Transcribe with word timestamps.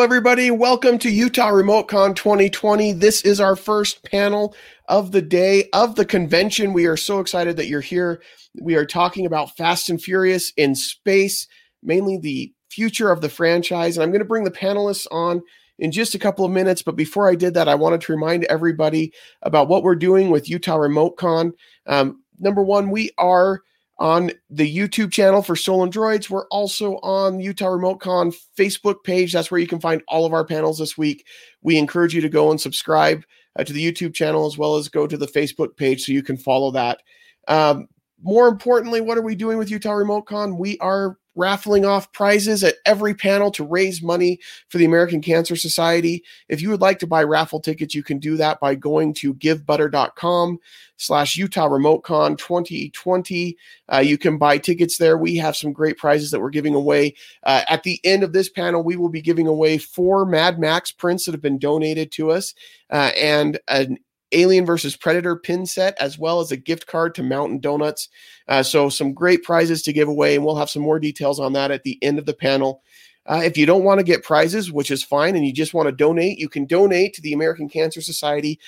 Everybody. 0.00 0.52
Welcome 0.52 0.98
to 1.00 1.10
Utah 1.10 1.50
RemoteCon 1.50 2.14
2020. 2.14 2.92
This 2.92 3.22
is 3.22 3.40
our 3.40 3.56
first 3.56 4.08
panel 4.08 4.54
of 4.88 5.10
the 5.10 5.20
day 5.20 5.68
of 5.72 5.96
the 5.96 6.04
convention. 6.04 6.72
We 6.72 6.86
are 6.86 6.96
so 6.96 7.18
excited 7.18 7.56
that 7.56 7.66
you're 7.66 7.80
here. 7.80 8.22
We 8.60 8.76
are 8.76 8.86
talking 8.86 9.26
about 9.26 9.56
Fast 9.56 9.90
and 9.90 10.00
Furious 10.00 10.52
in 10.56 10.76
space, 10.76 11.48
mainly 11.82 12.16
the 12.16 12.52
future 12.70 13.10
of 13.10 13.22
the 13.22 13.28
franchise. 13.28 13.96
And 13.96 14.04
I'm 14.04 14.10
going 14.10 14.20
to 14.20 14.24
bring 14.24 14.44
the 14.44 14.52
panelists 14.52 15.08
on 15.10 15.42
in 15.80 15.90
just 15.90 16.14
a 16.14 16.18
couple 16.18 16.44
of 16.44 16.52
minutes. 16.52 16.80
But 16.80 16.94
before 16.94 17.28
I 17.28 17.34
did 17.34 17.54
that, 17.54 17.68
I 17.68 17.74
wanted 17.74 18.00
to 18.02 18.12
remind 18.12 18.44
everybody 18.44 19.12
about 19.42 19.68
what 19.68 19.82
we're 19.82 19.96
doing 19.96 20.30
with 20.30 20.48
Utah 20.48 20.78
RemoteCon. 20.78 21.52
Um, 21.86 22.22
number 22.38 22.62
one, 22.62 22.90
we 22.90 23.10
are 23.18 23.62
on 23.98 24.30
the 24.48 24.76
YouTube 24.76 25.12
channel 25.12 25.42
for 25.42 25.56
Stolen 25.56 25.90
Droids. 25.90 26.30
We're 26.30 26.46
also 26.48 26.96
on 26.98 27.40
Utah 27.40 27.66
RemoteCon 27.66 28.34
Facebook 28.56 29.02
page. 29.04 29.32
That's 29.32 29.50
where 29.50 29.60
you 29.60 29.66
can 29.66 29.80
find 29.80 30.02
all 30.08 30.24
of 30.24 30.32
our 30.32 30.44
panels 30.44 30.78
this 30.78 30.96
week. 30.96 31.26
We 31.62 31.78
encourage 31.78 32.14
you 32.14 32.20
to 32.20 32.28
go 32.28 32.50
and 32.50 32.60
subscribe 32.60 33.24
uh, 33.58 33.64
to 33.64 33.72
the 33.72 33.92
YouTube 33.92 34.14
channel 34.14 34.46
as 34.46 34.56
well 34.56 34.76
as 34.76 34.88
go 34.88 35.06
to 35.06 35.16
the 35.16 35.26
Facebook 35.26 35.76
page 35.76 36.04
so 36.04 36.12
you 36.12 36.22
can 36.22 36.36
follow 36.36 36.70
that. 36.72 37.02
Um, 37.48 37.88
more 38.22 38.48
importantly, 38.48 39.00
what 39.00 39.18
are 39.18 39.22
we 39.22 39.34
doing 39.34 39.58
with 39.58 39.70
Utah 39.70 39.90
RemoteCon? 39.90 40.58
We 40.58 40.78
are 40.78 41.16
raffling 41.38 41.84
off 41.84 42.12
prizes 42.12 42.64
at 42.64 42.74
every 42.84 43.14
panel 43.14 43.50
to 43.52 43.64
raise 43.64 44.02
money 44.02 44.38
for 44.68 44.78
the 44.78 44.84
American 44.84 45.22
Cancer 45.22 45.56
Society. 45.56 46.22
If 46.48 46.60
you 46.60 46.68
would 46.70 46.80
like 46.80 46.98
to 46.98 47.06
buy 47.06 47.22
raffle 47.22 47.60
tickets, 47.60 47.94
you 47.94 48.02
can 48.02 48.18
do 48.18 48.36
that 48.36 48.60
by 48.60 48.74
going 48.74 49.14
to 49.14 49.34
givebutter.com 49.34 50.58
slash 50.98 51.36
Utah 51.36 51.68
RemoteCon 51.68 52.36
2020. 52.36 53.56
Uh, 53.92 53.98
you 53.98 54.18
can 54.18 54.36
buy 54.36 54.58
tickets 54.58 54.98
there. 54.98 55.16
We 55.16 55.36
have 55.36 55.56
some 55.56 55.72
great 55.72 55.96
prizes 55.96 56.30
that 56.32 56.40
we're 56.40 56.50
giving 56.50 56.74
away. 56.74 57.14
Uh, 57.44 57.62
at 57.68 57.84
the 57.84 58.00
end 58.04 58.24
of 58.24 58.32
this 58.32 58.48
panel, 58.48 58.82
we 58.82 58.96
will 58.96 59.08
be 59.08 59.22
giving 59.22 59.46
away 59.46 59.78
four 59.78 60.26
Mad 60.26 60.58
Max 60.58 60.90
prints 60.90 61.24
that 61.24 61.32
have 61.32 61.40
been 61.40 61.58
donated 61.58 62.10
to 62.12 62.32
us 62.32 62.52
uh, 62.90 63.12
and 63.16 63.58
an 63.68 63.98
Alien 64.32 64.66
versus 64.66 64.96
Predator 64.96 65.36
pin 65.36 65.66
set, 65.66 65.96
as 66.00 66.18
well 66.18 66.40
as 66.40 66.52
a 66.52 66.56
gift 66.56 66.86
card 66.86 67.14
to 67.14 67.22
Mountain 67.22 67.60
Donuts. 67.60 68.08
Uh, 68.46 68.62
so, 68.62 68.88
some 68.88 69.14
great 69.14 69.42
prizes 69.42 69.82
to 69.82 69.92
give 69.92 70.08
away, 70.08 70.34
and 70.34 70.44
we'll 70.44 70.56
have 70.56 70.70
some 70.70 70.82
more 70.82 70.98
details 70.98 71.40
on 71.40 71.52
that 71.54 71.70
at 71.70 71.82
the 71.82 71.98
end 72.02 72.18
of 72.18 72.26
the 72.26 72.34
panel. 72.34 72.82
Uh, 73.26 73.42
if 73.44 73.58
you 73.58 73.66
don't 73.66 73.84
want 73.84 73.98
to 73.98 74.04
get 74.04 74.24
prizes, 74.24 74.72
which 74.72 74.90
is 74.90 75.04
fine, 75.04 75.36
and 75.36 75.46
you 75.46 75.52
just 75.52 75.74
want 75.74 75.86
to 75.86 75.92
donate, 75.92 76.38
you 76.38 76.48
can 76.48 76.64
donate 76.64 77.12
to 77.14 77.20
the 77.20 77.34
American 77.34 77.68
Cancer 77.68 78.00
Society 78.00 78.58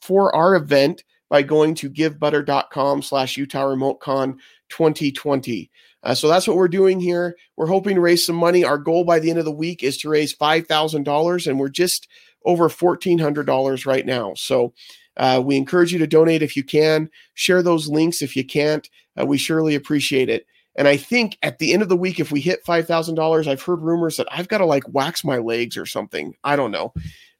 for 0.00 0.34
our 0.34 0.54
event 0.54 1.02
by 1.28 1.42
going 1.42 1.74
to 1.74 1.90
givebutter.com 1.90 3.02
slash 3.02 3.36
Utah 3.36 3.64
RemoteCon 3.64 4.38
2020. 4.68 5.70
Uh, 6.02 6.14
so 6.14 6.28
that's 6.28 6.46
what 6.46 6.56
we're 6.56 6.68
doing 6.68 7.00
here. 7.00 7.36
We're 7.56 7.66
hoping 7.66 7.96
to 7.96 8.00
raise 8.00 8.24
some 8.24 8.36
money. 8.36 8.64
Our 8.64 8.78
goal 8.78 9.04
by 9.04 9.18
the 9.18 9.30
end 9.30 9.40
of 9.40 9.44
the 9.44 9.50
week 9.50 9.82
is 9.82 9.96
to 9.98 10.08
raise 10.08 10.36
$5,000, 10.36 11.46
and 11.48 11.58
we're 11.58 11.68
just 11.68 12.06
over 12.46 12.68
$1,400 12.68 13.86
right 13.86 14.06
now. 14.06 14.32
So 14.34 14.72
uh, 15.16 15.42
we 15.44 15.56
encourage 15.56 15.92
you 15.92 15.98
to 15.98 16.06
donate 16.06 16.42
if 16.42 16.56
you 16.56 16.64
can. 16.64 17.10
Share 17.34 17.62
those 17.62 17.88
links 17.88 18.22
if 18.22 18.36
you 18.36 18.44
can't. 18.44 18.88
Uh, 19.20 19.26
we 19.26 19.36
surely 19.36 19.74
appreciate 19.74 20.28
it. 20.28 20.46
And 20.76 20.86
I 20.86 20.96
think 20.96 21.38
at 21.42 21.58
the 21.58 21.72
end 21.72 21.82
of 21.82 21.88
the 21.88 21.96
week, 21.96 22.20
if 22.20 22.30
we 22.30 22.40
hit 22.40 22.64
$5,000, 22.64 23.46
I've 23.46 23.62
heard 23.62 23.80
rumors 23.80 24.16
that 24.18 24.28
I've 24.30 24.48
got 24.48 24.58
to 24.58 24.66
like 24.66 24.84
wax 24.88 25.24
my 25.24 25.38
legs 25.38 25.76
or 25.76 25.86
something. 25.86 26.34
I 26.44 26.54
don't 26.54 26.70
know. 26.70 26.92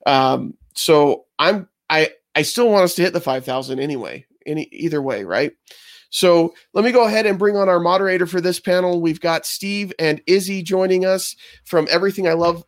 Um, 0.06 0.54
so 0.74 1.26
I'm, 1.38 1.68
I, 1.90 2.10
I 2.34 2.42
still 2.42 2.70
want 2.70 2.84
us 2.84 2.94
to 2.94 3.02
hit 3.02 3.12
the 3.12 3.20
5,000 3.20 3.78
anyway, 3.78 4.26
any, 4.46 4.68
either 4.72 5.02
way, 5.02 5.24
right? 5.24 5.52
So 6.08 6.54
let 6.72 6.84
me 6.84 6.92
go 6.92 7.06
ahead 7.06 7.26
and 7.26 7.38
bring 7.38 7.56
on 7.56 7.68
our 7.68 7.80
moderator 7.80 8.26
for 8.26 8.40
this 8.40 8.60
panel. 8.60 9.02
We've 9.02 9.20
got 9.20 9.44
Steve 9.44 9.92
and 9.98 10.22
Izzy 10.26 10.62
joining 10.62 11.04
us 11.04 11.36
from 11.64 11.86
Everything 11.90 12.26
I 12.26 12.32
Love 12.32 12.64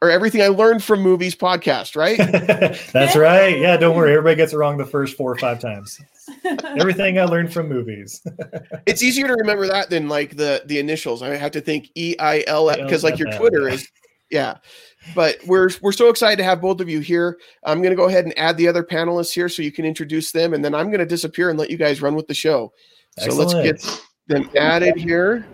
or 0.00 0.10
Everything 0.10 0.42
I 0.42 0.48
Learned 0.48 0.84
from 0.84 1.00
Movies 1.00 1.34
podcast, 1.34 1.96
right? 1.96 2.18
That's 2.92 3.16
right. 3.16 3.58
Yeah, 3.58 3.76
don't 3.76 3.96
worry. 3.96 4.12
Everybody 4.12 4.36
gets 4.36 4.52
it 4.52 4.56
wrong 4.56 4.76
the 4.76 4.86
first 4.86 5.16
four 5.16 5.32
or 5.32 5.38
five 5.38 5.60
times. 5.60 6.00
Everything 6.44 7.18
I 7.18 7.24
learned 7.24 7.52
from 7.52 7.68
movies. 7.68 8.22
it's 8.86 9.02
easier 9.02 9.26
to 9.26 9.34
remember 9.34 9.66
that 9.66 9.90
than 9.90 10.08
like 10.08 10.36
the 10.36 10.62
the 10.66 10.78
initials. 10.78 11.22
I 11.22 11.34
have 11.36 11.52
to 11.52 11.60
think 11.60 11.90
E 11.94 12.14
I 12.18 12.44
L 12.46 12.74
because 12.74 13.02
like 13.02 13.18
your 13.18 13.32
Twitter 13.32 13.68
is 13.68 13.88
yeah. 14.30 14.58
But 15.14 15.38
we're 15.46 15.70
we're 15.80 15.92
so 15.92 16.10
excited 16.10 16.36
to 16.36 16.44
have 16.44 16.60
both 16.60 16.80
of 16.80 16.88
you 16.88 17.00
here. 17.00 17.38
I'm 17.64 17.78
going 17.78 17.92
to 17.92 17.96
go 17.96 18.08
ahead 18.08 18.24
and 18.24 18.38
add 18.38 18.56
the 18.56 18.68
other 18.68 18.82
panelists 18.82 19.32
here 19.32 19.48
so 19.48 19.62
you 19.62 19.72
can 19.72 19.84
introduce 19.84 20.32
them, 20.32 20.54
and 20.54 20.64
then 20.64 20.74
I'm 20.74 20.88
going 20.88 20.98
to 20.98 21.06
disappear 21.06 21.50
and 21.50 21.58
let 21.58 21.70
you 21.70 21.76
guys 21.76 22.02
run 22.02 22.14
with 22.14 22.26
the 22.26 22.34
show. 22.34 22.72
Excellent. 23.18 23.50
So 23.50 23.56
let's 23.58 23.82
get 23.82 24.04
them 24.26 24.50
added 24.56 24.96
here. 24.96 25.46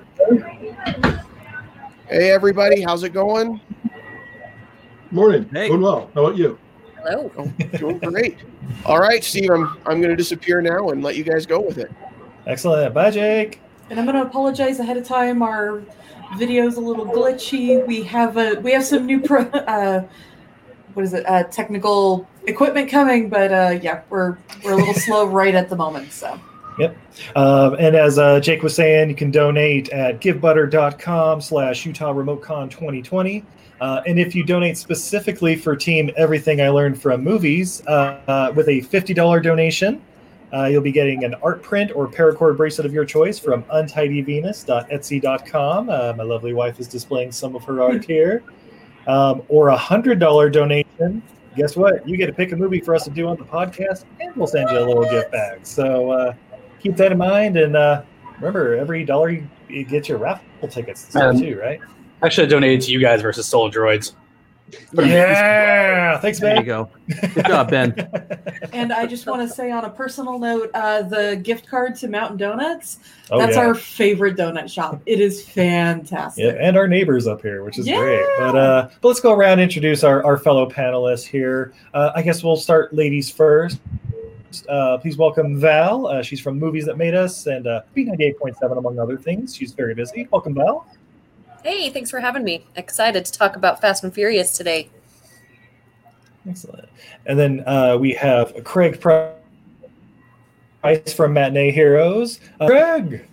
Hey 2.09 2.31
everybody, 2.31 2.83
how's 2.83 3.03
it 3.03 3.10
going? 3.10 3.60
Morning. 5.15 5.49
Hey. 5.53 5.69
Doing 5.69 5.81
well. 5.81 6.11
How 6.13 6.27
about 6.27 6.37
you? 6.37 6.59
Hello. 6.97 7.31
Oh, 7.39 7.47
doing 7.79 7.99
great. 8.01 8.39
All 8.85 8.99
right, 8.99 9.23
Steve, 9.23 9.49
I'm, 9.49 9.79
I'm 9.87 10.01
going 10.01 10.11
to 10.11 10.17
disappear 10.17 10.61
now 10.61 10.89
and 10.89 11.05
let 11.05 11.15
you 11.15 11.23
guys 11.23 11.47
go 11.47 11.61
with 11.61 11.79
it. 11.79 11.93
Excellent. 12.49 12.93
Bye, 12.93 13.13
Jake. 13.13 13.61
And 13.91 14.01
I'm 14.01 14.07
going 14.07 14.17
to 14.17 14.23
apologize 14.23 14.81
ahead 14.81 14.97
of 14.97 15.07
time. 15.07 15.41
Our 15.41 15.85
video's 16.37 16.79
a 16.79 16.81
little 16.81 17.07
glitchy. 17.07 17.87
We 17.87 18.03
have 18.03 18.37
a 18.37 18.55
we 18.55 18.73
have 18.73 18.85
some 18.85 19.07
new 19.07 19.21
pro, 19.21 19.43
uh, 19.53 20.05
what 20.95 21.05
is 21.05 21.15
it? 21.15 21.25
Uh, 21.29 21.45
technical 21.45 22.29
equipment 22.49 22.91
coming, 22.91 23.29
but 23.29 23.53
uh, 23.53 23.79
yeah, 23.81 24.03
we're 24.11 24.37
we're 24.65 24.73
a 24.73 24.77
little 24.77 24.95
slow 24.95 25.27
right 25.29 25.55
at 25.55 25.69
the 25.69 25.77
moment. 25.77 26.11
So. 26.11 26.41
Yep. 26.81 26.97
Um, 27.37 27.77
and 27.79 27.95
as 27.95 28.19
uh, 28.19 28.41
Jake 28.41 28.65
was 28.65 28.75
saying, 28.75 29.11
you 29.11 29.15
can 29.15 29.31
donate 29.31 29.91
at 29.91 30.21
givebutter.com 30.21 31.41
slash 31.41 31.87
Utah 31.87 32.13
RemoteCon 32.13 32.69
2020. 32.69 33.45
Uh, 33.84 34.03
and 34.06 34.19
if 34.19 34.34
you 34.34 34.43
donate 34.43 34.78
specifically 34.78 35.55
for 35.55 35.77
Team 35.77 36.11
Everything 36.17 36.62
I 36.62 36.71
Learned 36.71 37.03
from 37.03 37.22
Movies 37.22 37.87
uh, 37.87 38.19
uh, 38.27 38.50
with 38.56 38.67
a 38.69 38.81
$50 38.81 39.43
donation, 39.43 40.00
uh, 40.55 40.65
you'll 40.65 40.81
be 40.81 40.91
getting 40.91 41.22
an 41.22 41.34
art 41.43 41.62
print 41.62 41.93
or 41.95 42.09
paracord 42.09 42.56
bracelet 42.56 42.87
of 42.87 42.95
your 42.95 43.05
choice 43.05 43.39
from 43.39 43.62
untidyvenus.etsy.com. 43.65 45.91
Uh, 45.91 46.15
my 46.17 46.25
lovely 46.25 46.55
wife 46.55 46.81
is 46.81 46.89
displaying 46.89 47.31
some 47.31 47.55
of 47.55 47.62
her 47.65 47.83
art 47.83 48.06
here. 48.06 48.43
Um, 49.06 49.43
or 49.49 49.69
a 49.69 49.77
$100 49.77 50.51
donation. 50.51 51.22
Guess 51.55 51.77
what? 51.77 52.09
You 52.09 52.16
get 52.16 52.28
to 52.28 52.33
pick 52.33 52.53
a 52.53 52.56
movie 52.56 52.81
for 52.81 52.95
us 52.95 53.05
to 53.05 53.11
do 53.11 53.28
on 53.28 53.37
the 53.37 53.45
podcast, 53.45 54.06
and 54.19 54.34
we'll 54.34 54.47
send 54.47 54.71
you 54.71 54.78
a 54.78 54.87
little 54.87 55.05
gift 55.05 55.31
bag. 55.31 55.66
So 55.66 56.11
uh, 56.11 56.33
keep 56.81 56.97
that 56.97 57.12
in 57.12 57.19
mind. 57.19 57.59
And 57.59 57.75
remember, 58.39 58.77
every 58.77 59.05
dollar 59.05 59.28
you, 59.28 59.47
you 59.69 59.84
get 59.84 60.09
your 60.09 60.16
raffle 60.16 60.69
tickets 60.69 61.15
um, 61.16 61.39
too, 61.39 61.61
right? 61.61 61.83
I 62.23 62.29
should 62.29 62.43
have 62.43 62.51
donated 62.51 62.83
to 62.83 62.93
you 62.93 63.01
guys 63.01 63.23
versus 63.23 63.47
Stolen 63.47 63.71
Droids. 63.71 64.13
Yeah, 64.93 66.19
thanks, 66.19 66.41
man. 66.41 66.57
There 66.57 66.63
you 66.63 66.67
go. 66.67 66.91
Good 67.35 67.47
job, 67.47 67.71
Ben. 67.71 67.93
and 68.73 68.93
I 68.93 69.07
just 69.07 69.27
want 69.27 69.47
to 69.47 69.55
say, 69.55 69.71
on 69.71 69.85
a 69.85 69.91
personal 69.91 70.39
note, 70.39 70.71
uh, 70.75 71.03
the 71.03 71.37
gift 71.43 71.67
card 71.69 71.97
to 71.97 72.09
Mountain 72.09 72.39
Donuts. 72.39 72.99
Oh, 73.31 73.39
that's 73.39 73.57
yeah. 73.57 73.67
our 73.67 73.75
favorite 73.75 74.37
donut 74.37 74.73
shop. 74.73 75.03
It 75.07 75.21
is 75.21 75.47
fantastic. 75.47 76.45
Yeah, 76.45 76.57
and 76.61 76.77
our 76.77 76.89
neighbors 76.89 77.27
up 77.27 77.43
here, 77.43 77.63
which 77.63 77.78
is 77.78 77.87
yeah. 77.87 77.99
great. 77.99 78.27
But 78.39 78.57
uh, 78.57 78.89
but 79.01 79.09
let's 79.09 79.21
go 79.21 79.33
around 79.33 79.53
and 79.53 79.63
introduce 79.63 80.03
our, 80.03 80.25
our 80.25 80.39
fellow 80.39 80.69
panelists 80.69 81.25
here. 81.25 81.72
Uh, 81.93 82.13
I 82.15 82.22
guess 82.22 82.43
we'll 82.43 82.57
start 82.57 82.95
ladies 82.95 83.31
first. 83.31 83.78
Uh, 84.69 84.99
please 84.99 85.17
welcome 85.17 85.59
Val. 85.59 86.07
Uh, 86.07 86.22
she's 86.22 86.41
from 86.41 86.59
Movies 86.59 86.87
That 86.87 86.97
Made 86.97 87.15
Us 87.15 87.47
and 87.47 87.67
uh, 87.67 87.83
B98.7, 87.97 88.78
among 88.78 88.99
other 89.01 89.17
things. 89.17 89.55
She's 89.55 89.72
very 89.72 89.95
busy. 89.95 90.28
Welcome, 90.31 90.55
Val. 90.55 90.87
Hey, 91.65 91.89
thanks 91.89 92.11
for 92.11 92.21
having 92.21 92.45
me. 92.45 92.66
Excited 92.77 93.25
to 93.25 93.33
talk 93.33 93.57
about 93.57 93.81
Fast 93.81 94.05
and 94.05 94.13
Furious 94.13 94.55
today. 94.55 94.91
Excellent. 96.47 96.91
And 97.25 97.39
then 97.39 97.65
uh, 97.66 97.97
we 97.99 98.13
have 98.13 98.53
Craig 98.65 99.01
Price 99.01 99.33
from 101.15 101.33
Matinee 101.33 101.71
Heroes. 101.71 102.39
Uh, 102.61 102.66
Craig. 102.66 103.27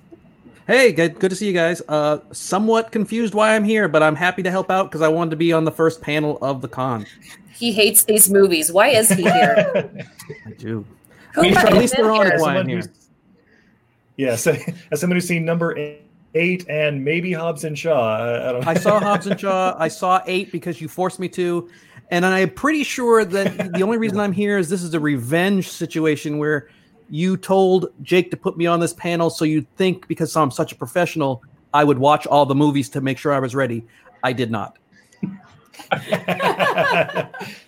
Hey, 0.65 0.93
good, 0.93 1.19
good 1.19 1.29
to 1.29 1.35
see 1.35 1.45
you 1.45 1.51
guys. 1.51 1.81
Uh, 1.89 2.19
somewhat 2.31 2.93
confused 2.93 3.33
why 3.33 3.53
I'm 3.53 3.65
here, 3.65 3.89
but 3.89 4.01
I'm 4.01 4.15
happy 4.15 4.43
to 4.43 4.51
help 4.51 4.71
out 4.71 4.89
because 4.89 5.01
I 5.01 5.09
wanted 5.09 5.31
to 5.31 5.35
be 5.35 5.51
on 5.51 5.65
the 5.65 5.71
first 5.71 6.01
panel 6.01 6.37
of 6.41 6.61
the 6.61 6.69
con. 6.69 7.05
He 7.53 7.73
hates 7.73 8.05
these 8.05 8.29
movies. 8.29 8.71
Why 8.71 8.87
is 8.87 9.09
he 9.09 9.23
here? 9.23 9.91
I 10.45 10.51
do. 10.51 10.85
Who 11.33 11.43
at 11.43 11.73
least 11.73 11.97
they're 11.97 12.09
on 12.09 12.31
why 12.39 12.55
I'm 12.55 12.67
here. 12.69 12.83
Yeah, 14.15 14.37
so, 14.37 14.55
as 14.91 15.01
someone 15.01 15.17
who's 15.17 15.27
seen 15.27 15.43
number 15.43 15.77
eight 15.77 16.03
eight 16.35 16.67
and 16.69 17.03
maybe 17.03 17.33
Hobbs 17.33 17.63
and 17.63 17.77
Shaw. 17.77 18.17
I, 18.17 18.59
I, 18.59 18.69
I 18.71 18.73
saw 18.75 18.99
Hobbs 18.99 19.27
and 19.27 19.39
Shaw. 19.39 19.75
I 19.77 19.87
saw 19.89 20.21
eight 20.25 20.51
because 20.51 20.81
you 20.81 20.87
forced 20.87 21.19
me 21.19 21.29
to. 21.29 21.69
And 22.09 22.25
I'm 22.25 22.49
pretty 22.49 22.83
sure 22.83 23.23
that 23.23 23.73
the 23.73 23.83
only 23.83 23.97
reason 23.97 24.19
I'm 24.19 24.33
here 24.33 24.57
is 24.57 24.69
this 24.69 24.83
is 24.83 24.93
a 24.93 24.99
revenge 24.99 25.69
situation 25.69 26.37
where 26.37 26.67
you 27.09 27.37
told 27.37 27.87
Jake 28.01 28.31
to 28.31 28.37
put 28.37 28.57
me 28.57 28.65
on 28.65 28.79
this 28.79 28.93
panel 28.93 29.29
so 29.29 29.45
you'd 29.45 29.67
think 29.77 30.07
because 30.07 30.35
I'm 30.35 30.51
such 30.51 30.71
a 30.71 30.75
professional, 30.75 31.41
I 31.73 31.83
would 31.83 31.99
watch 31.99 32.27
all 32.27 32.45
the 32.45 32.55
movies 32.55 32.89
to 32.89 33.01
make 33.01 33.17
sure 33.17 33.33
I 33.33 33.39
was 33.39 33.55
ready. 33.55 33.85
I 34.23 34.33
did 34.33 34.51
not. 34.51 34.77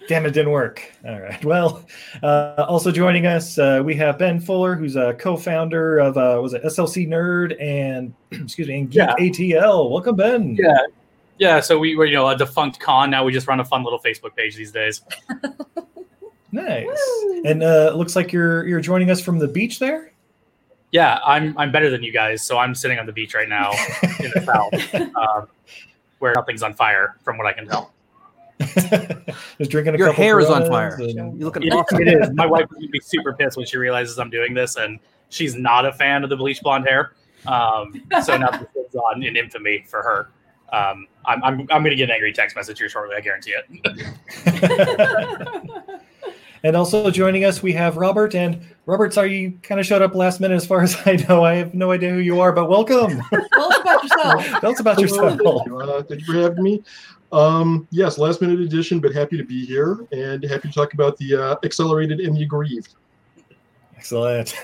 Damn, 0.07 0.25
it 0.25 0.31
didn't 0.31 0.51
work. 0.51 0.91
All 1.07 1.19
right. 1.19 1.43
Well, 1.43 1.85
uh, 2.21 2.65
also 2.67 2.91
joining 2.91 3.25
us, 3.25 3.57
uh, 3.57 3.81
we 3.83 3.95
have 3.95 4.17
Ben 4.17 4.39
Fuller, 4.39 4.75
who's 4.75 4.95
a 4.95 5.13
co-founder 5.15 5.99
of 5.99 6.17
uh, 6.17 6.39
was 6.41 6.53
it 6.53 6.63
SLC 6.63 7.07
Nerd 7.07 7.59
and 7.61 8.13
excuse 8.31 8.67
me, 8.67 8.79
and 8.79 8.91
Geek 8.91 8.97
yeah. 8.97 9.15
ATL. 9.15 9.89
Welcome, 9.89 10.15
Ben. 10.15 10.55
Yeah, 10.59 10.77
Yeah, 11.37 11.59
so 11.59 11.79
we 11.79 11.95
were, 11.95 12.05
you 12.05 12.15
know, 12.15 12.29
a 12.29 12.37
defunct 12.37 12.79
con. 12.79 13.09
Now 13.09 13.23
we 13.23 13.31
just 13.31 13.47
run 13.47 13.59
a 13.59 13.65
fun 13.65 13.83
little 13.83 13.99
Facebook 13.99 14.35
page 14.35 14.55
these 14.55 14.71
days. 14.71 15.01
Nice. 16.53 16.87
And 17.45 17.63
uh, 17.63 17.93
looks 17.95 18.15
like 18.15 18.31
you're 18.31 18.65
you're 18.67 18.79
joining 18.79 19.09
us 19.09 19.19
from 19.19 19.39
the 19.39 19.47
beach 19.47 19.79
there. 19.79 20.11
Yeah, 20.91 21.19
I'm 21.25 21.57
I'm 21.57 21.71
better 21.71 21.89
than 21.89 22.03
you 22.03 22.13
guys, 22.13 22.45
so 22.45 22.59
I'm 22.59 22.75
sitting 22.75 22.99
on 22.99 23.07
the 23.07 23.11
beach 23.11 23.33
right 23.33 23.49
now 23.49 23.71
in 24.19 24.31
the 24.35 24.43
south, 24.45 25.15
um, 25.15 25.47
where 26.23 26.31
nothing's 26.37 26.63
on 26.63 26.73
fire, 26.73 27.17
from 27.21 27.37
what 27.37 27.45
I 27.45 27.51
can 27.51 27.67
tell. 27.67 27.91
Just 29.57 29.69
drinking 29.71 29.93
a 29.95 29.97
Your 29.97 30.07
couple 30.07 30.23
hair 30.23 30.39
is 30.39 30.49
on 30.49 30.65
fire. 30.69 30.95
and- 30.95 31.37
You 31.37 31.43
look 31.45 31.57
It, 31.57 31.69
awesome. 31.73 31.99
it 32.01 32.07
is. 32.07 32.31
My 32.31 32.45
wife 32.45 32.65
would 32.71 32.89
be 32.91 33.01
super 33.01 33.33
pissed 33.33 33.57
when 33.57 33.65
she 33.65 33.75
realizes 33.77 34.17
I'm 34.17 34.29
doing 34.29 34.53
this, 34.53 34.77
and 34.77 34.99
she's 35.27 35.53
not 35.55 35.85
a 35.85 35.91
fan 35.91 36.23
of 36.23 36.29
the 36.29 36.37
bleach 36.37 36.61
blonde 36.61 36.87
hair. 36.87 37.11
Um, 37.45 38.01
so 38.23 38.37
now 38.37 38.51
this 38.51 38.69
is 38.87 38.95
on 38.95 39.21
in 39.21 39.35
infamy 39.35 39.83
for 39.85 40.01
her. 40.01 40.29
Um, 40.71 41.07
I'm 41.25 41.43
I'm, 41.43 41.59
I'm 41.71 41.83
going 41.83 41.89
to 41.89 41.95
get 41.97 42.05
an 42.09 42.11
angry 42.15 42.31
text 42.31 42.55
message 42.55 42.79
here 42.79 42.87
shortly. 42.87 43.17
I 43.17 43.19
guarantee 43.19 43.53
it. 43.53 43.65
And 46.65 46.77
also 46.77 47.11
joining 47.11 47.43
us, 47.43 47.61
we 47.61 47.73
have 47.73 47.97
Robert. 47.97 48.35
And 48.35 48.61
Robert, 48.85 49.13
sorry 49.13 49.37
you 49.37 49.59
kind 49.63 49.81
of 49.81 49.85
showed 49.85 50.01
up 50.01 50.15
last 50.15 50.39
minute. 50.39 50.55
As 50.55 50.65
far 50.65 50.81
as 50.81 50.95
I 51.05 51.17
know, 51.27 51.43
I 51.43 51.55
have 51.55 51.73
no 51.73 51.91
idea 51.91 52.11
who 52.11 52.19
you 52.19 52.39
are, 52.39 52.53
but 52.53 52.69
welcome. 52.69 53.21
Tell 53.53 53.71
us 53.71 53.79
about 53.79 54.03
yourself. 54.03 54.45
Tell 54.61 54.71
us 54.71 54.79
about 54.79 54.95
Hello, 54.95 55.01
yourself. 55.01 55.31
Thank 55.39 55.67
you, 55.67 55.79
uh, 55.79 56.03
thank 56.03 56.21
you 56.21 56.25
for 56.25 56.39
having 56.39 56.63
me. 56.63 56.83
Um, 57.33 57.87
yes, 57.91 58.17
last 58.17 58.41
minute 58.41 58.61
edition, 58.61 58.99
but 58.99 59.13
happy 59.13 59.37
to 59.37 59.43
be 59.43 59.65
here 59.65 60.07
and 60.11 60.43
happy 60.43 60.69
to 60.69 60.73
talk 60.73 60.93
about 60.93 61.17
the 61.17 61.35
uh, 61.35 61.55
accelerated 61.63 62.21
and 62.21 62.37
the 62.37 62.43
aggrieved. 62.43 62.95
Excellent. 63.97 64.55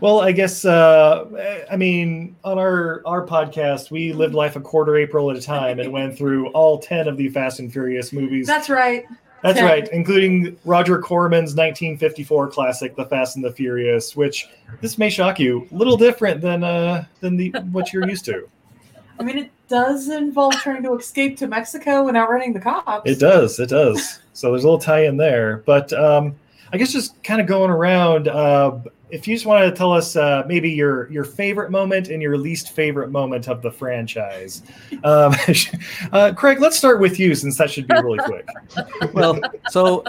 Well, 0.00 0.20
I 0.20 0.32
guess 0.32 0.64
uh, 0.64 1.64
I 1.70 1.76
mean 1.76 2.34
on 2.42 2.58
our 2.58 3.02
our 3.04 3.26
podcast, 3.26 3.90
we 3.90 4.14
lived 4.14 4.34
life 4.34 4.56
a 4.56 4.60
quarter 4.60 4.96
April 4.96 5.30
at 5.30 5.36
a 5.36 5.42
time 5.42 5.78
and 5.78 5.92
went 5.92 6.16
through 6.16 6.48
all 6.52 6.78
ten 6.78 7.06
of 7.06 7.18
the 7.18 7.28
Fast 7.28 7.60
and 7.60 7.70
Furious 7.70 8.10
movies. 8.10 8.46
That's 8.46 8.70
right. 8.70 9.04
That's 9.42 9.62
right, 9.62 9.88
including 9.92 10.56
Roger 10.64 10.98
Corman's 10.98 11.54
1954 11.54 12.48
classic, 12.48 12.94
The 12.94 13.06
Fast 13.06 13.36
and 13.36 13.44
the 13.44 13.52
Furious, 13.52 14.14
which 14.14 14.48
this 14.80 14.98
may 14.98 15.08
shock 15.08 15.40
you, 15.40 15.66
a 15.72 15.74
little 15.74 15.96
different 15.96 16.40
than 16.40 16.62
uh, 16.62 17.04
than 17.20 17.36
the 17.36 17.50
what 17.70 17.92
you're 17.92 18.08
used 18.08 18.24
to. 18.26 18.48
I 19.18 19.22
mean, 19.22 19.36
it 19.36 19.50
does 19.68 20.08
involve 20.08 20.54
trying 20.54 20.82
to 20.82 20.96
escape 20.96 21.36
to 21.38 21.46
Mexico 21.46 22.08
and 22.08 22.16
outrunning 22.16 22.54
the 22.54 22.60
cops. 22.60 23.08
It 23.08 23.18
does, 23.18 23.58
it 23.60 23.68
does. 23.68 24.18
So 24.32 24.50
there's 24.50 24.64
a 24.64 24.66
little 24.66 24.78
tie 24.78 25.04
in 25.04 25.18
there, 25.18 25.58
but 25.66 25.92
um, 25.92 26.34
I 26.72 26.78
guess 26.78 26.92
just 26.92 27.22
kind 27.22 27.40
of 27.40 27.46
going 27.46 27.70
around. 27.70 28.28
Uh, 28.28 28.78
if 29.12 29.26
you 29.28 29.34
just 29.34 29.46
want 29.46 29.64
to 29.64 29.76
tell 29.76 29.92
us 29.92 30.16
uh, 30.16 30.44
maybe 30.46 30.70
your 30.70 31.10
your 31.10 31.24
favorite 31.24 31.70
moment 31.70 32.08
and 32.08 32.22
your 32.22 32.36
least 32.38 32.70
favorite 32.72 33.10
moment 33.10 33.48
of 33.48 33.62
the 33.62 33.70
franchise, 33.70 34.62
um, 35.04 35.34
uh, 36.12 36.32
Craig, 36.36 36.60
let's 36.60 36.76
start 36.76 37.00
with 37.00 37.18
you 37.18 37.34
since 37.34 37.58
that 37.58 37.70
should 37.70 37.86
be 37.86 37.94
really 37.94 38.18
quick. 38.18 38.46
well, 39.14 39.38
so 39.70 40.04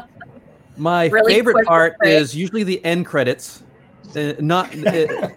my 0.77 1.07
Really 1.07 1.33
favorite 1.33 1.65
part 1.65 1.97
Craig. 1.99 2.13
is 2.21 2.35
usually 2.35 2.63
the 2.63 2.83
end 2.85 3.05
credits. 3.05 3.63
Uh, 4.15 4.33
not, 4.39 4.75
uh, 4.85 5.29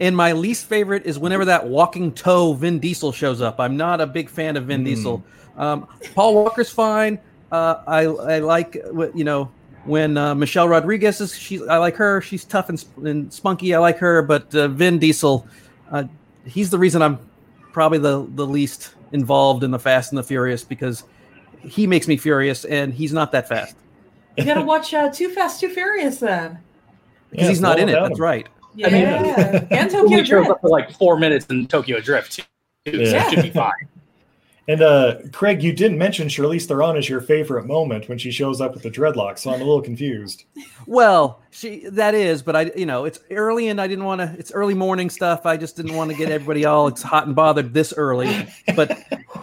and 0.00 0.16
my 0.16 0.32
least 0.32 0.66
favorite 0.66 1.06
is 1.06 1.18
whenever 1.18 1.44
that 1.44 1.66
walking 1.66 2.12
toe 2.12 2.52
Vin 2.54 2.80
Diesel 2.80 3.12
shows 3.12 3.40
up. 3.40 3.60
I'm 3.60 3.76
not 3.76 4.00
a 4.00 4.06
big 4.06 4.28
fan 4.28 4.56
of 4.56 4.64
Vin 4.66 4.80
Hmm. 4.80 4.84
Diesel. 4.84 5.24
Um, 5.56 5.86
Paul 6.14 6.34
Walker's 6.34 6.70
fine. 6.70 7.18
Uh, 7.52 7.76
I 7.86 8.00
I 8.06 8.38
like 8.40 8.76
what- 8.90 9.16
you 9.16 9.22
know 9.24 9.50
when 9.86 10.16
uh, 10.16 10.34
Michelle 10.34 10.68
Rodriguez 10.68 11.20
is. 11.20 11.34
She's 11.36 11.62
I 11.66 11.76
like 11.78 11.96
her. 11.96 12.20
She's 12.20 12.44
tough 12.44 12.68
and, 12.68 12.78
sp- 12.80 12.98
and 13.04 13.32
spunky. 13.32 13.74
I 13.74 13.78
like 13.78 13.98
her. 13.98 14.22
But 14.22 14.54
uh, 14.54 14.68
Vin 14.68 14.98
Diesel, 14.98 15.46
uh, 15.90 16.04
he's 16.46 16.70
the 16.70 16.78
reason 16.78 17.02
I'm 17.02 17.18
probably 17.72 17.98
the 17.98 18.26
the 18.34 18.46
least 18.46 18.94
involved 19.12 19.62
in 19.64 19.70
the 19.70 19.78
Fast 19.78 20.12
and 20.12 20.18
the 20.18 20.22
Furious 20.22 20.64
because 20.64 21.04
he 21.60 21.86
makes 21.86 22.06
me 22.08 22.16
furious 22.16 22.64
and 22.64 22.92
he's 22.92 23.12
not 23.12 23.32
that 23.32 23.48
fast 23.48 23.74
You 24.36 24.44
gotta 24.44 24.60
watch 24.62 24.92
uh, 24.92 25.08
Too 25.10 25.30
Fast, 25.30 25.60
Too 25.60 25.68
Furious 25.70 26.18
then. 26.18 26.58
because 27.30 27.44
Yeah, 27.44 27.48
he's 27.50 27.60
not 27.60 27.78
in 27.78 27.88
it. 27.88 27.92
down. 27.92 28.08
That's 28.08 28.20
right. 28.20 28.46
Yeah. 28.74 28.88
mean, 28.90 29.66
and 29.70 29.90
Tokyo 29.90 30.00
only 30.00 30.16
shows 30.18 30.28
Drift. 30.28 30.50
up 30.50 30.60
for 30.60 30.68
like 30.68 30.90
four 30.92 31.16
minutes 31.18 31.46
in 31.46 31.66
Tokyo 31.68 32.00
Drift, 32.00 32.32
too, 32.32 32.42
so 32.84 32.90
Yeah. 32.90 33.26
it 33.26 33.30
should 33.32 33.42
be 33.44 33.50
fine. 33.50 33.70
And 34.66 34.80
uh, 34.80 35.16
Craig, 35.32 35.62
you 35.62 35.74
didn't 35.74 35.98
mention 35.98 36.28
Charlize 36.28 36.64
Theron 36.66 36.96
as 36.96 37.06
your 37.06 37.20
favorite 37.20 37.66
moment 37.66 38.08
when 38.08 38.16
she 38.16 38.30
shows 38.30 38.62
up 38.62 38.72
with 38.72 38.82
the 38.82 38.90
dreadlocks, 38.90 39.40
so 39.40 39.50
I'm 39.52 39.60
a 39.60 39.64
little 39.64 39.82
confused. 39.82 40.44
Well, 40.86 41.42
she 41.50 41.86
that 41.90 42.14
is, 42.14 42.40
but 42.42 42.56
I 42.56 42.72
you 42.74 42.86
know 42.86 43.04
it's 43.04 43.20
early 43.30 43.68
and 43.68 43.78
I 43.80 43.86
didn't 43.86 44.04
want 44.06 44.22
to. 44.22 44.34
It's 44.38 44.52
early 44.52 44.72
morning 44.72 45.10
stuff. 45.10 45.44
I 45.44 45.58
just 45.58 45.76
didn't 45.76 45.94
want 45.94 46.10
to 46.10 46.16
get 46.16 46.30
everybody 46.30 46.64
all 46.64 46.88
ex- 46.88 47.02
hot 47.02 47.26
and 47.26 47.36
bothered 47.36 47.74
this 47.74 47.92
early. 47.94 48.48
But 48.74 48.98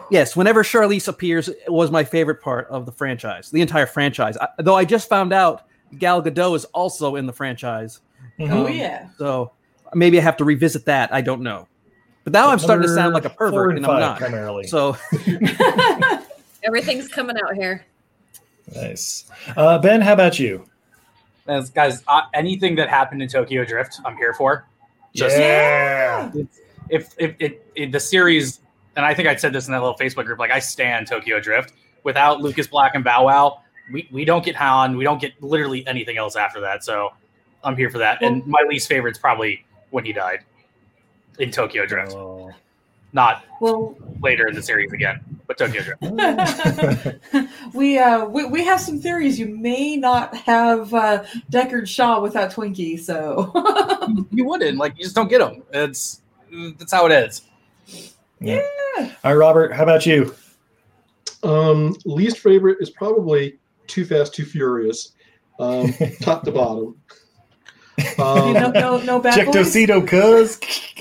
yes, 0.10 0.36
whenever 0.36 0.64
Charlize 0.64 1.08
appears, 1.08 1.50
it 1.50 1.70
was 1.72 1.92
my 1.92 2.04
favorite 2.04 2.42
part 2.42 2.68
of 2.70 2.88
the 2.88 2.92
franchise, 2.92 3.52
the 3.52 3.62
entire 3.62 3.86
franchise. 3.86 4.38
I, 4.38 4.48
though 4.58 4.76
I 4.76 4.86
just 4.86 5.08
found 5.08 5.34
out 5.34 5.68
Gal 6.00 6.24
Gadot 6.24 6.56
is 6.56 6.66
also 6.66 7.16
in 7.16 7.28
the 7.28 7.34
franchise, 7.34 8.00
Oh 8.40 8.66
Um, 8.66 8.74
yeah. 8.74 9.10
so 9.20 9.52
maybe 9.94 10.18
I 10.18 10.24
have 10.24 10.38
to 10.38 10.46
revisit 10.46 10.86
that. 10.86 11.14
I 11.14 11.22
don't 11.22 11.42
know. 11.44 11.68
But 12.32 12.40
now 12.40 12.50
I'm 12.50 12.60
starting 12.60 12.88
to 12.88 12.94
sound 12.94 13.14
like 13.14 13.26
a 13.26 13.30
pervert, 13.30 13.76
and 13.76 13.80
and 13.80 13.88
I'm 13.88 14.00
not. 14.00 14.20
primarily. 14.20 14.66
So 14.68 14.96
Everything's 16.64 17.10
coming 17.10 17.36
out 17.44 17.56
here. 17.56 17.86
Nice. 18.74 19.30
Uh, 19.58 19.78
ben, 19.80 20.00
how 20.00 20.14
about 20.14 20.40
you? 20.40 20.66
As 21.48 21.70
guys, 21.70 22.04
uh, 22.08 22.22
anything 22.34 22.76
that 22.76 22.88
happened 22.88 23.22
in 23.22 23.28
Tokyo 23.28 23.66
Drift, 23.66 24.00
I'm 24.06 24.16
here 24.16 24.34
for. 24.34 24.66
Just 25.14 25.38
yeah. 25.38 26.32
if 26.90 27.16
if 27.18 27.36
it, 27.40 27.66
it 27.76 27.92
the 27.92 28.00
series, 28.00 28.62
and 28.96 29.06
I 29.06 29.14
think 29.14 29.28
I 29.28 29.36
said 29.36 29.52
this 29.52 29.68
in 29.68 29.74
that 29.74 29.82
little 29.82 29.98
Facebook 29.98 30.26
group, 30.26 30.40
like 30.40 30.52
I 30.52 30.60
stand 30.60 31.08
Tokyo 31.08 31.42
Drift. 31.42 31.74
Without 32.04 32.42
Lucas 32.42 32.66
Black 32.66 32.96
and 32.96 33.04
Bow 33.04 33.26
Wow, 33.26 33.62
we, 33.92 34.08
we 34.12 34.24
don't 34.24 34.44
get 34.44 34.56
Han, 34.56 34.96
we 34.96 35.04
don't 35.04 35.20
get 35.20 35.34
literally 35.44 35.86
anything 35.86 36.18
else 36.18 36.36
after 36.36 36.62
that. 36.62 36.84
So 36.84 37.10
I'm 37.64 37.76
here 37.76 37.90
for 37.90 37.98
that. 37.98 38.24
And 38.24 38.46
my 38.48 38.64
least 38.68 38.88
favorite's 38.88 39.20
probably 39.20 39.66
when 39.90 40.06
he 40.06 40.14
died 40.14 40.46
in 41.40 41.52
Tokyo 41.52 41.86
Drift, 41.86 42.14
Oh. 42.14 42.52
not 43.14 43.44
Well, 43.60 43.96
later 44.22 44.48
in 44.48 44.56
the 44.56 44.62
series 44.62 44.92
again, 44.94 45.20
but 45.48 45.58
Tokyo 45.58 45.82
Drift. 45.82 46.02
we 47.74 47.98
uh 48.00 48.26
we, 48.26 48.46
we 48.46 48.64
have 48.64 48.80
some 48.80 49.00
theories. 49.00 49.40
You 49.40 49.48
may 49.48 49.98
not 49.98 50.36
have 50.36 50.94
uh, 50.94 51.24
Deckard 51.52 51.88
Shaw 51.88 52.20
without 52.22 52.52
Twinkie, 52.52 53.00
so 53.00 53.52
you 54.32 54.46
wouldn't 54.46 54.78
like 54.78 54.98
you 54.98 55.04
just 55.04 55.16
don't 55.16 55.30
get 55.30 55.40
them. 55.40 55.64
It's 55.74 56.22
that's 56.78 56.92
how 56.92 57.06
it 57.08 57.12
is. 57.12 57.42
Yeah. 58.40 58.62
All 58.98 59.06
right, 59.24 59.34
Robert, 59.34 59.74
how 59.74 59.84
about 59.84 60.06
you? 60.06 60.36
Um, 61.44 61.96
least 62.06 62.40
favorite 62.40 62.78
is 62.82 62.90
probably 62.90 63.58
Too 63.88 64.06
Fast, 64.06 64.34
Too 64.34 64.46
Furious, 64.46 65.14
um, 65.60 65.94
top 66.22 66.44
to 66.44 66.52
bottom. 66.52 67.00
You 68.18 68.24
Um, 68.24 68.54
know, 68.54 68.72
no 68.72 68.98
no 69.02 69.20
bad 69.20 69.36
Check 69.36 69.48
boys? 69.48 69.56
Tocito, 69.74 70.06
cuz. 70.08 70.60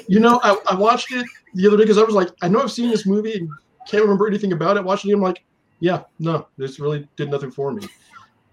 you 0.09 0.21
know, 0.21 0.41
I, 0.43 0.57
I 0.71 0.75
watched 0.75 1.13
it 1.13 1.27
the 1.55 1.67
other 1.67 1.77
day 1.77 1.85
because 1.85 1.99
I 1.99 2.03
was 2.03 2.15
like, 2.15 2.29
I 2.43 2.49
know 2.49 2.61
I've 2.63 2.73
seen 2.73 2.91
this 2.91 3.07
movie 3.07 3.35
and 3.35 3.49
can't 3.89 4.03
remember 4.03 4.27
anything 4.27 4.53
about 4.53 4.77
it. 4.77 4.85
Watching 4.85 5.11
it, 5.11 5.15
I'm 5.15 5.21
like, 5.21 5.45
yeah, 5.81 6.03
no, 6.19 6.47
this 6.57 6.79
really 6.81 7.09
did 7.17 7.31
nothing 7.31 7.51
for 7.51 7.73
me. 7.73 7.87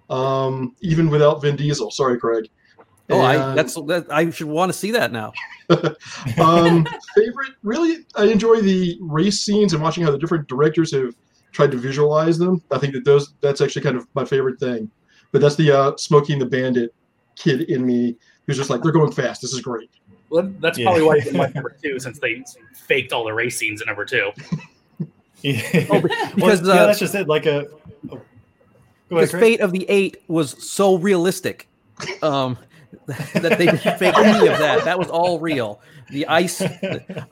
Um, 0.09 0.75
even 0.81 1.09
without 1.09 1.41
Vin 1.41 1.55
Diesel. 1.55 1.91
Sorry, 1.91 2.17
Craig. 2.17 2.49
oh, 3.09 3.21
I 3.21 3.55
that's 3.55 3.73
that, 3.75 4.07
I 4.09 4.29
should 4.29 4.47
want 4.47 4.71
to 4.71 4.77
see 4.77 4.91
that 4.91 5.11
now. 5.11 5.33
um, 6.39 6.87
favorite, 7.15 7.51
really, 7.63 8.05
I 8.15 8.25
enjoy 8.25 8.61
the 8.61 8.97
race 9.01 9.41
scenes 9.41 9.73
and 9.73 9.81
watching 9.81 10.03
how 10.03 10.11
the 10.11 10.17
different 10.17 10.47
directors 10.47 10.93
have 10.93 11.13
tried 11.51 11.71
to 11.71 11.77
visualize 11.77 12.37
them. 12.37 12.61
I 12.71 12.77
think 12.77 12.93
that 12.93 13.03
those 13.05 13.33
that's 13.41 13.61
actually 13.61 13.81
kind 13.81 13.97
of 13.97 14.07
my 14.13 14.23
favorite 14.25 14.59
thing. 14.59 14.89
But 15.31 15.41
that's 15.41 15.55
the 15.55 15.71
uh, 15.71 15.97
Smoking 15.97 16.39
the 16.39 16.45
Bandit 16.45 16.93
kid 17.35 17.61
in 17.69 17.85
me 17.85 18.15
who's 18.47 18.57
just 18.57 18.69
like, 18.69 18.81
they're 18.81 18.91
going 18.91 19.11
fast. 19.11 19.41
This 19.41 19.53
is 19.53 19.61
great. 19.61 19.89
Well, 20.29 20.51
that's 20.59 20.77
Yeah. 20.77 20.85
probably 20.85 21.03
why 21.03 21.15
it's 21.17 21.31
my 21.33 21.47
number 21.53 21.75
two, 21.81 21.99
since 21.99 22.19
they 22.19 22.43
faked 22.73 23.13
all 23.13 23.23
the 23.25 23.33
race 23.33 23.57
scenes 23.57 23.81
in 23.81 23.85
number 23.87 24.05
two. 24.05 24.31
Yeah. 25.41 25.61
Oh, 25.91 25.99
Well, 25.99 26.01
because 26.35 26.67
yeah, 26.67 26.73
uh, 26.73 26.85
that's 26.87 26.99
just 26.99 27.13
it. 27.13 27.27
Like 27.27 27.45
a. 27.45 27.67
Oh. 28.11 28.19
Go 29.09 29.15
because 29.21 29.31
Fate 29.31 29.61
of 29.61 29.71
the 29.71 29.85
Eight 29.89 30.17
was 30.27 30.61
so 30.61 30.97
realistic 30.97 31.67
um, 32.21 32.57
that 33.05 33.55
they 33.57 33.67
didn't 33.67 33.97
fake 33.97 34.17
any 34.17 34.47
of 34.47 34.57
that. 34.59 34.83
That 34.83 34.99
was 34.99 35.07
all 35.09 35.39
real. 35.39 35.79
The 36.09 36.25
ice, 36.27 36.61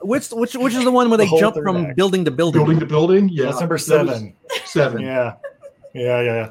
which 0.00 0.28
which 0.30 0.54
which 0.54 0.74
is 0.74 0.84
the 0.84 0.90
one 0.90 1.08
where 1.10 1.18
they 1.18 1.26
whole 1.26 1.38
jump 1.40 1.56
from 1.56 1.76
act. 1.86 1.96
Building 1.96 2.24
building 2.24 2.24
to 2.24 2.30
building. 2.30 2.60
Building 2.60 2.80
to 2.80 2.86
building, 2.86 3.28
yeah. 3.28 3.46
That's 3.46 3.60
number 3.60 3.76
that 3.76 3.80
seven. 3.84 4.34
Seven. 4.64 5.02
Yeah, 5.02 5.34
yeah, 5.94 6.22
yeah. 6.22 6.48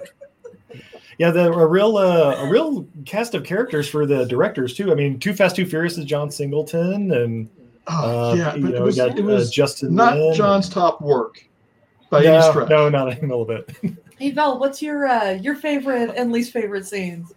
Yeah, 1.17 1.31
the 1.31 1.51
a 1.51 1.65
real 1.65 1.97
uh, 1.97 2.35
a 2.37 2.49
real 2.49 2.85
cast 3.05 3.33
of 3.35 3.43
characters 3.43 3.87
for 3.87 4.05
the 4.05 4.25
directors 4.25 4.73
too. 4.73 4.91
I 4.91 4.95
mean, 4.95 5.19
Too 5.19 5.33
Fast, 5.33 5.55
Too 5.55 5.65
Furious 5.65 5.97
is 5.97 6.05
John 6.05 6.29
Singleton, 6.31 7.11
and 7.11 7.49
Oh, 7.87 8.31
uh, 8.31 8.33
yeah, 8.33 8.55
you 8.55 8.61
but 8.63 8.71
know, 8.71 8.77
it 8.77 8.81
was, 8.83 8.95
we 8.95 9.07
got 9.09 9.17
it 9.19 9.23
was 9.23 9.47
uh, 9.49 9.51
Justin. 9.51 9.93
not 9.95 10.17
Lin. 10.17 10.33
John's 10.33 10.67
top 10.69 11.01
work 11.01 11.47
by 12.09 12.25
any 12.25 12.41
stretch. 12.49 12.69
no, 12.69 12.89
not 12.89 13.11
even 13.15 13.29
a 13.29 13.35
little 13.37 13.45
bit. 13.45 13.69
Hey 14.17 14.31
Val, 14.31 14.59
what's 14.59 14.81
your 14.81 15.05
uh, 15.07 15.31
your 15.33 15.55
favorite 15.55 16.11
and 16.15 16.31
least 16.31 16.51
favorite 16.51 16.87
scenes? 16.87 17.33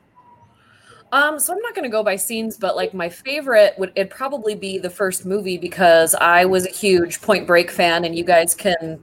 Um, 1.10 1.38
so 1.38 1.54
I'm 1.54 1.60
not 1.60 1.74
going 1.74 1.84
to 1.84 1.90
go 1.90 2.02
by 2.02 2.16
scenes, 2.16 2.56
but 2.56 2.76
like 2.76 2.92
my 2.92 3.08
favorite 3.08 3.74
would 3.78 3.92
it'd 3.94 4.10
probably 4.10 4.54
be 4.54 4.78
the 4.78 4.90
first 4.90 5.24
movie 5.24 5.56
because 5.56 6.14
I 6.14 6.44
was 6.44 6.66
a 6.66 6.70
huge 6.70 7.22
Point 7.22 7.46
Break 7.46 7.70
fan, 7.70 8.04
and 8.04 8.14
you 8.14 8.24
guys 8.24 8.54
can 8.54 9.02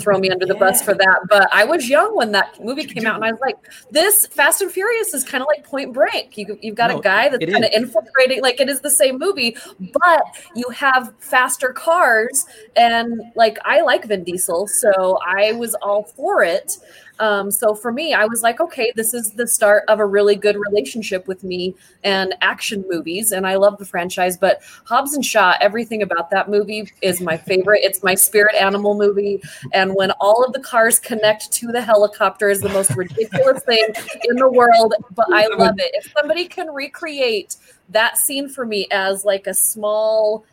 throw 0.00 0.18
me 0.18 0.30
under 0.30 0.44
the 0.44 0.54
bus 0.54 0.82
for 0.82 0.92
that. 0.92 1.20
But 1.28 1.48
I 1.52 1.64
was 1.64 1.88
young 1.88 2.14
when 2.14 2.32
that 2.32 2.62
movie 2.62 2.84
came 2.84 3.06
out, 3.06 3.16
and 3.16 3.24
I 3.24 3.30
was 3.30 3.40
like, 3.40 3.56
"This 3.90 4.26
Fast 4.26 4.60
and 4.60 4.70
Furious 4.70 5.14
is 5.14 5.24
kind 5.24 5.42
of 5.42 5.48
like 5.48 5.64
Point 5.64 5.94
Break. 5.94 6.36
You, 6.36 6.58
you've 6.60 6.76
got 6.76 6.90
No, 6.90 6.98
a 6.98 7.02
guy 7.02 7.30
that's 7.30 7.44
kind 7.50 7.64
of 7.64 7.70
infiltrating. 7.72 8.42
Like 8.42 8.60
it 8.60 8.68
is 8.68 8.82
the 8.82 8.90
same 8.90 9.18
movie, 9.18 9.56
but 9.80 10.22
you 10.54 10.68
have 10.70 11.14
faster 11.20 11.72
cars, 11.72 12.44
and 12.76 13.22
like 13.34 13.58
I 13.64 13.80
like 13.80 14.04
Vin 14.04 14.24
Diesel, 14.24 14.66
so 14.66 15.18
I 15.26 15.52
was 15.52 15.74
all 15.76 16.04
for 16.04 16.42
it. 16.42 16.76
Um, 17.18 17.50
so 17.50 17.74
for 17.74 17.92
me, 17.92 18.12
I 18.12 18.26
was 18.26 18.42
like, 18.42 18.60
okay, 18.60 18.92
this 18.94 19.14
is 19.14 19.32
the 19.32 19.46
start 19.46 19.84
of 19.88 20.00
a 20.00 20.06
really 20.06 20.36
good 20.36 20.56
relationship 20.56 21.26
with 21.26 21.44
me 21.44 21.74
and 22.04 22.34
action 22.42 22.84
movies, 22.88 23.32
and 23.32 23.46
I 23.46 23.56
love 23.56 23.78
the 23.78 23.84
franchise. 23.84 24.36
But 24.36 24.62
Hobbs 24.84 25.14
and 25.14 25.24
Shaw, 25.24 25.54
everything 25.60 26.02
about 26.02 26.30
that 26.30 26.50
movie 26.50 26.90
is 27.02 27.20
my 27.20 27.36
favorite. 27.36 27.80
It's 27.82 28.02
my 28.02 28.14
spirit 28.14 28.54
animal 28.54 28.96
movie, 28.96 29.42
and 29.72 29.94
when 29.94 30.10
all 30.12 30.44
of 30.44 30.52
the 30.52 30.60
cars 30.60 30.98
connect 30.98 31.50
to 31.52 31.68
the 31.68 31.80
helicopter 31.80 32.48
is 32.48 32.60
the 32.60 32.68
most 32.70 32.94
ridiculous 32.96 33.62
thing 33.62 33.86
in 34.24 34.36
the 34.36 34.50
world. 34.50 34.94
But 35.14 35.26
I 35.32 35.46
love 35.56 35.76
it. 35.78 35.92
If 35.94 36.12
somebody 36.16 36.46
can 36.46 36.72
recreate 36.72 37.56
that 37.90 38.18
scene 38.18 38.48
for 38.48 38.66
me 38.66 38.88
as 38.90 39.24
like 39.24 39.46
a 39.46 39.54
small 39.54 40.44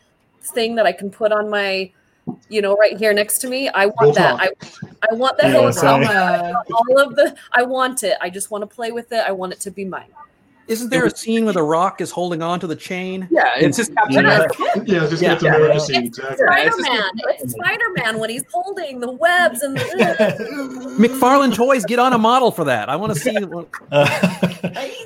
thing 0.41 0.75
that 0.75 0.85
I 0.85 0.91
can 0.91 1.09
put 1.09 1.31
on 1.31 1.49
my 1.49 1.91
you 2.49 2.61
know, 2.61 2.75
right 2.75 2.97
here 2.97 3.13
next 3.13 3.39
to 3.39 3.47
me. 3.47 3.69
I 3.69 3.87
want 3.87 3.97
We'll 4.01 4.13
that. 4.13 4.39
I. 4.39 4.51
I 5.09 5.13
want 5.15 5.37
the 5.37 5.43
Yeah, 5.47 5.51
helicopter. 5.51 6.07
same. 6.07 6.17
Uh, 6.17 6.53
All 6.73 6.99
of 7.01 7.15
the, 7.17 7.35
I 7.51 7.63
want 7.63 8.03
it. 8.03 8.15
I 8.21 8.29
just 8.29 8.49
want 8.51 8.61
to 8.61 8.67
play 8.67 8.91
with 8.91 9.11
it. 9.11 9.21
I 9.27 9.31
want 9.33 9.51
it 9.51 9.59
to 9.61 9.71
be 9.71 9.83
mine. 9.83 10.07
Isn't 10.65 10.89
there 10.89 11.05
a 11.05 11.09
scene 11.09 11.43
where 11.43 11.53
The 11.53 11.61
Rock 11.61 11.99
is 11.99 12.09
holding 12.09 12.41
on 12.41 12.61
to 12.61 12.67
the 12.67 12.75
chain? 12.77 13.27
Yeah, 13.29 13.49
it's 13.57 13.75
just 13.75 13.93
Captain 13.93 14.13
Yeah. 14.13 14.19
America. 14.21 14.55
Yeah, 14.85 15.01
it's 15.01 15.09
just 15.09 15.21
Yeah. 15.21 15.29
Captain 15.31 15.47
America 15.49 15.73
Yeah. 15.73 15.79
scene. 15.79 16.05
It's 16.05 16.17
Spider 16.17 16.71
Man. 16.89 17.09
It's 17.17 17.51
Spider 17.53 17.83
Man 17.97 18.19
when 18.19 18.29
he's 18.29 18.45
holding 18.49 19.01
the 19.01 19.11
webs 19.11 19.61
and 19.61 19.75
the. 19.75 20.95
McFarlane 20.97 21.53
Toys, 21.53 21.83
get 21.83 21.99
on 21.99 22.13
a 22.13 22.17
model 22.17 22.49
for 22.51 22.63
that. 22.63 22.87
I 22.87 22.95
want 22.95 23.13
to 23.13 23.19
see. 23.19 23.37
Uh, 23.91 24.07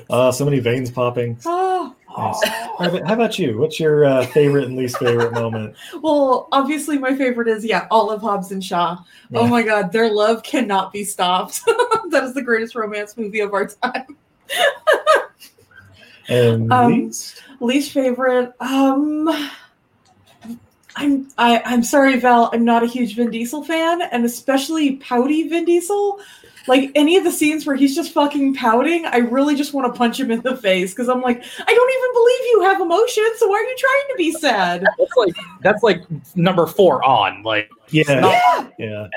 oh, 0.08 0.30
so 0.30 0.44
many 0.44 0.60
veins 0.60 0.90
popping. 0.90 1.36
oh, 1.44 1.94
Nice. 2.16 2.44
How 2.44 2.98
about- 3.14 3.38
you? 3.38 3.58
What's 3.58 3.78
your 3.78 4.04
uh, 4.04 4.26
favorite 4.26 4.64
and 4.64 4.76
least 4.76 4.98
favorite 4.98 5.32
moment? 5.32 5.76
well, 6.02 6.48
obviously 6.52 6.98
my 6.98 7.14
favorite 7.14 7.48
is 7.48 7.64
yeah, 7.64 7.86
all 7.90 8.10
of 8.10 8.20
Hobbs 8.20 8.50
and 8.50 8.64
Shaw. 8.64 8.98
Oh 9.34 9.46
my 9.46 9.62
God, 9.62 9.92
their 9.92 10.10
love 10.10 10.42
cannot 10.42 10.92
be 10.92 11.04
stopped. 11.04 11.64
that 12.10 12.24
is 12.24 12.34
the 12.34 12.42
greatest 12.42 12.74
romance 12.74 13.16
movie 13.16 13.40
of 13.40 13.52
our 13.52 13.66
time. 13.66 14.16
And 16.28 16.70
Um, 16.72 16.92
least? 16.92 17.42
Least 17.60 17.92
favorite, 17.92 18.52
um, 18.60 19.28
I'm 20.94 21.28
I, 21.38 21.62
I'm 21.64 21.82
sorry, 21.82 22.18
Val. 22.18 22.50
I'm 22.52 22.64
not 22.64 22.82
a 22.82 22.86
huge 22.86 23.16
Vin 23.16 23.30
Diesel 23.30 23.64
fan, 23.64 24.02
and 24.02 24.24
especially 24.24 24.96
pouty 24.96 25.48
Vin 25.48 25.64
Diesel. 25.64 26.20
Like 26.68 26.90
any 26.94 27.16
of 27.16 27.24
the 27.24 27.32
scenes 27.32 27.66
where 27.66 27.74
he's 27.76 27.94
just 27.96 28.12
fucking 28.12 28.54
pouting, 28.54 29.06
I 29.06 29.18
really 29.18 29.56
just 29.56 29.72
want 29.74 29.92
to 29.92 29.98
punch 29.98 30.20
him 30.20 30.30
in 30.30 30.40
the 30.42 30.56
face 30.56 30.92
because 30.92 31.08
I'm 31.08 31.20
like, 31.22 31.42
I 31.42 31.74
don't 31.74 31.90
even 31.90 32.12
believe 32.12 32.40
you 32.52 32.60
have 32.62 32.80
emotions. 32.80 33.38
So 33.38 33.48
why 33.48 33.56
are 33.56 33.64
you 33.64 33.76
trying 33.76 34.02
to 34.10 34.14
be 34.16 34.32
sad? 34.32 34.82
That's 34.98 35.16
like 35.16 35.34
that's 35.62 35.82
like 35.82 36.36
number 36.36 36.66
four 36.66 37.02
on. 37.04 37.42
Like 37.42 37.70
Yeah. 37.88 38.68
Yeah. 38.78 39.08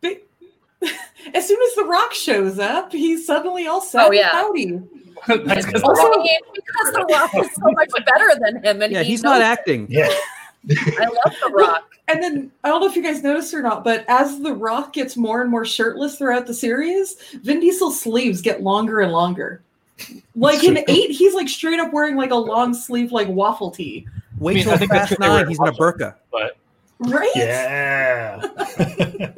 But- 0.00 0.22
as 1.34 1.46
soon 1.46 1.58
as 1.62 1.74
The 1.76 1.84
Rock 1.84 2.12
shows 2.12 2.58
up, 2.58 2.92
he's 2.92 3.26
suddenly 3.26 3.66
all 3.66 3.80
sad 3.80 4.08
Oh, 4.08 4.12
yeah. 4.12 4.30
and 4.32 4.86
pouty. 5.26 5.44
that's 5.46 5.66
'cause 5.66 5.82
Also- 5.82 6.02
I 6.12 6.16
mean, 6.22 6.40
because 6.54 6.92
The 6.94 7.06
Rock 7.12 7.34
is 7.36 7.54
so 7.54 7.70
much 7.72 7.90
better 8.06 8.30
than 8.40 8.64
him, 8.64 8.82
and 8.82 8.92
Yeah, 8.92 9.02
he 9.02 9.10
he's 9.10 9.22
not 9.22 9.34
knows- 9.38 9.42
acting. 9.42 9.86
Yeah. 9.88 10.08
I 10.70 11.04
love 11.06 11.34
The 11.40 11.52
Rock. 11.52 11.84
And 12.08 12.22
then 12.22 12.50
I 12.64 12.68
don't 12.68 12.80
know 12.80 12.86
if 12.88 12.96
you 12.96 13.02
guys 13.02 13.22
noticed 13.22 13.54
or 13.54 13.62
not, 13.62 13.84
but 13.84 14.04
as 14.08 14.40
The 14.40 14.52
Rock 14.52 14.92
gets 14.92 15.16
more 15.16 15.40
and 15.42 15.50
more 15.50 15.64
shirtless 15.64 16.16
throughout 16.18 16.46
the 16.46 16.54
series, 16.54 17.16
Vin 17.42 17.60
Diesel's 17.60 18.00
sleeves 18.00 18.42
get 18.42 18.62
longer 18.62 19.00
and 19.00 19.12
longer. 19.12 19.62
Like 20.34 20.64
in 20.64 20.78
eight, 20.88 21.10
he's 21.10 21.34
like 21.34 21.48
straight 21.48 21.78
up 21.78 21.92
wearing 21.92 22.16
like 22.16 22.30
a 22.30 22.36
long 22.36 22.74
sleeve 22.74 23.12
like 23.12 23.28
waffle 23.28 23.70
tee. 23.70 24.06
Wait 24.38 24.52
I 24.52 24.54
mean, 24.54 24.62
I 24.62 24.70
till 24.70 24.78
think 24.78 24.90
that's 24.90 25.08
Fast 25.10 25.20
what 25.20 25.26
Nine. 25.28 25.48
He's 25.48 25.58
in 25.58 25.68
a 25.68 25.72
watching. 25.72 25.84
burqa. 25.84 26.14
but 26.30 26.56
Right? 26.98 27.30
Yeah. 27.34 28.40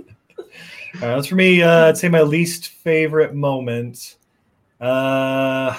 All 1.02 1.08
right, 1.08 1.16
that's 1.16 1.26
for 1.26 1.34
me. 1.34 1.62
Uh, 1.62 1.88
I'd 1.88 1.98
say 1.98 2.08
my 2.08 2.22
least 2.22 2.68
favorite 2.68 3.34
moment. 3.34 4.16
Uh, 4.80 5.76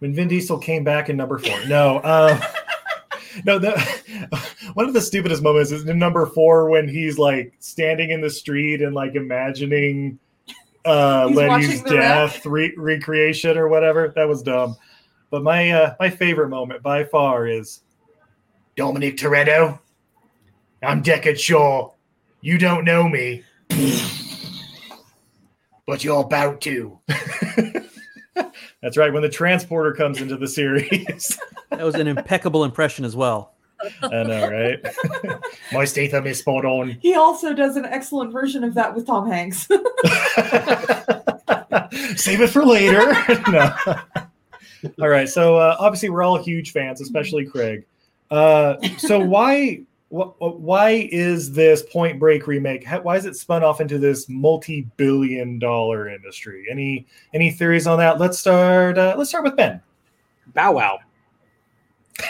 when 0.00 0.12
Vin 0.14 0.28
Diesel 0.28 0.58
came 0.58 0.84
back 0.84 1.08
in 1.08 1.16
number 1.16 1.38
four. 1.38 1.56
No, 1.66 2.00
um, 2.02 2.40
no. 3.44 3.58
The, 3.58 3.72
one 4.74 4.86
of 4.86 4.94
the 4.94 5.00
stupidest 5.00 5.42
moments 5.42 5.72
is 5.72 5.86
in 5.86 5.98
number 5.98 6.26
four 6.26 6.68
when 6.70 6.88
he's 6.88 7.18
like 7.18 7.54
standing 7.58 8.10
in 8.10 8.20
the 8.20 8.30
street 8.30 8.82
and 8.82 8.94
like 8.94 9.14
imagining 9.14 10.18
uh, 10.84 11.28
He's 11.28 11.36
Letty's 11.36 11.82
death 11.82 12.44
re- 12.46 12.74
recreation 12.76 13.56
or 13.56 13.68
whatever. 13.68 14.12
That 14.14 14.28
was 14.28 14.42
dumb. 14.42 14.76
But 15.30 15.42
my 15.42 15.70
uh, 15.70 15.94
my 15.98 16.10
favorite 16.10 16.48
moment 16.48 16.82
by 16.82 17.04
far 17.04 17.46
is 17.46 17.80
Dominic 18.76 19.16
Toretto. 19.16 19.78
I'm 20.82 21.02
Deckard 21.02 21.38
Shaw. 21.38 21.92
You 22.40 22.58
don't 22.58 22.84
know 22.84 23.08
me, 23.08 23.44
but 25.86 26.02
you're 26.02 26.20
about 26.20 26.60
to. 26.62 26.98
That's 28.80 28.96
right. 28.96 29.12
When 29.12 29.22
the 29.22 29.28
transporter 29.28 29.92
comes 29.92 30.20
into 30.20 30.36
the 30.36 30.48
series, 30.48 31.38
That 31.70 31.82
was 31.84 31.94
an 31.94 32.06
impeccable 32.06 32.64
impression 32.64 33.04
as 33.04 33.14
well. 33.16 33.54
I 34.02 34.22
know, 34.22 34.48
right? 34.48 34.84
My 35.72 35.84
Statham 35.84 36.26
is 36.26 36.38
spot 36.38 36.64
on. 36.64 36.90
He 37.00 37.14
also 37.14 37.52
does 37.52 37.76
an 37.76 37.84
excellent 37.84 38.32
version 38.32 38.62
of 38.62 38.74
that 38.74 38.94
with 38.94 39.06
Tom 39.06 39.28
Hanks. 39.28 39.66
Save 42.16 42.40
it 42.42 42.50
for 42.50 42.64
later. 42.64 43.12
no. 43.50 43.74
All 45.00 45.08
right. 45.08 45.28
So 45.28 45.56
uh, 45.56 45.76
obviously, 45.78 46.10
we're 46.10 46.22
all 46.22 46.42
huge 46.42 46.72
fans, 46.72 47.00
especially 47.00 47.44
Craig. 47.46 47.84
Uh, 48.30 48.76
so 48.98 49.18
why 49.18 49.76
wh- 49.76 49.80
why 50.12 51.08
is 51.10 51.52
this 51.52 51.82
Point 51.82 52.18
Break 52.18 52.46
remake? 52.46 52.86
Why 53.02 53.16
is 53.16 53.24
it 53.24 53.34
spun 53.34 53.64
off 53.64 53.80
into 53.80 53.98
this 53.98 54.28
multi-billion-dollar 54.28 56.10
industry? 56.10 56.66
Any 56.70 57.06
any 57.32 57.50
theories 57.50 57.86
on 57.86 57.98
that? 57.98 58.20
Let's 58.20 58.38
start. 58.38 58.98
Uh, 58.98 59.14
let's 59.16 59.30
start 59.30 59.44
with 59.44 59.56
Ben. 59.56 59.80
Bow 60.48 60.72
Wow. 60.72 60.98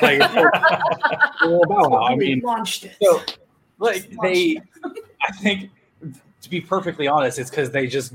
Like, 0.01 0.21
well, 1.45 1.61
Bow 1.67 1.89
Wow. 1.89 2.03
I 2.05 2.15
mean, 2.15 2.41
launched 2.41 2.85
it. 2.85 2.97
so 3.03 3.21
like 3.79 4.09
they, 4.23 4.61
I 5.21 5.33
think, 5.33 5.71
to 6.41 6.51
be 6.51 6.61
perfectly 6.61 7.09
honest, 7.09 7.41
it's 7.41 7.51
because 7.51 7.73
they 7.73 7.89
just 7.89 8.15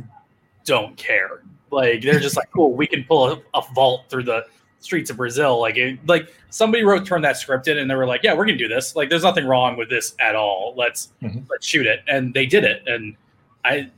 don't 0.63 0.95
care. 0.95 1.43
Like 1.71 2.03
they're 2.03 2.21
just 2.21 2.37
like, 2.37 2.49
cool, 2.51 2.71
we 2.71 2.87
can 2.87 3.03
pull 3.03 3.33
a, 3.33 3.41
a 3.53 3.61
vault 3.75 4.05
through 4.07 4.23
the 4.23 4.45
streets 4.87 5.09
of 5.09 5.17
Brazil. 5.17 5.59
Like, 5.59 5.75
it, 5.75 5.99
like 6.07 6.33
somebody 6.49 6.83
wrote 6.85 7.05
turned 7.05 7.23
that 7.25 7.35
script 7.35 7.67
in, 7.67 7.77
and 7.77 7.91
they 7.91 7.95
were 7.95 8.07
like, 8.07 8.23
yeah, 8.23 8.33
we're 8.33 8.45
gonna 8.45 8.57
do 8.57 8.69
this. 8.69 8.95
Like, 8.95 9.09
there's 9.09 9.23
nothing 9.23 9.45
wrong 9.45 9.75
with 9.75 9.89
this 9.89 10.15
at 10.19 10.33
all. 10.33 10.73
Let's 10.77 11.09
Mhm. 11.21 11.43
let's 11.49 11.67
shoot 11.67 11.85
it, 11.85 11.99
and 12.07 12.33
they 12.33 12.45
did 12.45 12.63
it. 12.63 12.83
And 12.87 13.15
I, 13.65 13.89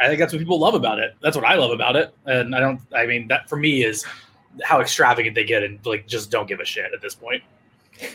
I 0.00 0.08
think 0.08 0.18
that's 0.18 0.32
what 0.32 0.40
people 0.40 0.58
love 0.58 0.74
about 0.74 0.98
it. 0.98 1.14
That's 1.22 1.36
what 1.36 1.44
I 1.46 1.54
love 1.54 1.70
about 1.70 1.94
it. 1.94 2.12
And 2.26 2.52
I 2.54 2.58
don't. 2.60 2.80
I 2.92 3.06
mean, 3.06 3.28
that 3.28 3.48
for 3.48 3.56
me 3.56 3.84
is 3.84 4.04
how 4.64 4.80
extravagant 4.80 5.36
they 5.36 5.44
get, 5.44 5.62
and 5.62 5.78
like 5.86 6.08
just 6.08 6.30
don't 6.32 6.48
give 6.48 6.58
a 6.60 6.64
shit 6.64 6.92
at 6.92 7.00
this 7.00 7.14
point. 7.14 7.42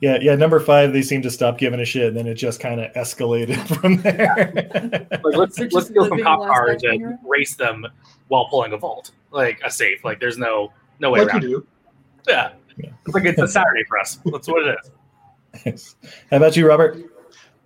Yeah, 0.00 0.18
yeah. 0.20 0.34
Number 0.34 0.58
five, 0.60 0.92
they 0.92 1.02
seem 1.02 1.22
to 1.22 1.30
stop 1.30 1.56
giving 1.56 1.80
a 1.80 1.84
shit, 1.84 2.08
and 2.08 2.16
then 2.16 2.26
it 2.26 2.34
just 2.34 2.58
kind 2.60 2.80
of 2.80 2.92
escalated 2.94 3.56
from 3.80 3.96
there. 4.02 5.06
Like 5.22 5.36
let's 5.36 5.56
They're 5.56 5.66
let's 5.68 5.72
just 5.72 5.86
steal 5.88 6.08
some 6.08 6.20
cop 6.20 6.40
last 6.40 6.52
cars 6.52 6.82
night 6.82 7.00
and 7.00 7.18
race 7.24 7.54
them 7.54 7.86
while 8.28 8.46
pulling 8.48 8.72
a 8.72 8.76
vault, 8.76 9.12
like 9.30 9.60
a 9.64 9.70
safe. 9.70 10.04
Like 10.04 10.18
there's 10.20 10.36
no 10.36 10.72
no 11.00 11.10
way 11.10 11.20
Like 11.20 11.28
you 11.28 11.32
around. 11.32 11.44
it. 11.44 11.48
do. 11.48 11.66
Yeah, 12.28 12.50
Yeah. 12.78 12.90
it's 13.06 13.14
like 13.14 13.24
it's 13.24 13.40
a 13.40 13.48
Saturday 13.48 13.84
for 13.88 13.98
us. 13.98 14.18
That's 14.26 14.48
what 14.48 14.66
it 14.66 14.78
is. 15.66 15.96
How 16.30 16.36
about 16.38 16.56
you, 16.56 16.66
Robert? 16.68 16.98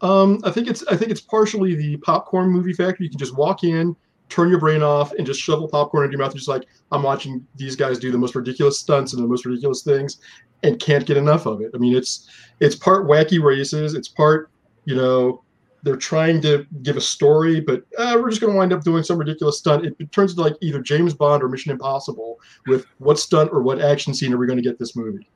Um, 0.01 0.41
I 0.45 0.51
think 0.51 0.69
it's 0.69 0.85
I 0.87 0.97
think 0.97 1.11
it's 1.11 1.21
partially 1.21 1.75
the 1.75 1.97
popcorn 1.99 2.51
movie 2.51 2.73
factor. 2.73 3.03
You 3.03 3.11
can 3.11 3.19
just 3.19 3.37
walk 3.37 3.65
in, 3.65 3.97
turn 4.29 4.49
your 4.49 4.61
brain 4.61 4.83
off, 4.83 5.13
and 5.13 5.27
just 5.27 5.41
shovel 5.41 5.69
popcorn 5.69 6.05
into 6.05 6.17
your 6.17 6.25
mouth. 6.25 6.35
Just 6.35 6.49
like 6.49 6.65
I'm 6.93 7.03
watching 7.03 7.45
these 7.57 7.75
guys 7.77 7.99
do 7.99 8.13
the 8.13 8.19
most 8.19 8.35
ridiculous 8.35 8.79
stunts 8.79 9.13
and 9.15 9.23
the 9.23 9.27
most 9.27 9.45
ridiculous 9.45 9.83
things, 9.83 10.19
and 10.63 10.79
can't 10.79 11.05
get 11.07 11.17
enough 11.17 11.47
of 11.47 11.61
it. 11.63 11.71
I 11.75 11.79
mean, 11.79 11.97
it's 11.97 12.29
it's 12.61 12.77
part 12.77 13.07
wacky 13.07 13.43
races. 13.43 13.95
It's 13.95 14.09
part 14.09 14.51
you 14.85 14.95
know 14.95 15.43
they're 15.83 15.97
trying 15.97 16.41
to 16.43 16.67
give 16.83 16.97
a 16.97 17.01
story, 17.01 17.61
but 17.61 17.83
uh, 17.99 18.17
we're 18.21 18.31
just 18.31 18.41
going 18.41 18.53
to 18.53 18.57
wind 18.57 18.73
up 18.73 18.83
doing 18.83 19.03
some 19.03 19.19
ridiculous 19.19 19.59
stunt. 19.59 19.87
It, 19.87 19.97
it 19.99 20.13
turns 20.13 20.33
into 20.33 20.43
like 20.43 20.57
either 20.61 20.81
James 20.81 21.15
Bond 21.15 21.43
or 21.43 21.49
Mission 21.49 21.71
Impossible 21.71 22.39
with 22.67 22.87
what 22.99 23.19
stunt 23.19 23.51
or 23.53 23.63
what 23.63 23.81
action 23.81 24.15
scene 24.15 24.33
are 24.33 24.39
we 24.39 24.47
going 24.47 24.59
to 24.59 24.63
get 24.63 24.79
this 24.79 24.97
movie? 24.97 25.29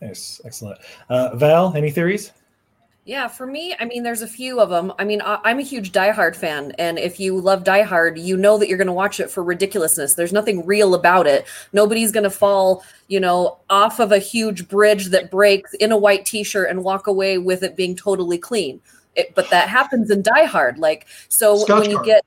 Nice, 0.00 0.40
excellent. 0.44 0.80
Uh, 1.08 1.34
Val, 1.36 1.74
any 1.76 1.90
theories? 1.90 2.32
Yeah, 3.06 3.28
for 3.28 3.46
me, 3.46 3.74
I 3.78 3.84
mean, 3.84 4.02
there's 4.02 4.22
a 4.22 4.26
few 4.26 4.60
of 4.60 4.70
them. 4.70 4.90
I 4.98 5.04
mean, 5.04 5.20
I- 5.20 5.38
I'm 5.44 5.58
a 5.58 5.62
huge 5.62 5.92
Die 5.92 6.10
Hard 6.10 6.34
fan, 6.34 6.72
and 6.78 6.98
if 6.98 7.20
you 7.20 7.38
love 7.38 7.62
Die 7.62 7.82
Hard, 7.82 8.18
you 8.18 8.34
know 8.34 8.56
that 8.56 8.66
you're 8.66 8.78
going 8.78 8.86
to 8.86 8.94
watch 8.94 9.20
it 9.20 9.30
for 9.30 9.42
ridiculousness. 9.44 10.14
There's 10.14 10.32
nothing 10.32 10.64
real 10.64 10.94
about 10.94 11.26
it. 11.26 11.44
Nobody's 11.74 12.12
going 12.12 12.24
to 12.24 12.30
fall, 12.30 12.82
you 13.08 13.20
know, 13.20 13.58
off 13.68 14.00
of 14.00 14.10
a 14.10 14.18
huge 14.18 14.68
bridge 14.68 15.08
that 15.08 15.30
breaks 15.30 15.74
in 15.74 15.92
a 15.92 15.98
white 15.98 16.24
T-shirt 16.24 16.70
and 16.70 16.82
walk 16.82 17.06
away 17.06 17.36
with 17.36 17.62
it 17.62 17.76
being 17.76 17.94
totally 17.94 18.38
clean. 18.38 18.80
It, 19.16 19.34
but 19.34 19.50
that 19.50 19.68
happens 19.68 20.10
in 20.10 20.22
Die 20.22 20.44
Hard. 20.44 20.78
Like, 20.78 21.06
so 21.28 21.58
Scotch 21.58 21.80
when 21.82 21.90
you 21.90 21.96
guard. 21.96 22.06
get 22.06 22.24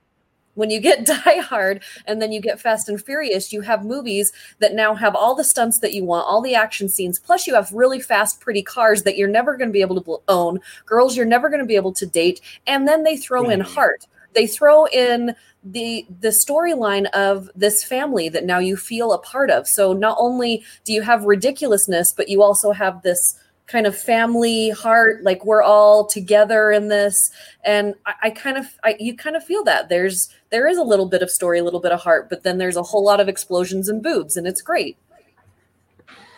when 0.58 0.70
you 0.72 0.80
get 0.80 1.06
Die 1.06 1.40
Hard 1.42 1.84
and 2.06 2.22
then 2.22 2.32
you 2.32 2.42
get 2.42 2.60
Fast 2.60 2.90
and 2.90 3.02
Furious, 3.02 3.54
you 3.54 3.62
have 3.62 3.86
movies 3.86 4.34
that 4.60 4.74
now 4.74 4.96
have 4.96 5.16
all 5.16 5.36
the 5.36 5.44
stunts 5.44 5.80
that 5.80 5.94
you 5.94 6.04
want, 6.04 6.28
all 6.28 6.42
the 6.42 6.56
action 6.56 6.90
scenes, 6.90 7.20
plus 7.20 7.46
you 7.48 7.54
have 7.54 7.72
really 7.72 8.00
fast, 8.00 8.42
pretty 8.42 8.64
cars 8.64 9.04
that 9.04 9.18
you're 9.18 9.28
never 9.30 9.56
going 9.56 9.70
to 9.70 9.74
be 9.74 9.82
able 9.82 10.02
to 10.02 10.18
own, 10.28 10.60
girls 10.86 11.16
you're 11.16 11.26
never 11.26 11.48
going 11.50 11.60
to 11.62 11.66
be 11.66 11.76
able 11.76 11.94
to 11.94 12.06
date, 12.06 12.42
and 12.66 12.88
then 12.88 13.04
they 13.04 13.16
throw 13.16 13.50
in 13.50 13.60
Mhm. 13.62 13.76
heart. 13.76 14.08
They 14.34 14.48
throw 14.48 14.86
in 14.88 15.36
the 15.64 16.06
the 16.22 16.30
storyline 16.30 17.08
of 17.12 17.50
this 17.56 17.84
family 17.84 18.30
that 18.30 18.46
now 18.46 18.60
you 18.60 18.78
feel 18.78 19.12
a 19.14 19.18
part 19.20 19.50
of. 19.50 19.68
So 19.68 19.94
not 19.94 20.18
only 20.20 20.64
do 20.86 20.94
you 20.94 21.02
have 21.02 21.26
ridiculousness, 21.26 22.14
but 22.14 22.30
you 22.30 22.42
also 22.42 22.72
have 22.72 23.02
this 23.02 23.36
kind 23.68 23.86
of 23.86 23.98
family 23.98 24.70
heart 24.70 25.24
like 25.24 25.46
we're 25.46 25.62
all 25.62 26.06
together 26.06 26.72
in 26.72 26.88
this. 26.88 27.32
And 27.64 27.96
i, 28.06 28.14
I 28.24 28.30
kind 28.30 28.58
of 28.58 28.66
I, 28.84 28.96
you 29.00 29.16
kind 29.16 29.36
of 29.36 29.44
feel 29.44 29.64
that. 29.66 29.90
There's 29.90 30.30
there 30.50 30.68
is 30.68 30.78
a 30.78 30.84
little 30.84 31.06
bit 31.06 31.22
of 31.22 31.30
story 31.30 31.60
a 31.60 31.64
little 31.64 31.82
bit 31.82 31.92
of 31.92 32.00
heart 32.00 32.30
but 32.30 32.44
then 32.44 32.58
there's 32.58 32.78
a 32.78 32.84
whole 32.84 33.04
lot 33.04 33.20
of 33.20 33.28
explosions 33.28 33.90
and 33.90 34.02
boobs 34.02 34.38
and 34.38 34.48
it's 34.48 34.62
great. 34.62 34.98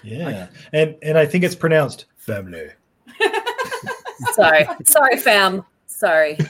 Yeah, 0.03 0.48
and 0.74 0.95
and 1.01 1.17
I 1.17 1.25
think 1.25 1.43
it's 1.43 1.55
pronounced 1.55 2.05
family. 2.17 2.69
sorry. 4.33 4.67
Sorry 4.83 5.17
fam. 5.17 5.65
Sorry. 5.88 6.38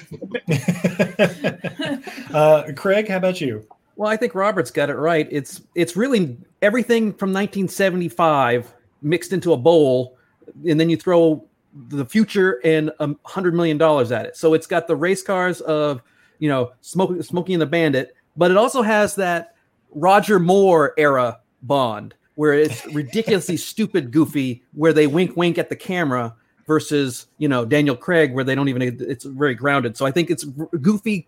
Uh, 2.32 2.72
Craig, 2.76 3.08
how 3.08 3.18
about 3.18 3.42
you? 3.42 3.66
Well, 3.96 4.10
I 4.10 4.16
think 4.16 4.36
Robert's 4.36 4.70
got 4.70 4.92
it 4.92 4.96
right. 4.96 5.28
It's 5.32 5.62
it's 5.74 5.98
really 5.98 6.38
everything 6.62 7.12
from 7.14 7.34
1975 7.34 8.72
mixed 9.02 9.34
into 9.34 9.52
a 9.52 9.58
bowl, 9.58 10.19
and 10.68 10.80
then 10.80 10.90
you 10.90 10.98
throw 10.98 11.46
the 11.74 12.06
future 12.06 12.60
and 12.64 12.92
a 13.00 13.16
hundred 13.26 13.54
million 13.54 13.78
dollars 13.78 14.12
at 14.12 14.26
it. 14.26 14.36
So 14.36 14.54
it's 14.54 14.68
got 14.68 14.88
the 14.88 14.96
race 14.96 15.22
cars 15.22 15.62
of 15.62 16.02
you 16.40 16.50
know 16.50 16.72
Smokey 16.82 17.22
Smokey 17.22 17.54
and 17.54 17.62
the 17.62 17.68
Bandit, 17.68 18.16
but 18.36 18.52
it 18.52 18.58
also 18.58 18.82
has 18.82 19.16
that 19.16 19.56
Roger 19.92 20.40
Moore 20.40 20.94
era 20.98 21.40
Bond 21.64 22.16
where 22.36 22.54
it's 22.54 22.86
ridiculously 22.94 23.58
stupid, 23.58 24.12
goofy, 24.12 24.64
where 24.74 24.94
they 24.94 25.08
wink 25.08 25.36
wink 25.36 25.58
at 25.58 25.70
the 25.70 25.76
camera 25.76 26.34
versus 26.70 27.26
you 27.40 27.48
know 27.50 27.66
Daniel 27.66 27.96
Craig 27.96 28.34
where 28.34 28.44
they 28.44 28.56
don't 28.56 28.70
even 28.70 28.82
it's 28.82 29.26
very 29.26 29.56
grounded. 29.56 29.98
So 29.98 30.06
I 30.06 30.12
think 30.12 30.30
it's 30.30 30.46
goofy, 30.46 31.28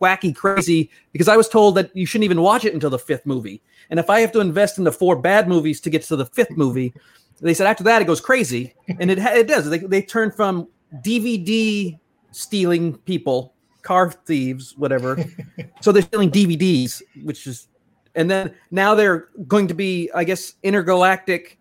wacky, 0.00 0.34
crazy 0.34 0.90
because 1.12 1.28
I 1.28 1.36
was 1.36 1.48
told 1.48 1.76
that 1.76 1.94
you 1.96 2.04
shouldn't 2.04 2.24
even 2.24 2.42
watch 2.42 2.64
it 2.64 2.74
until 2.74 2.90
the 2.90 2.98
fifth 2.98 3.24
movie. 3.24 3.62
And 3.88 4.00
if 4.00 4.10
I 4.10 4.20
have 4.20 4.32
to 4.32 4.40
invest 4.40 4.76
in 4.76 4.84
the 4.84 4.92
four 4.92 5.16
bad 5.16 5.48
movies 5.48 5.80
to 5.82 5.90
get 5.90 6.02
to 6.04 6.16
the 6.16 6.26
fifth 6.26 6.50
movie, 6.50 6.92
they 7.40 7.54
said 7.54 7.66
after 7.66 7.84
that 7.84 8.02
it 8.02 8.06
goes 8.06 8.20
crazy, 8.20 8.74
and 8.98 9.10
it 9.10 9.18
it 9.18 9.46
does. 9.46 9.68
They 9.68 9.78
they 9.78 10.02
turn 10.02 10.30
from 10.30 10.68
DVD 11.02 11.98
stealing 12.30 12.96
people, 12.98 13.54
car 13.82 14.10
thieves, 14.10 14.76
whatever. 14.76 15.24
so 15.80 15.92
they're 15.92 16.02
stealing 16.02 16.30
DVDs, 16.30 17.02
which 17.22 17.46
is, 17.46 17.68
and 18.14 18.30
then 18.30 18.54
now 18.70 18.94
they're 18.94 19.28
going 19.46 19.68
to 19.68 19.74
be, 19.74 20.10
I 20.14 20.24
guess, 20.24 20.54
intergalactic 20.62 21.58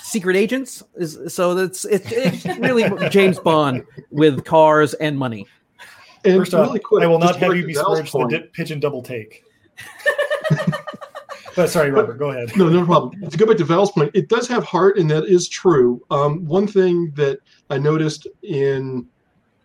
secret 0.00 0.36
agents. 0.36 0.82
Is 0.96 1.18
so 1.34 1.54
that's 1.54 1.84
it's, 1.84 2.10
it's 2.12 2.58
really 2.58 2.90
James 3.10 3.38
Bond 3.38 3.84
with 4.10 4.44
cars 4.44 4.94
and 4.94 5.18
money. 5.18 5.46
And 6.24 6.36
First 6.36 6.54
off, 6.54 6.66
really 6.66 6.80
quick, 6.80 7.02
I 7.02 7.06
will 7.06 7.18
not 7.18 7.34
to 7.34 7.38
have 7.40 7.56
you 7.56 7.62
back 7.62 7.66
be 7.66 7.74
to 7.74 7.82
Val's 7.82 8.12
the 8.12 8.48
pigeon 8.52 8.80
double 8.80 9.02
take. 9.02 9.44
but 11.56 11.68
sorry, 11.68 11.90
Robert, 11.90 12.18
go 12.18 12.30
ahead. 12.30 12.56
No, 12.56 12.68
no 12.68 12.84
problem. 12.84 13.28
To 13.28 13.36
go 13.36 13.46
back 13.46 13.56
to 13.58 13.64
Val's 13.64 13.92
point, 13.92 14.10
it 14.14 14.28
does 14.28 14.48
have 14.48 14.64
heart, 14.64 14.98
and 14.98 15.10
that 15.10 15.24
is 15.24 15.48
true. 15.48 16.02
Um, 16.10 16.44
one 16.44 16.66
thing 16.66 17.12
that 17.16 17.38
I 17.70 17.78
noticed 17.78 18.26
in 18.42 19.06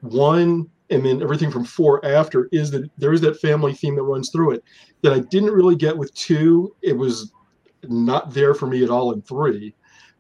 one 0.01 0.69
and 0.89 1.05
then 1.05 1.21
everything 1.21 1.51
from 1.51 1.65
four 1.65 2.03
after 2.05 2.47
is 2.51 2.69
that 2.71 2.89
there 2.97 3.13
is 3.13 3.21
that 3.21 3.39
family 3.41 3.73
theme 3.73 3.95
that 3.95 4.03
runs 4.03 4.29
through 4.29 4.51
it 4.51 4.63
that 5.01 5.13
I 5.13 5.19
didn't 5.19 5.51
really 5.51 5.75
get 5.75 5.97
with 5.97 6.13
two. 6.13 6.75
It 6.81 6.93
was 6.93 7.31
not 7.83 8.33
there 8.33 8.53
for 8.53 8.67
me 8.67 8.83
at 8.83 8.89
all 8.89 9.13
in 9.13 9.21
three. 9.21 9.73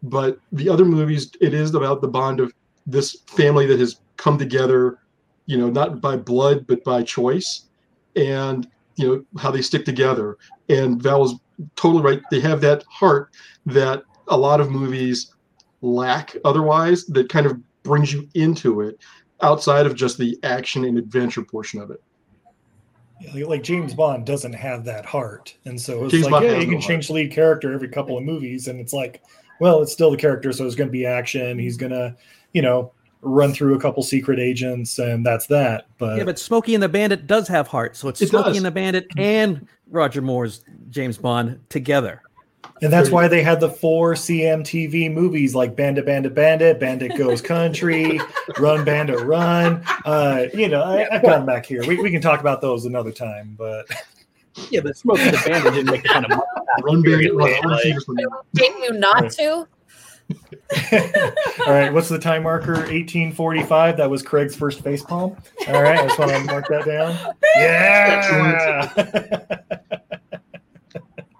But 0.03 0.39
the 0.51 0.69
other 0.69 0.85
movies, 0.85 1.31
it 1.41 1.53
is 1.53 1.73
about 1.73 2.01
the 2.01 2.07
bond 2.07 2.39
of 2.39 2.53
this 2.85 3.17
family 3.27 3.65
that 3.67 3.79
has 3.79 3.99
come 4.17 4.37
together, 4.37 4.99
you 5.45 5.57
know, 5.57 5.69
not 5.69 6.01
by 6.01 6.17
blood, 6.17 6.65
but 6.67 6.83
by 6.83 7.03
choice. 7.03 7.65
And, 8.15 8.67
you 8.95 9.07
know, 9.07 9.41
how 9.41 9.51
they 9.51 9.61
stick 9.61 9.85
together. 9.85 10.37
And 10.69 11.01
Val 11.01 11.21
was 11.21 11.35
totally 11.75 12.03
right. 12.03 12.21
They 12.31 12.39
have 12.41 12.61
that 12.61 12.83
heart 12.89 13.29
that 13.65 14.03
a 14.27 14.37
lot 14.37 14.59
of 14.61 14.69
movies 14.71 15.33
lack 15.81 16.35
otherwise 16.45 17.05
that 17.07 17.29
kind 17.29 17.45
of 17.45 17.59
brings 17.83 18.11
you 18.11 18.27
into 18.33 18.81
it 18.81 18.99
outside 19.41 19.85
of 19.85 19.95
just 19.95 20.17
the 20.17 20.37
action 20.43 20.85
and 20.85 20.97
adventure 20.97 21.43
portion 21.43 21.79
of 21.81 21.91
it. 21.91 22.01
Like, 23.33 23.47
like 23.47 23.63
James 23.63 23.93
Bond 23.93 24.25
doesn't 24.25 24.53
have 24.53 24.83
that 24.85 25.05
heart, 25.05 25.55
and 25.65 25.79
so 25.79 26.03
it's 26.03 26.11
James 26.11 26.25
like, 26.25 26.31
Bond 26.31 26.45
yeah, 26.45 26.51
has 26.53 26.59
you 26.63 26.67
no 26.67 26.71
can 26.73 26.81
heart. 26.81 26.89
change 26.89 27.07
the 27.07 27.13
lead 27.13 27.31
character 27.31 27.73
every 27.73 27.87
couple 27.87 28.17
of 28.17 28.23
movies, 28.23 28.67
and 28.67 28.79
it's 28.79 28.93
like, 28.93 29.21
well, 29.61 29.81
it's 29.81 29.93
still 29.93 30.11
the 30.11 30.17
character, 30.17 30.51
so 30.51 30.65
it's 30.65 30.75
going 30.75 30.89
to 30.89 30.91
be 30.91 31.05
action. 31.05 31.57
He's 31.57 31.77
going 31.77 31.93
to, 31.93 32.15
you 32.51 32.61
know, 32.61 32.91
run 33.21 33.53
through 33.53 33.75
a 33.75 33.79
couple 33.79 34.03
secret 34.03 34.37
agents, 34.39 34.99
and 34.99 35.25
that's 35.25 35.47
that. 35.47 35.85
But, 35.97 36.17
Yeah, 36.17 36.25
but 36.25 36.37
Smokey 36.37 36.73
and 36.73 36.83
the 36.83 36.89
Bandit 36.89 37.25
does 37.25 37.47
have 37.47 37.67
heart, 37.67 37.95
so 37.95 38.09
it's 38.09 38.21
It 38.21 38.29
Smokey 38.29 38.49
does. 38.49 38.57
and 38.57 38.65
the 38.65 38.71
Bandit 38.71 39.07
and 39.17 39.65
Roger 39.89 40.21
Moore's 40.21 40.63
James 40.89 41.17
Bond 41.17 41.59
together. 41.69 42.21
and 42.81 42.91
that's 42.91 43.09
why 43.09 43.27
they 43.27 43.41
had 43.41 43.59
the 43.59 43.69
four 43.69 44.13
CMTV 44.15 45.13
movies 45.13 45.55
like 45.55 45.75
Bandit, 45.75 46.05
Bandit, 46.05 46.33
Bandit, 46.33 46.79
Bandit 46.79 47.15
Goes 47.17 47.41
Country, 47.41 48.19
Run 48.59 48.83
Bandit 48.83 49.19
Run. 49.21 49.83
Uh, 50.05 50.45
you 50.53 50.67
know, 50.67 50.81
I, 50.83 51.07
I've 51.15 51.21
got 51.21 51.37
them 51.37 51.45
back 51.45 51.65
here. 51.65 51.85
We, 51.87 51.97
we 52.01 52.11
can 52.11 52.21
talk 52.21 52.39
about 52.41 52.61
those 52.61 52.85
another 52.85 53.11
time, 53.11 53.55
but 53.57 53.85
Yeah, 54.71 54.81
but 54.81 54.97
Smokey 54.97 55.21
and 55.23 55.33
the 55.37 55.43
Bandit 55.45 55.73
didn't 55.73 55.91
make 55.91 56.03
the 56.03 56.09
kind 56.09 56.25
of 56.25 56.31
money. 56.31 56.41
Run 56.83 57.01
Bandit, 57.01 57.33
Run. 57.35 57.51
Like- 57.51 57.63
Run 57.63 57.79
Fingers 57.79 58.07
when 58.07 58.17
It 58.19 58.21
you- 58.21 58.73
would 58.81 58.93
you 58.93 58.99
not 58.99 59.31
to 59.31 59.67
All 61.67 61.73
right, 61.73 61.91
what's 61.93 62.09
the 62.09 62.19
time 62.19 62.43
marker? 62.43 62.73
1845. 62.73 63.97
That 63.97 64.09
was 64.09 64.21
Craig's 64.23 64.55
first 64.55 64.81
face 64.81 65.03
palm. 65.03 65.35
All 65.67 65.81
right, 65.81 65.99
I 65.99 66.07
just 66.07 66.17
want 66.19 66.31
to 66.31 66.39
mark 66.43 66.67
that 66.69 66.85
down. 66.85 67.17
Yeah. 67.55 68.89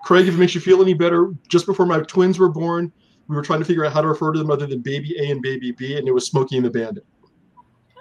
Craig, 0.06 0.28
if 0.28 0.36
it 0.36 0.38
makes 0.38 0.54
you 0.54 0.62
feel 0.62 0.82
any 0.82 0.94
better, 0.94 1.34
just 1.48 1.66
before 1.66 1.86
my 1.88 2.00
twins 2.02 2.38
were 2.38 2.50
born, 2.50 2.92
we 3.28 3.36
were 3.36 3.42
trying 3.42 3.60
to 3.60 3.66
figure 3.66 3.84
out 3.86 3.94
how 3.94 4.02
to 4.02 4.08
refer 4.08 4.32
to 4.32 4.38
them 4.40 4.52
other 4.52 4.68
than 4.68 4.80
baby 4.82 5.16
A 5.20 5.32
and 5.32 5.42
baby 5.42 5.72
B, 5.72 5.98
and 5.98 6.08
it 6.08 6.12
was 6.12 6.28
Smokey 6.28 6.58
and 6.58 6.66
the 6.66 6.70
Bandit. 6.70 7.06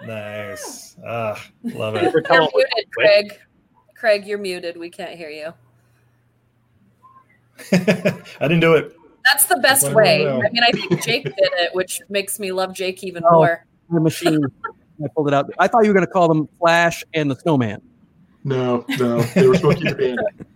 nice. 0.05 0.95
Ah, 1.05 1.43
love 1.63 1.95
you're 1.95 2.19
it. 2.19 2.29
muted 2.29 2.91
craig 2.91 3.39
craig 3.95 4.25
you're 4.25 4.37
muted 4.37 4.77
we 4.77 4.89
can't 4.89 5.17
hear 5.17 5.29
you 5.29 5.53
I 7.71 8.47
didn't 8.47 8.59
do 8.59 8.75
it. 8.75 8.94
That's 9.25 9.45
the 9.45 9.57
best 9.57 9.83
Let 9.83 9.95
way 9.95 10.27
i 10.29 10.49
mean 10.49 10.63
i 10.63 10.71
think 10.71 11.01
jake 11.03 11.23
did 11.23 11.33
it 11.37 11.73
which 11.73 12.01
makes 12.09 12.39
me 12.39 12.51
love 12.51 12.73
jake 12.73 13.03
even 13.03 13.23
Oh. 13.25 13.33
more 13.39 13.65
The 13.91 13.99
machine. 13.99 14.43
I 15.03 15.07
pulled 15.13 15.27
it 15.27 15.33
out. 15.33 15.51
I 15.59 15.67
thought 15.67 15.83
you 15.83 15.89
were 15.89 15.93
going 15.93 16.05
to 16.05 16.11
call 16.11 16.29
them 16.29 16.47
Flash 16.57 17.03
and 17.13 17.29
the 17.29 17.35
Snowman. 17.35 17.81
No, 18.45 18.85
no, 18.97 19.21
they 19.21 19.45
were 19.45 19.55
Smokey 19.55 19.87
and 19.87 19.89
the 19.89 19.95
Bandit. 20.15 20.47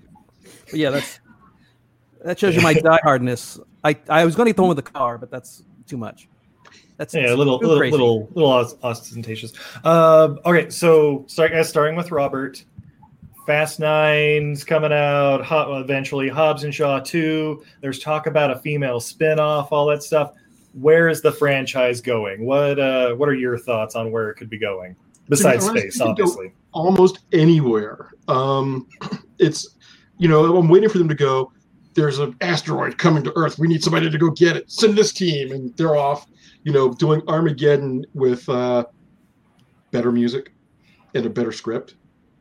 But 0.66 0.74
yeah, 0.80 0.90
that's 0.92 1.20
that 2.24 2.40
shows 2.40 2.56
you 2.56 2.62
my 2.62 2.74
diehardness. 2.74 3.60
I 3.84 3.98
I 4.08 4.24
was 4.24 4.36
going 4.36 4.46
to 4.46 4.52
get 4.52 4.56
the 4.56 4.62
one 4.62 4.70
with 4.76 4.84
the 4.84 4.92
car, 4.92 5.18
but 5.18 5.30
that's 5.30 5.64
too 5.88 5.98
much. 5.98 6.30
That's 6.98 7.14
Yeah, 7.14 7.34
a 7.34 7.36
little, 7.36 7.60
too 7.60 7.68
little, 7.68 7.90
little, 7.90 8.30
little 8.34 8.78
ostentatious. 8.84 9.52
Uh, 9.84 10.36
okay, 10.46 10.70
so 10.70 11.26
start, 11.28 11.52
starting 11.66 11.96
with 11.98 12.12
Robert. 12.12 12.64
Fast 13.50 13.80
Nine's 13.80 14.64
coming 14.64 14.94
out. 14.94 15.42
Eventually, 15.84 16.30
Hobbs 16.30 16.66
and 16.66 16.72
Shaw 16.72 17.00
two. 17.00 17.64
There's 17.82 17.98
talk 17.98 18.28
about 18.28 18.52
a 18.52 18.60
female 18.60 19.00
spin-off, 19.00 19.72
all 19.72 19.88
that 19.88 20.04
stuff. 20.04 20.34
Where 20.74 21.10
is 21.10 21.24
the 21.24 21.32
franchise 21.32 22.00
going? 22.00 22.46
What 22.46 22.78
uh, 22.78 23.16
What 23.16 23.28
are 23.28 23.34
your 23.34 23.58
thoughts 23.58 23.96
on 23.96 24.12
where 24.12 24.30
it 24.30 24.36
could 24.36 24.52
be 24.52 24.60
going? 24.60 24.96
Besides 25.30 25.68
honest, 25.68 25.82
space, 25.82 25.96
it 25.96 25.98
could 25.98 26.18
go- 26.18 26.24
obviously. 26.26 26.54
almost 26.74 27.22
anywhere. 27.34 28.12
Um, 28.28 28.88
it's, 29.40 29.76
you 30.20 30.28
know, 30.28 30.56
I'm 30.56 30.70
waiting 30.70 30.90
for 30.90 31.00
them 31.00 31.10
to 31.10 31.16
go. 31.16 31.52
There's 31.96 32.20
an 32.20 32.36
asteroid 32.42 33.00
coming 33.00 33.24
to 33.24 33.34
Earth. 33.36 33.58
We 33.58 33.68
need 33.68 33.84
somebody 33.84 34.12
to 34.12 34.18
go 34.20 34.30
get 34.30 34.58
it. 34.58 34.70
Send 34.70 34.96
this 34.96 35.12
team, 35.12 35.54
and 35.54 35.76
they're 35.76 35.96
off. 35.96 36.28
You 36.66 36.72
know, 36.72 36.94
doing 36.94 37.24
Armageddon 37.28 38.06
with 38.14 38.48
uh, 38.48 38.86
better 39.90 40.12
music 40.12 40.54
and 41.16 41.26
a 41.26 41.30
better 41.32 41.52
script, 41.52 41.96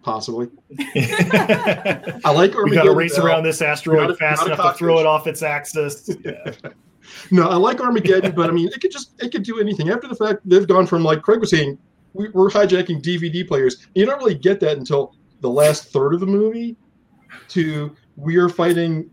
possibly. 0.08 0.48
I 0.78 2.30
like 2.34 2.54
Armageddon. 2.54 2.64
we 2.64 2.74
got 2.76 2.84
to 2.84 2.94
race 2.94 3.16
though. 3.16 3.24
around 3.24 3.42
this 3.44 3.60
asteroid 3.62 4.00
Not 4.00 4.10
a- 4.12 4.16
fast 4.16 4.40
not 4.42 4.50
a 4.50 4.54
enough 4.54 4.72
to 4.72 4.78
throw 4.78 4.98
it 4.98 5.06
off 5.06 5.26
its 5.26 5.42
axis. 5.42 6.08
Yeah. 6.24 6.52
No, 7.30 7.48
I 7.48 7.54
like 7.56 7.80
Armageddon, 7.80 8.32
but 8.34 8.50
I 8.50 8.52
mean, 8.52 8.68
it 8.68 8.80
could 8.82 8.90
just 8.90 9.12
it 9.22 9.32
could 9.32 9.42
do 9.42 9.58
anything. 9.60 9.88
After 9.88 10.06
the 10.08 10.14
fact, 10.14 10.40
they've 10.44 10.66
gone 10.68 10.86
from 10.86 11.02
like 11.02 11.22
Craig 11.22 11.40
was 11.40 11.48
saying, 11.50 11.78
we, 12.12 12.28
we're 12.30 12.50
hijacking 12.50 13.00
DVD 13.02 13.46
players. 13.48 13.86
You 13.94 14.04
don't 14.04 14.18
really 14.18 14.34
get 14.34 14.60
that 14.60 14.76
until 14.76 15.14
the 15.40 15.48
last 15.48 15.90
third 15.90 16.12
of 16.12 16.20
the 16.20 16.26
movie. 16.26 16.76
To 17.48 17.94
we 18.16 18.36
are 18.36 18.48
fighting 18.50 19.08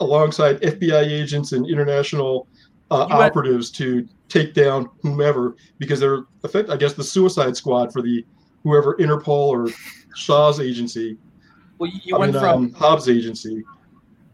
alongside 0.00 0.60
FBI 0.62 1.02
agents 1.06 1.52
and 1.52 1.68
international 1.68 2.48
uh, 2.90 3.06
You 3.10 3.16
went- 3.18 3.30
operatives 3.32 3.70
to 3.72 4.08
take 4.30 4.54
down 4.54 4.88
whomever 5.02 5.54
because 5.78 6.00
they're 6.00 6.24
effect. 6.44 6.70
I 6.70 6.76
guess 6.78 6.94
the 6.94 7.04
Suicide 7.04 7.56
Squad 7.56 7.92
for 7.92 8.00
the 8.00 8.24
whoever 8.62 8.94
Interpol 8.96 9.28
or 9.28 9.68
Shaw's 10.14 10.60
agency. 10.60 11.16
Well, 11.78 11.90
you, 11.90 12.00
you 12.04 12.18
went 12.18 12.32
mean, 12.32 12.40
from 12.40 12.64
um, 12.64 12.72
Hobbs 12.72 13.08
agency. 13.08 13.64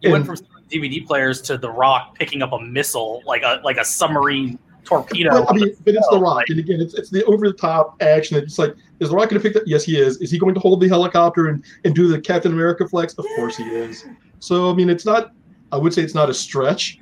you 0.00 0.10
went 0.10 0.26
from 0.26 0.36
DVD 0.70 1.04
players 1.06 1.40
to 1.42 1.58
The 1.58 1.70
Rock 1.70 2.14
picking 2.16 2.42
up 2.42 2.52
a 2.52 2.60
missile 2.60 3.22
like 3.26 3.42
a 3.42 3.60
like 3.64 3.76
a 3.76 3.84
submarine 3.84 4.58
torpedo. 4.84 5.30
But, 5.30 5.50
I 5.50 5.52
mean, 5.54 5.76
but 5.84 5.94
it's 5.94 6.08
the 6.08 6.16
Oh, 6.16 6.20
Rock, 6.20 6.44
and 6.48 6.58
again, 6.58 6.80
it's 6.80 6.94
it's 6.94 7.10
the 7.10 7.24
over 7.24 7.48
the 7.48 7.54
top 7.54 8.00
action. 8.02 8.36
It's 8.36 8.58
like, 8.58 8.74
is 9.00 9.08
the 9.08 9.14
Rock 9.16 9.30
going 9.30 9.40
to 9.40 9.48
pick 9.48 9.54
that? 9.54 9.66
Yes, 9.66 9.84
he 9.84 9.98
is. 9.98 10.18
Is 10.18 10.30
he 10.30 10.38
going 10.38 10.54
to 10.54 10.60
hold 10.60 10.80
the 10.80 10.88
helicopter 10.88 11.48
and, 11.48 11.64
and 11.84 11.94
do 11.94 12.08
the 12.08 12.20
Captain 12.20 12.52
America 12.52 12.86
flex? 12.86 13.14
Of 13.14 13.26
course 13.36 13.56
he 13.56 13.64
is. 13.64 14.04
So 14.38 14.70
I 14.70 14.74
mean, 14.74 14.90
it's 14.90 15.04
not. 15.04 15.32
I 15.72 15.76
would 15.76 15.94
say 15.94 16.02
it's 16.02 16.14
not 16.14 16.28
a 16.28 16.34
stretch 16.34 17.00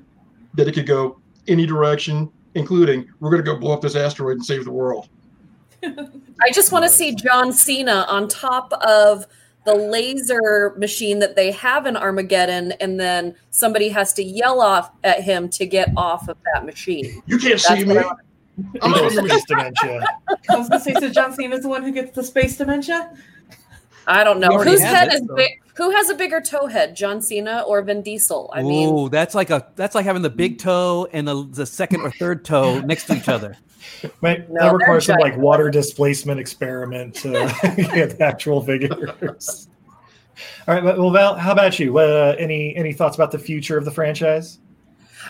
that 0.54 0.68
it 0.68 0.72
could 0.72 0.86
go 0.86 1.20
any 1.46 1.66
direction, 1.66 2.30
including 2.54 3.08
we're 3.20 3.30
going 3.30 3.42
to 3.42 3.50
go 3.50 3.58
blow 3.58 3.72
up 3.72 3.80
this 3.80 3.96
asteroid 3.96 4.36
and 4.36 4.44
save 4.44 4.64
the 4.64 4.70
world. 4.70 5.08
I 6.40 6.50
just 6.52 6.72
want 6.72 6.84
to 6.84 6.90
see 6.90 7.14
John 7.14 7.52
Cena 7.52 8.06
on 8.08 8.28
top 8.28 8.72
of 8.72 9.26
the 9.64 9.74
laser 9.74 10.74
machine 10.78 11.18
that 11.18 11.36
they 11.36 11.52
have 11.52 11.86
in 11.86 11.96
Armageddon, 11.96 12.72
and 12.80 12.98
then 12.98 13.34
somebody 13.50 13.90
has 13.90 14.12
to 14.14 14.22
yell 14.22 14.60
off 14.60 14.90
at 15.04 15.22
him 15.22 15.48
to 15.50 15.66
get 15.66 15.90
off 15.96 16.28
of 16.28 16.38
that 16.52 16.64
machine. 16.64 17.22
You 17.26 17.38
can't 17.38 17.62
That's 17.62 17.68
see 17.68 17.84
me. 17.84 17.98
I 17.98 18.02
want. 18.02 18.20
I'm 18.82 18.92
Into 18.92 19.28
space 19.28 19.44
dementia. 19.44 20.04
I 20.50 20.56
was 20.56 20.68
gonna 20.68 20.82
say, 20.82 20.94
so 20.94 21.08
John 21.08 21.32
Cena's 21.32 21.62
the 21.62 21.68
one 21.68 21.82
who 21.82 21.92
gets 21.92 22.12
the 22.12 22.24
space 22.24 22.56
dementia. 22.56 23.16
I 24.08 24.24
don't 24.24 24.40
know 24.40 24.58
whose 24.58 24.80
head 24.80 25.08
it, 25.08 25.14
is 25.14 25.28
big. 25.36 25.60
Who 25.76 25.90
has 25.90 26.08
a 26.10 26.14
bigger 26.14 26.40
toe 26.40 26.66
head, 26.66 26.96
John 26.96 27.22
Cena 27.22 27.62
or 27.68 27.82
Vin 27.82 28.02
Diesel? 28.02 28.50
I 28.52 28.62
mean, 28.62 29.10
that's 29.10 29.34
like 29.34 29.50
a 29.50 29.68
that's 29.76 29.94
like 29.94 30.06
having 30.06 30.22
the 30.22 30.30
big 30.30 30.58
toe 30.58 31.06
and 31.12 31.28
the, 31.28 31.46
the 31.46 31.66
second 31.66 32.00
or 32.00 32.10
third 32.10 32.44
toe 32.44 32.80
next 32.80 33.04
to 33.04 33.16
each 33.16 33.28
other. 33.28 33.56
Might, 34.20 34.48
No, 34.50 34.62
that 34.62 34.72
requires 34.72 35.06
some 35.06 35.18
like 35.18 35.36
water 35.36 35.70
displacement 35.70 36.40
experiment 36.40 37.14
to 37.16 37.32
get 37.76 38.20
actual 38.20 38.62
figures. 38.62 39.68
All 40.66 40.74
right, 40.74 40.84
well, 40.84 41.10
Val, 41.10 41.34
how 41.34 41.52
about 41.52 41.78
you? 41.78 41.98
Uh, 41.98 42.36
any 42.38 42.76
any 42.76 42.92
thoughts 42.92 43.16
about 43.16 43.32
the 43.32 43.38
future 43.38 43.76
of 43.76 43.84
the 43.84 43.90
franchise? 43.90 44.58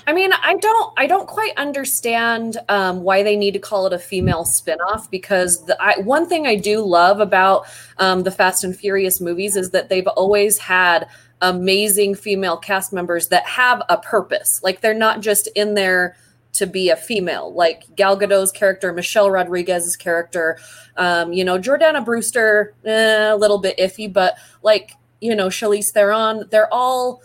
I 0.06 0.12
mean, 0.12 0.32
I 0.32 0.54
don't, 0.56 0.92
I 0.96 1.06
don't 1.06 1.26
quite 1.26 1.56
understand 1.56 2.58
um, 2.68 3.02
why 3.02 3.22
they 3.22 3.36
need 3.36 3.52
to 3.52 3.58
call 3.58 3.86
it 3.86 3.92
a 3.92 3.98
female 3.98 4.44
spinoff. 4.44 5.10
Because 5.10 5.64
the, 5.66 5.76
I, 5.80 5.98
one 6.00 6.28
thing 6.28 6.46
I 6.46 6.56
do 6.56 6.84
love 6.84 7.20
about 7.20 7.66
um, 7.98 8.22
the 8.22 8.30
Fast 8.30 8.64
and 8.64 8.76
Furious 8.76 9.20
movies 9.20 9.56
is 9.56 9.70
that 9.70 9.88
they've 9.88 10.06
always 10.06 10.58
had 10.58 11.08
amazing 11.40 12.14
female 12.14 12.56
cast 12.56 12.92
members 12.92 13.28
that 13.28 13.46
have 13.46 13.82
a 13.88 13.98
purpose. 13.98 14.60
Like 14.62 14.80
they're 14.80 14.94
not 14.94 15.20
just 15.20 15.46
in 15.54 15.74
there 15.74 16.16
to 16.58 16.66
be 16.66 16.90
a 16.90 16.96
female. 16.96 17.52
Like 17.52 17.84
Gal 17.96 18.18
Gadot's 18.18 18.52
character, 18.52 18.92
Michelle 18.92 19.30
Rodriguez's 19.30 19.96
character, 19.96 20.58
um, 20.96 21.32
you 21.32 21.44
know, 21.44 21.58
Jordana 21.58 22.04
Brewster, 22.04 22.74
eh, 22.84 23.32
a 23.32 23.36
little 23.36 23.58
bit 23.58 23.76
iffy, 23.78 24.12
but 24.12 24.36
like 24.62 24.92
you 25.20 25.34
know, 25.34 25.48
Charlize 25.48 25.90
Theron, 25.92 26.46
they're 26.50 26.72
all 26.72 27.22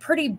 pretty 0.00 0.38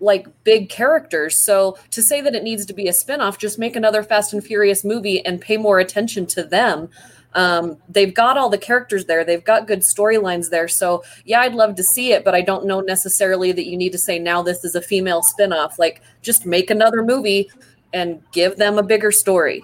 like 0.00 0.26
big 0.44 0.68
characters. 0.68 1.44
So 1.44 1.76
to 1.90 2.02
say 2.02 2.20
that 2.20 2.34
it 2.34 2.42
needs 2.42 2.66
to 2.66 2.72
be 2.72 2.88
a 2.88 2.92
spinoff, 2.92 3.38
just 3.38 3.58
make 3.58 3.76
another 3.76 4.02
Fast 4.02 4.32
and 4.32 4.44
Furious 4.44 4.84
movie 4.84 5.24
and 5.24 5.40
pay 5.40 5.56
more 5.56 5.78
attention 5.78 6.26
to 6.26 6.44
them. 6.44 6.88
Um, 7.34 7.76
they've 7.88 8.14
got 8.14 8.38
all 8.38 8.48
the 8.48 8.58
characters 8.58 9.04
there. 9.04 9.24
They've 9.24 9.44
got 9.44 9.66
good 9.66 9.80
storylines 9.80 10.50
there. 10.50 10.68
So 10.68 11.04
yeah, 11.24 11.40
I'd 11.40 11.54
love 11.54 11.74
to 11.76 11.82
see 11.82 12.12
it, 12.12 12.24
but 12.24 12.34
I 12.34 12.40
don't 12.40 12.66
know 12.66 12.80
necessarily 12.80 13.52
that 13.52 13.66
you 13.66 13.76
need 13.76 13.92
to 13.92 13.98
say 13.98 14.18
now 14.18 14.42
this 14.42 14.64
is 14.64 14.74
a 14.74 14.82
female 14.82 15.22
spinoff. 15.22 15.78
Like 15.78 16.02
just 16.22 16.46
make 16.46 16.70
another 16.70 17.02
movie 17.02 17.50
and 17.92 18.22
give 18.32 18.56
them 18.56 18.78
a 18.78 18.82
bigger 18.82 19.12
story. 19.12 19.62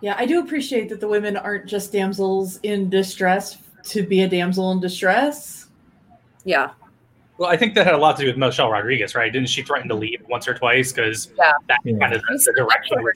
Yeah, 0.00 0.14
I 0.16 0.26
do 0.26 0.40
appreciate 0.40 0.88
that 0.90 1.00
the 1.00 1.08
women 1.08 1.36
aren't 1.36 1.66
just 1.66 1.92
damsels 1.92 2.58
in 2.62 2.88
distress 2.88 3.58
to 3.84 4.02
be 4.02 4.22
a 4.22 4.28
damsel 4.28 4.70
in 4.72 4.80
distress. 4.80 5.68
Yeah. 6.44 6.70
Well, 7.38 7.48
I 7.48 7.56
think 7.56 7.74
that 7.76 7.86
had 7.86 7.94
a 7.94 7.98
lot 7.98 8.16
to 8.16 8.22
do 8.22 8.28
with 8.28 8.36
Michelle 8.36 8.68
Rodriguez, 8.68 9.14
right? 9.14 9.32
Didn't 9.32 9.48
she 9.48 9.62
threaten 9.62 9.88
to 9.88 9.94
leave 9.94 10.20
once 10.28 10.48
or 10.48 10.54
twice? 10.54 10.92
Because 10.92 11.30
Yeah. 11.38 11.52
that's 11.68 11.84
Yeah. 11.84 11.96
kind 11.98 12.12
of 12.12 12.20
the, 12.22 12.26
She's 12.32 12.44
the 12.44 12.52
stuck 12.52 12.56
direction 12.56 13.02
we're 13.02 13.12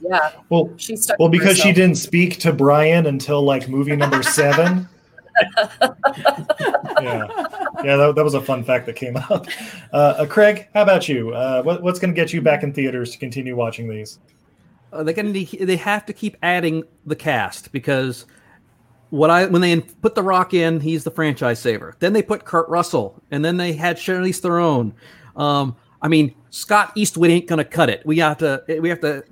Yeah. 0.00 0.30
Well, 0.48 0.70
She 0.78 0.96
stuck 0.96 1.18
well, 1.18 1.28
for 1.28 1.32
because 1.32 1.58
she 1.58 1.72
didn't 1.72 1.96
speak 1.96 2.38
to 2.38 2.52
Brian 2.52 3.06
until 3.06 3.42
like 3.42 3.68
movie 3.68 3.94
number 3.94 4.22
seven. 4.22 4.88
yeah, 5.80 7.26
yeah, 7.84 7.96
that, 7.96 8.12
that 8.16 8.24
was 8.24 8.34
a 8.34 8.40
fun 8.40 8.64
fact 8.64 8.86
that 8.86 8.96
came 8.96 9.16
up. 9.16 9.46
Uh, 9.92 9.96
uh, 10.18 10.26
Craig, 10.26 10.66
how 10.74 10.82
about 10.82 11.08
you? 11.08 11.30
Uh, 11.32 11.62
what, 11.62 11.82
what's 11.82 11.98
going 11.98 12.12
to 12.12 12.16
get 12.16 12.32
you 12.32 12.40
back 12.42 12.62
in 12.62 12.72
theaters 12.72 13.12
to 13.12 13.18
continue 13.18 13.54
watching 13.54 13.88
these? 13.88 14.18
Uh, 14.92 15.02
they 15.02 15.12
can 15.12 15.32
they 15.32 15.76
have 15.76 16.06
to 16.06 16.12
keep 16.14 16.36
adding 16.42 16.82
the 17.06 17.14
cast 17.14 17.70
because 17.72 18.24
what 19.10 19.30
I 19.30 19.46
when 19.46 19.60
they 19.60 19.80
put 19.80 20.14
the 20.14 20.22
Rock 20.22 20.54
in, 20.54 20.80
he's 20.80 21.04
the 21.04 21.10
franchise 21.10 21.58
saver. 21.58 21.94
Then 21.98 22.12
they 22.12 22.22
put 22.22 22.44
Kurt 22.44 22.68
Russell, 22.68 23.22
and 23.30 23.44
then 23.44 23.56
they 23.56 23.72
had 23.72 23.96
Charlize 23.96 24.40
Theron. 24.40 24.92
Um, 25.36 25.76
I 26.02 26.08
mean, 26.08 26.34
Scott 26.50 26.92
Eastwood 26.94 27.30
ain't 27.30 27.46
gonna 27.46 27.64
cut 27.64 27.88
it. 27.90 28.04
We 28.04 28.18
have 28.18 28.38
to 28.38 28.62
we 28.80 28.88
have 28.88 29.00
to 29.00 29.24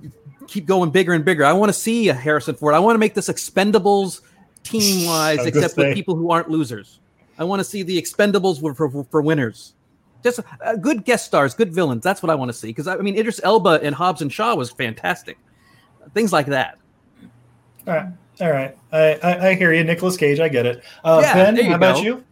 keep 0.47 0.65
going 0.65 0.89
bigger 0.89 1.13
and 1.13 1.23
bigger. 1.23 1.45
I 1.45 1.53
want 1.53 1.69
to 1.69 1.73
see 1.73 2.09
a 2.09 2.13
Harrison 2.13 2.55
Ford. 2.55 2.73
I 2.73 2.79
want 2.79 2.95
to 2.95 2.99
make 2.99 3.13
this 3.13 3.29
Expendables 3.29 4.21
team 4.63 5.05
wise, 5.05 5.39
I 5.39 5.43
was 5.43 5.51
gonna 5.51 5.65
except 5.65 5.77
with 5.77 5.93
people 5.93 6.15
who 6.15 6.31
aren't 6.31 6.49
losers. 6.49 6.99
I 7.37 7.43
want 7.43 7.59
to 7.59 7.63
see 7.63 7.83
the 7.83 8.01
Expendables 8.01 8.59
for, 8.59 8.73
for, 8.73 9.03
for 9.05 9.21
winners. 9.21 9.73
Just 10.23 10.39
uh, 10.65 10.75
good 10.75 11.05
guest 11.05 11.25
stars, 11.25 11.53
good 11.53 11.73
villains. 11.73 12.03
That's 12.03 12.23
what 12.23 12.29
I 12.29 12.35
want 12.35 12.49
to 12.49 12.53
see. 12.53 12.67
Because 12.67 12.87
I 12.87 12.97
mean, 12.97 13.15
Idris 13.15 13.39
Elba 13.43 13.79
and 13.83 13.93
Hobbs 13.93 14.21
and 14.21 14.33
Shaw 14.33 14.55
was 14.55 14.71
fantastic. 14.71 15.37
Things 16.13 16.33
like 16.33 16.47
that. 16.47 16.79
All 17.85 17.93
right, 17.93 18.07
all 18.39 18.51
right, 18.51 18.77
I, 18.91 19.19
I, 19.23 19.47
I 19.49 19.53
hear 19.55 19.73
you, 19.73 19.83
Nicholas 19.83 20.17
Cage. 20.17 20.39
I 20.39 20.49
get 20.49 20.65
it. 20.65 20.83
Uh, 21.03 21.19
Yeah, 21.23 21.33
ben, 21.33 21.55
there 21.55 21.63
you 21.63 21.69
how 21.71 21.75
about 21.75 22.03
you? 22.03 22.23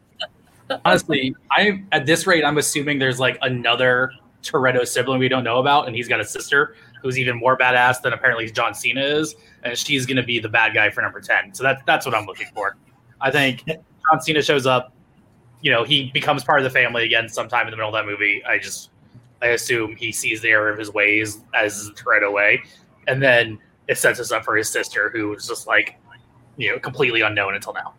Honestly, 0.83 1.35
I 1.51 1.83
at 1.91 2.05
this 2.05 2.25
rate, 2.25 2.43
I'm 2.43 2.57
assuming 2.57 2.99
there's 2.99 3.19
like 3.19 3.37
another 3.41 4.11
Toretto 4.43 4.87
sibling 4.87 5.19
we 5.19 5.27
don't 5.27 5.43
know 5.43 5.59
about, 5.59 5.87
and 5.87 5.95
he's 5.95 6.07
got 6.07 6.19
a 6.19 6.25
sister 6.25 6.75
who's 7.01 7.19
even 7.19 7.37
more 7.37 7.57
badass 7.57 8.01
than 8.01 8.13
apparently 8.13 8.49
John 8.49 8.73
Cena 8.73 9.01
is, 9.01 9.35
and 9.63 9.77
she's 9.77 10.05
going 10.05 10.17
to 10.17 10.23
be 10.23 10.39
the 10.39 10.49
bad 10.49 10.73
guy 10.73 10.89
for 10.89 11.01
number 11.01 11.21
ten. 11.21 11.53
So 11.53 11.63
that's 11.63 11.81
that's 11.85 12.05
what 12.05 12.15
I'm 12.15 12.25
looking 12.25 12.47
for. 12.53 12.77
I 13.21 13.31
think 13.31 13.65
John 13.65 14.21
Cena 14.21 14.41
shows 14.41 14.65
up. 14.65 14.91
You 15.61 15.71
know, 15.71 15.83
he 15.83 16.11
becomes 16.11 16.43
part 16.43 16.59
of 16.59 16.63
the 16.63 16.69
family 16.69 17.03
again 17.03 17.27
sometime 17.29 17.65
in 17.67 17.71
the 17.71 17.77
middle 17.77 17.89
of 17.89 17.93
that 17.93 18.05
movie. 18.05 18.43
I 18.45 18.59
just, 18.59 18.89
I 19.41 19.47
assume 19.47 19.95
he 19.95 20.11
sees 20.11 20.41
the 20.41 20.49
error 20.49 20.69
of 20.69 20.77
his 20.77 20.91
ways 20.91 21.41
as 21.55 21.87
the 21.87 21.93
Toretto 21.93 22.31
way, 22.31 22.61
and 23.07 23.21
then 23.21 23.59
it 23.87 23.97
sets 23.97 24.19
us 24.19 24.31
up 24.31 24.43
for 24.43 24.55
his 24.55 24.69
sister, 24.69 25.09
who 25.09 25.33
is 25.33 25.47
just 25.47 25.67
like, 25.67 25.95
you 26.57 26.71
know, 26.71 26.79
completely 26.79 27.21
unknown 27.21 27.55
until 27.55 27.73
now. 27.73 27.93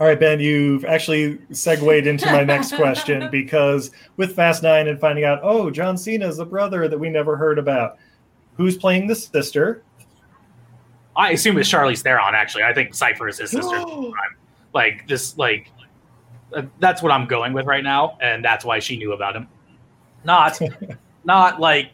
All 0.00 0.06
right, 0.06 0.18
Ben, 0.18 0.40
you've 0.40 0.86
actually 0.86 1.38
segued 1.52 2.06
into 2.06 2.24
my 2.26 2.42
next 2.42 2.74
question 2.74 3.28
because 3.32 3.90
with 4.16 4.34
Fast 4.34 4.62
Nine 4.62 4.88
and 4.88 4.98
finding 4.98 5.24
out, 5.24 5.40
oh, 5.42 5.70
John 5.70 5.98
Cena's 5.98 6.38
a 6.38 6.46
brother 6.46 6.88
that 6.88 6.98
we 6.98 7.10
never 7.10 7.36
heard 7.36 7.58
about. 7.58 7.98
Who's 8.56 8.78
playing 8.78 9.08
the 9.08 9.14
sister? 9.14 9.82
I 11.16 11.32
assume 11.32 11.58
it's 11.58 11.68
Charlize 11.68 12.02
Theron. 12.02 12.34
Actually, 12.34 12.64
I 12.64 12.72
think 12.72 12.94
Cipher 12.94 13.28
is 13.28 13.38
his 13.38 13.50
sister. 13.50 13.84
like 14.74 15.06
this, 15.06 15.36
like 15.36 15.70
uh, 16.54 16.62
that's 16.78 17.02
what 17.02 17.12
I'm 17.12 17.26
going 17.26 17.52
with 17.52 17.66
right 17.66 17.84
now, 17.84 18.16
and 18.22 18.42
that's 18.42 18.64
why 18.64 18.78
she 18.78 18.96
knew 18.96 19.12
about 19.12 19.36
him. 19.36 19.48
Not, 20.24 20.58
not 21.24 21.60
like, 21.60 21.90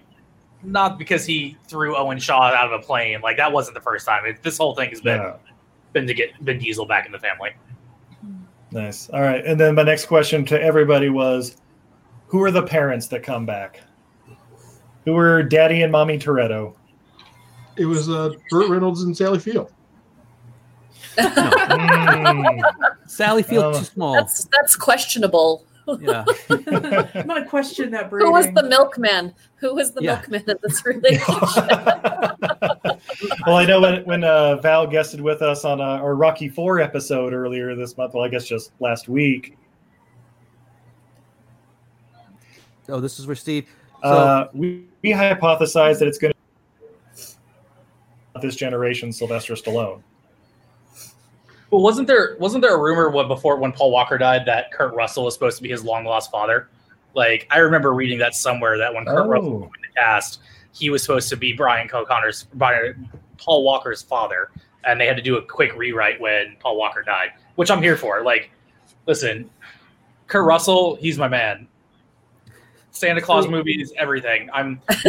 not 0.63 0.99
because 0.99 1.25
he 1.27 1.57
threw 1.69 1.97
Owen 1.97 2.19
Shaw 2.19 2.43
out 2.53 2.73
of 2.73 2.81
a 2.81 2.83
plane. 2.83 3.21
Like 3.21 3.37
that 3.37 3.53
wasn't 3.53 3.75
the 3.75 3.81
first 3.81 4.07
time. 4.07 4.25
It, 4.27 4.43
this 4.43 4.59
whole 4.59 4.75
thing 4.75 4.91
has 4.91 5.01
been 5.01 5.21
Yeah. 5.21 5.37
been 5.93 6.07
to 6.07 6.15
get 6.15 6.31
Vin 6.41 6.59
Diesel 6.59 6.87
back 6.87 7.07
in 7.07 7.13
the 7.13 7.19
family. 7.19 7.51
Nice. 8.73 9.09
All 9.11 9.21
right. 9.23 9.45
And 9.45 9.59
then 9.61 9.75
my 9.75 9.83
next 9.85 10.07
question 10.07 10.45
to 10.47 10.61
everybody 10.61 11.09
was 11.09 11.57
who 12.27 12.43
are 12.43 12.51
the 12.51 12.63
parents 12.63 13.07
that 13.09 13.23
come 13.23 13.47
back? 13.47 13.81
Who 15.05 15.17
are 15.17 15.43
Daddy 15.43 15.83
and 15.83 15.93
Mommy 15.93 16.19
Toretto? 16.19 16.75
It 17.77 17.85
was 17.87 18.09
uh, 18.09 18.31
Burt 18.51 18.69
Reynolds 18.69 19.03
and 19.03 19.17
Sally 19.17 19.39
Field. 19.39 19.73
Mm. 21.17 22.61
Sally 23.07 23.43
Field 23.43 23.75
Um, 23.77 23.81
too 23.81 23.85
small. 23.87 24.15
That's 24.15 24.45
that's 24.53 24.77
questionable. 24.77 25.65
Yeah. 26.01 26.25
I'm 26.51 27.27
gonna 27.27 27.47
question 27.47 27.91
that 27.93 28.11
breeding. 28.11 28.27
Who 28.27 28.33
was 28.33 28.47
the 28.53 28.65
milkman? 28.65 29.35
Who 29.57 29.75
was 29.75 29.93
the 29.93 30.03
Yeah. 30.03 30.17
milkman 30.17 30.45
in 30.49 30.57
this 30.63 30.85
relationship? 30.87 31.71
well, 33.47 33.57
I 33.57 33.65
know 33.67 33.81
when, 33.81 34.05
when 34.05 34.25
uh, 34.25 34.57
Val 34.57 34.87
guested 34.87 35.21
with 35.21 35.43
us 35.43 35.65
on 35.65 35.81
uh, 35.81 35.85
our 35.85 36.15
Rocky 36.15 36.49
Four 36.49 36.81
episode 36.81 37.33
earlier 37.33 37.75
this 37.75 37.97
month, 37.97 38.15
well, 38.15 38.25
I 38.25 38.29
guess 38.29 38.47
just 38.47 38.73
last 38.81 39.09
week. 39.09 39.57
Oh, 42.89 43.01
this 43.01 43.19
is 43.19 43.27
where 43.27 43.37
Steve. 43.37 43.69
Uh, 44.03 44.47
we, 44.53 44.85
we 45.03 45.11
hypothesize 45.11 45.99
that 45.99 46.07
it's 46.07 46.19
going 46.19 46.33
to 47.15 48.41
this 48.41 48.55
generation 48.55 49.13
Sylvester 49.13 49.55
Stallone. 49.55 50.03
Well, 51.71 51.83
wasn't 51.83 52.07
there 52.07 52.37
wasn't 52.39 52.63
there 52.63 52.75
a 52.77 52.81
rumor 52.81 53.11
when 53.11 53.29
before 53.29 53.57
when 53.57 53.73
Paul 53.73 53.91
Walker 53.91 54.19
died 54.19 54.47
that 54.47 54.73
Kurt 54.73 54.95
Russell 54.95 55.25
was 55.25 55.35
supposed 55.35 55.57
to 55.57 55.63
be 55.63 55.69
his 55.69 55.85
long 55.85 56.05
lost 56.05 56.31
father? 56.31 56.69
Like 57.15 57.47
I 57.51 57.59
remember 57.59 57.93
reading 57.93 58.19
that 58.19 58.35
somewhere 58.35 58.79
that 58.79 58.95
when 58.95 59.05
Kurt 59.05 59.29
Russell 59.29 59.49
Oh, 59.49 59.57
was 59.57 59.71
in 59.77 59.83
the 59.83 60.01
cast, 60.01 60.41
he 60.73 60.91
was 60.91 61.03
supposed 61.03 61.29
to 61.31 61.37
be 61.37 61.53
Brian 61.53 61.89
O'Conner's 61.93 62.45
Brian 62.55 63.09
Paul 63.39 63.65
Walker's 63.65 64.03
father, 64.03 64.51
and 64.85 65.01
they 65.01 65.07
had 65.07 65.17
to 65.17 65.23
do 65.23 65.37
a 65.37 65.43
quick 65.43 65.75
rewrite 65.77 66.21
when 66.21 66.57
Paul 66.61 66.77
Walker 66.77 67.03
died, 67.03 67.31
which 67.57 67.71
I'm 67.71 67.83
here 67.83 67.97
for. 67.97 68.23
Like, 68.23 68.51
listen, 69.07 69.51
Kurt 70.29 70.45
Russell, 70.45 70.97
he's 70.97 71.19
my 71.19 71.29
man. 71.29 71.67
Santa 72.93 73.21
Claus 73.21 73.47
movies, 73.47 73.93
everything. 73.99 74.49
I'm 74.55 74.81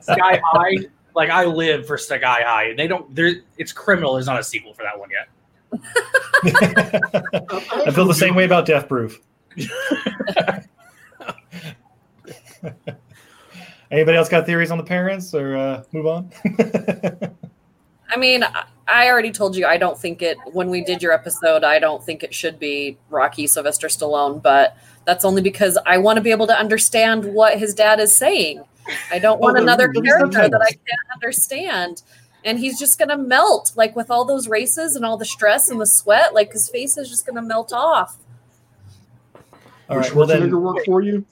Sky 0.00 0.40
High. 0.44 0.76
Like 1.14 1.30
I 1.30 1.44
live 1.44 1.86
for 1.86 1.96
Sky 1.98 2.42
High. 2.44 2.64
and 2.70 2.78
They 2.78 2.88
don't. 2.88 3.14
There, 3.14 3.30
it's 3.58 3.72
criminal. 3.72 4.14
There's 4.14 4.26
not 4.26 4.40
a 4.40 4.44
sequel 4.44 4.72
for 4.74 4.82
that 4.82 4.98
one 4.98 5.10
yet. 5.10 5.28
I 7.86 7.90
feel 7.90 8.06
the 8.06 8.14
same 8.14 8.34
way 8.34 8.44
about 8.44 8.66
Death 8.66 8.88
Proof. 8.88 9.20
Anybody 13.90 14.16
else 14.16 14.28
got 14.28 14.46
theories 14.46 14.70
on 14.70 14.78
the 14.78 14.84
parents, 14.84 15.34
or 15.34 15.56
uh, 15.56 15.82
move 15.92 16.06
on? 16.06 16.30
I 18.08 18.16
mean, 18.16 18.42
I- 18.42 18.64
I 18.88 19.08
already 19.08 19.30
told 19.30 19.54
you 19.56 19.64
I 19.64 19.76
don't 19.78 19.96
think 19.98 20.20
it 20.22 20.36
when 20.52 20.68
we 20.68 20.82
did 20.84 21.02
your 21.02 21.12
episode, 21.12 21.62
I 21.64 21.78
don't 21.78 22.04
think 22.04 22.22
it 22.24 22.34
should 22.34 22.58
be 22.58 22.98
Rocky 23.08 23.46
Sylvester 23.46 23.86
Stallone, 23.86 24.42
but 24.42 24.76
that's 25.06 25.24
only 25.24 25.40
because 25.40 25.78
I 25.86 25.96
want 25.98 26.16
to 26.16 26.20
be 26.20 26.30
able 26.32 26.46
to 26.48 26.58
understand 26.58 27.24
what 27.32 27.58
his 27.58 27.72
dad 27.74 28.00
is 28.00 28.12
saying. 28.14 28.64
I 29.10 29.18
don't 29.18 29.40
want 29.40 29.58
Oh, 29.58 29.62
another 29.62 29.88
character 29.88 30.48
that 30.48 30.62
I 30.62 30.70
can't 30.70 31.12
understand. 31.14 32.02
And 32.44 32.58
he's 32.58 32.78
just 32.78 32.98
gonna 32.98 33.18
melt, 33.18 33.72
like 33.76 33.94
with 33.94 34.10
all 34.10 34.24
those 34.24 34.48
races 34.48 34.96
and 34.96 35.04
all 35.04 35.16
the 35.16 35.24
stress 35.24 35.70
and 35.70 35.80
the 35.80 35.86
sweat, 35.86 36.34
like 36.34 36.52
his 36.52 36.68
face 36.68 36.96
is 36.96 37.08
just 37.08 37.26
gonna 37.26 37.42
melt 37.42 37.72
off. 37.72 38.16
All 39.92 39.98
Would 39.98 40.04
right, 40.06 40.14
well 40.14 40.26
Schwarzenegger 40.26 40.40
then, 40.40 40.60
work 40.60 40.84
for 40.86 41.02
you? 41.02 41.24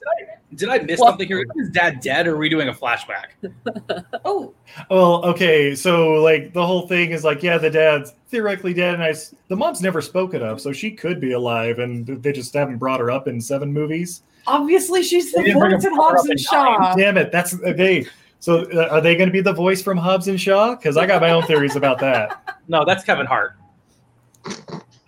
Did 0.53 0.69
I 0.69 0.79
miss 0.79 0.99
Well- 0.99 1.09
something 1.09 1.27
here? 1.27 1.45
Is 1.55 1.69
dad 1.69 1.99
dead, 2.01 2.27
or 2.27 2.35
are 2.35 2.37
we 2.37 2.49
doing 2.49 2.67
a 2.69 2.73
flashback? 2.73 3.27
Oh, 4.23 4.53
well, 4.89 5.25
okay, 5.25 5.73
so 5.75 6.13
like 6.21 6.53
the 6.53 6.65
whole 6.65 6.87
thing 6.87 7.11
is 7.11 7.23
like, 7.23 7.41
yeah, 7.43 7.57
the 7.57 7.69
dad's 7.69 8.13
theoretically 8.29 8.73
dead, 8.73 8.93
and 8.93 9.03
I, 9.03 9.13
the 9.47 9.55
mom's 9.55 9.81
never 9.81 9.99
spoken 10.01 10.41
of, 10.43 10.61
so 10.61 10.71
she 10.71 10.91
could 10.91 11.19
be 11.19 11.31
alive, 11.33 11.79
and 11.79 12.05
they 12.05 12.31
just 12.31 12.53
haven't 12.53 12.77
brought 12.77 12.99
her 12.99 13.09
up 13.11 13.27
in 13.27 13.41
seven 13.41 13.73
movies. 13.73 14.21
obviously 14.47 15.01
she's 15.03 15.31
the 15.31 15.39
They 15.39 15.45
didn't 15.47 15.59
voice 15.59 15.83
a 15.83 15.87
in 15.87 15.95
Hobbs 15.95 16.29
and 16.29 16.39
Shaw. 16.39 16.93
Damn 16.95 17.17
it, 17.17 17.31
that's 17.31 17.53
okay. 17.61 18.05
So 18.39 18.69
uh, 18.71 18.87
are 18.91 19.01
they 19.01 19.15
going 19.15 19.27
to 19.29 19.33
be 19.33 19.41
the 19.41 19.53
voice 19.53 19.81
from 19.81 19.97
Hobbs 19.97 20.27
and 20.27 20.39
Shaw? 20.39 20.75
Because 20.75 20.97
I 20.97 21.05
got 21.05 21.21
my 21.21 21.31
own 21.31 21.43
theories 21.43 21.75
about 21.75 21.99
that. 21.99 22.57
No, 22.67 22.85
that's 22.85 23.03
Kevin 23.03 23.25
Hart. 23.25 23.55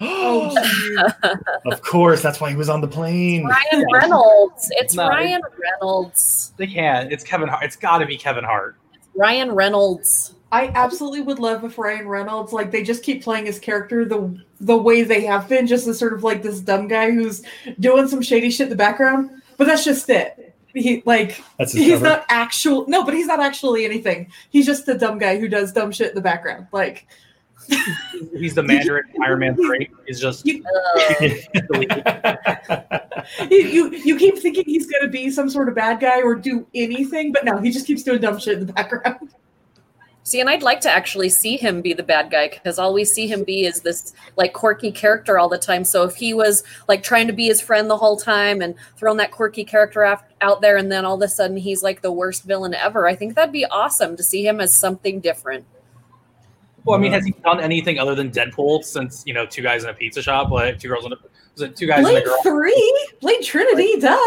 Oh, 0.05 0.55
of 1.65 1.81
course, 1.81 2.21
that's 2.21 2.39
why 2.41 2.49
he 2.49 2.55
was 2.55 2.69
on 2.69 2.81
the 2.81 2.87
plane. 2.87 3.45
Ryan 3.45 3.85
Reynolds. 3.93 4.67
It's 4.71 4.95
No, 4.95 5.07
Ryan 5.07 5.41
Reynolds. 5.57 6.53
They 6.57 6.67
can't. 6.67 7.11
It's 7.11 7.23
Kevin 7.23 7.47
Hart. 7.47 7.63
It's 7.63 7.75
got 7.75 7.99
to 7.99 8.05
be 8.05 8.17
Kevin 8.17 8.43
Hart. 8.43 8.75
Ryan 9.15 9.51
Reynolds. 9.51 10.35
I 10.51 10.67
absolutely 10.75 11.21
would 11.21 11.39
love 11.39 11.63
if 11.63 11.77
Ryan 11.77 12.07
Reynolds, 12.07 12.53
like 12.53 12.69
they 12.69 12.83
just 12.83 13.01
keep 13.03 13.23
playing 13.23 13.45
his 13.47 13.59
character 13.59 14.05
the 14.05 14.39
the 14.59 14.77
way 14.77 15.01
they 15.01 15.21
have 15.25 15.49
been, 15.49 15.65
just 15.65 15.87
as 15.87 15.97
sort 15.97 16.13
of 16.13 16.23
like 16.23 16.43
this 16.43 16.59
dumb 16.59 16.87
guy 16.87 17.09
who's 17.11 17.41
doing 17.79 18.07
some 18.07 18.21
shady 18.21 18.51
shit 18.51 18.65
in 18.65 18.69
the 18.69 18.75
background. 18.75 19.41
But 19.57 19.65
that's 19.65 19.83
just 19.83 20.09
it. 20.09 20.55
He 20.75 21.03
like 21.05 21.41
That's 21.57 21.71
he's 21.71 21.93
cover. 21.93 22.05
not 22.05 22.25
actual 22.29 22.87
no, 22.87 23.03
but 23.03 23.13
he's 23.13 23.27
not 23.27 23.39
actually 23.39 23.85
anything. 23.85 24.31
He's 24.49 24.65
just 24.65 24.85
the 24.85 24.95
dumb 24.95 25.17
guy 25.17 25.39
who 25.39 25.47
does 25.47 25.71
dumb 25.71 25.91
shit 25.91 26.09
in 26.09 26.15
the 26.15 26.21
background. 26.21 26.67
Like 26.71 27.07
He's 28.37 28.55
the 28.55 28.63
Mandarin 28.63 29.03
Iron 29.23 29.39
Man 29.39 29.55
Three. 29.55 29.89
He's 30.07 30.19
just 30.19 30.45
You- 30.45 30.63
Uh, 30.65 31.23
you, 33.49 33.57
you 33.57 33.89
you 33.91 34.17
keep 34.17 34.37
thinking 34.37 34.63
he's 34.65 34.89
gonna 34.91 35.09
be 35.11 35.29
some 35.29 35.49
sort 35.49 35.69
of 35.69 35.75
bad 35.75 35.99
guy 35.99 36.21
or 36.21 36.35
do 36.35 36.65
anything, 36.73 37.31
but 37.31 37.45
no, 37.45 37.57
he 37.57 37.71
just 37.71 37.87
keeps 37.87 38.03
doing 38.03 38.21
dumb 38.21 38.39
shit 38.39 38.59
in 38.59 38.67
the 38.67 38.73
background. 38.73 39.29
See, 40.25 40.39
and 40.39 40.49
I'd 40.49 40.63
like 40.63 40.79
to 40.81 40.89
actually 40.89 41.27
see 41.27 41.57
him 41.57 41.81
be 41.81 41.91
the 41.91 42.01
bad 42.01 42.31
guy 42.31 42.47
because 42.47 42.79
all 42.79 42.93
we 42.93 43.03
see 43.03 43.27
him 43.27 43.43
be 43.43 43.65
is 43.65 43.81
this 43.81 44.13
like 44.37 44.53
quirky 44.53 44.89
character 44.89 45.37
all 45.37 45.49
the 45.49 45.57
time. 45.57 45.83
So 45.83 46.03
if 46.03 46.15
he 46.15 46.33
was 46.33 46.63
like 46.87 47.03
trying 47.03 47.27
to 47.27 47.33
be 47.33 47.47
his 47.47 47.59
friend 47.59 47.89
the 47.89 47.97
whole 47.97 48.15
time 48.15 48.61
and 48.61 48.73
throwing 48.95 49.17
that 49.17 49.31
quirky 49.31 49.65
character 49.65 50.01
af- 50.03 50.23
out 50.39 50.61
there, 50.61 50.77
and 50.77 50.89
then 50.89 51.03
all 51.03 51.15
of 51.15 51.21
a 51.21 51.27
sudden 51.27 51.57
he's 51.57 51.83
like 51.83 52.01
the 52.01 52.11
worst 52.11 52.43
villain 52.43 52.73
ever, 52.73 53.05
I 53.05 53.15
think 53.15 53.35
that'd 53.35 53.51
be 53.51 53.65
awesome 53.65 54.15
to 54.15 54.23
see 54.23 54.47
him 54.47 54.61
as 54.61 54.73
something 54.73 55.19
different. 55.19 55.65
Well. 56.85 56.97
I 56.97 57.01
mean, 57.01 57.11
has 57.11 57.25
he 57.25 57.31
done 57.43 57.59
anything 57.59 57.99
other 57.99 58.15
than 58.15 58.31
Deadpool 58.31 58.83
since 58.83 59.23
you 59.25 59.33
know 59.33 59.45
two 59.45 59.61
guys 59.61 59.83
in 59.83 59.89
a 59.89 59.93
pizza 59.93 60.21
shop? 60.21 60.51
Like 60.51 60.79
two 60.79 60.87
girls 60.89 61.05
in 61.05 61.13
a 61.13 61.15
was 61.53 61.61
it 61.61 61.75
two 61.75 61.87
guys 61.87 61.99
and 61.99 62.07
a 62.07 62.11
Blade 62.11 62.25
girl? 62.25 62.41
three, 62.43 63.07
Blade 63.21 63.43
Trinity, 63.43 63.99
duh. 63.99 64.17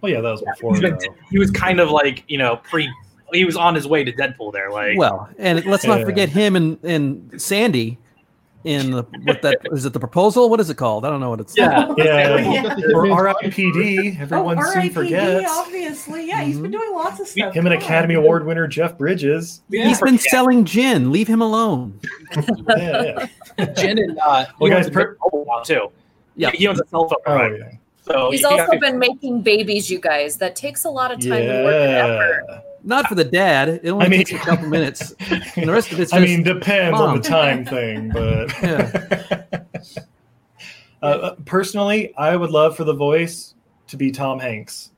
well, 0.00 0.12
yeah, 0.12 0.20
that 0.20 0.30
was 0.30 0.42
before. 0.42 0.72
He's 0.72 0.80
been, 0.80 0.98
he 1.30 1.38
was 1.38 1.50
kind 1.50 1.80
of 1.80 1.90
like 1.90 2.24
you 2.28 2.38
know 2.38 2.56
pre. 2.64 2.88
He 3.32 3.44
was 3.44 3.56
on 3.56 3.74
his 3.74 3.86
way 3.86 4.04
to 4.04 4.12
Deadpool 4.12 4.54
there. 4.54 4.70
Like 4.70 4.96
Well, 4.96 5.28
and 5.38 5.62
let's 5.66 5.84
not 5.84 5.98
Yeah. 5.98 6.04
forget 6.06 6.30
him 6.30 6.56
and, 6.56 6.78
and 6.82 7.40
Sandy 7.40 7.98
in 8.64 8.90
the 8.90 9.04
what 9.24 9.40
that 9.42 9.60
is 9.72 9.84
it 9.84 9.92
the 9.92 10.00
proposal? 10.00 10.50
What 10.50 10.58
is 10.60 10.68
it 10.68 10.76
called? 10.76 11.04
I 11.04 11.10
don't 11.10 11.20
know 11.20 11.30
what 11.30 11.40
it's 11.40 11.56
yeah, 11.56 11.92
Yeah, 11.96 12.38
Yeah. 12.52 12.74
or 12.94 13.04
RIPD. 13.06 14.20
Everyone 14.20 14.58
oh, 14.58 14.62
soon 14.62 14.72
R.I.P.D., 14.74 14.94
forgets. 14.94 15.46
obviously. 15.48 16.26
Yeah, 16.26 16.42
he's 16.42 16.58
been 16.58 16.70
Mhm. 16.70 16.78
doing 16.80 16.92
lots 16.94 17.20
of 17.20 17.28
stuff. 17.28 17.54
Him 17.54 17.66
and 17.66 17.74
Come 17.74 17.82
on. 17.82 17.84
Academy 17.84 18.14
Award 18.14 18.46
winner 18.46 18.66
Jeff 18.66 18.98
Bridges. 18.98 19.62
He's 19.70 20.00
been 20.00 20.18
selling 20.18 20.64
gin. 20.64 21.12
Leave 21.12 21.28
him 21.28 21.40
alone. 21.40 22.00
Yeah, 22.76 23.26
yeah. 23.58 23.64
Jen 23.74 23.98
and 23.98 24.18
uh, 24.18 24.46
Well, 24.58 24.70
guys, 24.70 24.86
owns 24.86 24.88
a 24.88 24.90
per- 24.90 25.16
mobile 25.32 25.60
too. 25.64 25.90
Yeah. 26.36 26.50
he 26.52 26.66
owns 26.66 26.80
a 26.80 26.86
cell 26.88 27.08
phone. 27.08 27.18
Oh, 27.26 27.46
yeah. 27.46 27.70
So 28.02 28.30
He's 28.30 28.40
he- 28.40 28.48
he 28.54 28.60
also 28.60 28.78
been 28.78 28.98
making 28.98 29.42
babies, 29.42 29.90
you 29.90 29.98
guys. 29.98 30.36
That 30.38 30.54
takes 30.56 30.84
a 30.84 30.90
lot 30.90 31.10
of 31.12 31.20
time 31.20 31.32
and 31.42 31.64
work 31.64 31.74
and 31.74 31.92
effort. 31.92 32.64
Yeah. 32.82 32.88
Not 32.88 33.06
for 33.06 33.14
the 33.14 33.24
dad. 33.24 33.68
It 33.82 33.88
only 33.90 34.06
I 34.06 34.08
mean- 34.08 34.18
takes 34.24 34.32
a 34.32 34.38
couple 34.38 34.68
minutes. 34.68 35.12
And 35.56 35.66
the 35.68 35.72
rest 35.72 35.92
of 35.92 36.00
it's 36.00 36.12
I 36.14 36.20
mean, 36.20 36.42
depends 36.42 36.98
on 37.00 37.16
the 37.16 37.22
time 37.22 37.64
thing, 37.64 38.10
but 38.10 38.52
uh, 41.02 41.34
personally, 41.44 42.14
I 42.16 42.36
would 42.36 42.50
love 42.50 42.76
for 42.76 42.84
the 42.84 42.94
voice 42.94 43.54
to 43.88 43.96
be 43.96 44.10
Tom 44.10 44.38
Hanks 44.38 44.90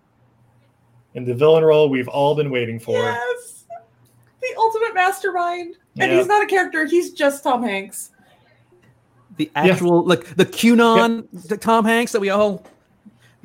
in 1.14 1.24
the 1.24 1.34
villain 1.34 1.64
role 1.64 1.88
we've 1.88 2.08
all 2.08 2.34
been 2.34 2.50
waiting 2.50 2.78
for. 2.78 2.94
Yes. 2.98 3.64
The 4.40 4.48
ultimate 4.56 4.94
mastermind. 4.94 5.76
And 5.98 6.10
Yeah. 6.10 6.18
he's 6.18 6.26
not 6.26 6.42
a 6.42 6.46
character, 6.46 6.86
he's 6.86 7.12
just 7.12 7.42
Tom 7.44 7.62
Hanks. 7.62 8.10
the 9.36 9.50
actual 9.54 10.04
like 10.04 10.36
the 10.36 10.44
QAnon 10.44 11.26
the 11.32 11.56
Tom 11.56 11.84
Hanks 11.84 12.12
that 12.12 12.20
we 12.20 12.28
all 12.30 12.62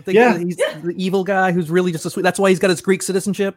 think 0.03 0.15
Yeah. 0.15 0.33
that 0.33 0.41
he's 0.41 0.57
the 0.57 0.93
evil 0.97 1.23
guy 1.23 1.51
who's 1.53 1.69
really 1.69 1.91
just 1.91 2.05
a 2.05 2.09
sweet. 2.09 2.23
That's 2.23 2.37
why 2.39 2.49
he's 2.49 2.59
got 2.59 2.69
his 2.69 2.81
Greek 2.81 3.01
citizenship. 3.01 3.55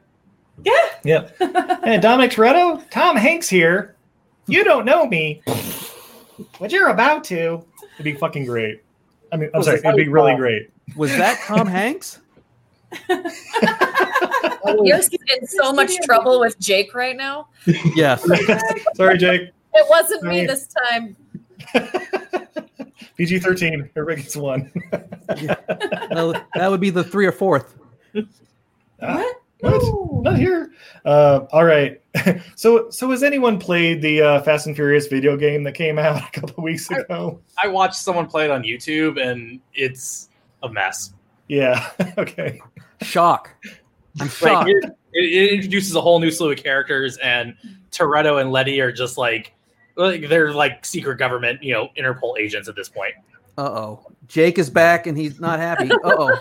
Yeah. 0.64 0.72
Yeah. 1.04 1.28
and 1.84 2.02
Dominic 2.02 2.32
Toretto, 2.32 2.82
Tom 2.90 3.16
Hanks 3.16 3.48
here. 3.48 3.94
You 4.46 4.64
don't 4.64 4.84
know 4.84 5.06
me, 5.06 5.42
but 6.58 6.72
you're 6.72 6.88
about 6.88 7.22
to. 7.24 7.64
It'd 7.94 8.04
be 8.04 8.14
fucking 8.14 8.46
great. 8.46 8.82
I 9.32 9.36
mean, 9.36 9.50
I'm 9.52 9.58
Was 9.58 9.66
sorry, 9.66 9.78
it 9.78 9.84
it'd 9.84 9.96
be 9.96 10.08
really 10.08 10.32
Paul? 10.32 10.38
great. 10.38 10.70
Was 10.96 11.10
that 11.12 11.38
Tom 11.46 11.66
Hanks? 11.68 12.20
You're 13.08 14.98
in 14.98 15.46
so 15.46 15.72
much 15.72 15.94
trouble 16.04 16.40
with 16.40 16.58
Jake 16.58 16.94
right 16.94 17.16
now. 17.16 17.48
Yes. 17.94 18.26
sorry, 18.94 19.18
Jake. 19.18 19.50
It 19.74 19.86
wasn't 19.90 20.22
me 20.22 20.46
this 20.46 20.68
time. 20.68 21.16
PG 23.16 23.40
13. 23.40 23.90
Everybody 23.96 24.22
gets 24.22 24.36
one. 24.36 24.70
No, 26.10 26.32
that 26.54 26.70
would 26.70 26.80
be 26.80 26.90
the 26.90 27.04
three 27.04 27.26
or 27.26 27.32
fourth. 27.32 27.76
What? 28.98 29.36
What? 29.60 29.82
No. 29.82 30.20
Not 30.22 30.36
here. 30.36 30.72
Uh, 31.04 31.46
all 31.52 31.64
right. 31.64 32.00
so, 32.56 32.90
so 32.90 33.10
has 33.10 33.22
anyone 33.22 33.58
played 33.58 34.02
the 34.02 34.22
uh, 34.22 34.42
Fast 34.42 34.66
and 34.66 34.76
Furious 34.76 35.06
video 35.06 35.36
game 35.36 35.62
that 35.64 35.72
came 35.72 35.98
out 35.98 36.16
a 36.34 36.40
couple 36.40 36.62
weeks 36.62 36.90
ago? 36.90 37.40
I 37.62 37.68
watched 37.68 37.96
someone 37.96 38.26
play 38.26 38.44
it 38.44 38.50
on 38.50 38.62
YouTube, 38.62 39.20
and 39.20 39.60
it's 39.74 40.28
a 40.62 40.68
mess. 40.68 41.12
Yeah. 41.48 41.90
okay. 42.18 42.60
Shock. 43.02 43.50
I'm 44.20 44.28
shocked. 44.28 44.70
it, 44.70 44.84
it, 45.12 45.24
it 45.24 45.52
introduces 45.54 45.94
a 45.94 46.00
whole 46.00 46.18
new 46.18 46.30
slew 46.30 46.50
of 46.52 46.58
characters, 46.58 47.16
and 47.18 47.54
Toretto 47.90 48.40
and 48.40 48.50
Letty 48.50 48.80
are 48.80 48.92
just 48.92 49.18
like, 49.18 49.54
like 49.96 50.28
they're 50.28 50.52
like 50.52 50.84
secret 50.84 51.18
government, 51.18 51.62
you 51.62 51.72
know, 51.72 51.88
Interpol 51.98 52.38
agents 52.38 52.68
at 52.68 52.76
this 52.76 52.88
point. 52.88 53.14
Uh 53.56 53.62
oh. 53.62 54.06
Jake 54.28 54.58
is 54.58 54.70
back 54.70 55.08
and 55.08 55.18
he's 55.18 55.40
not 55.40 55.58
happy. 55.58 55.90
Uh 55.90 55.98
oh. 56.04 56.40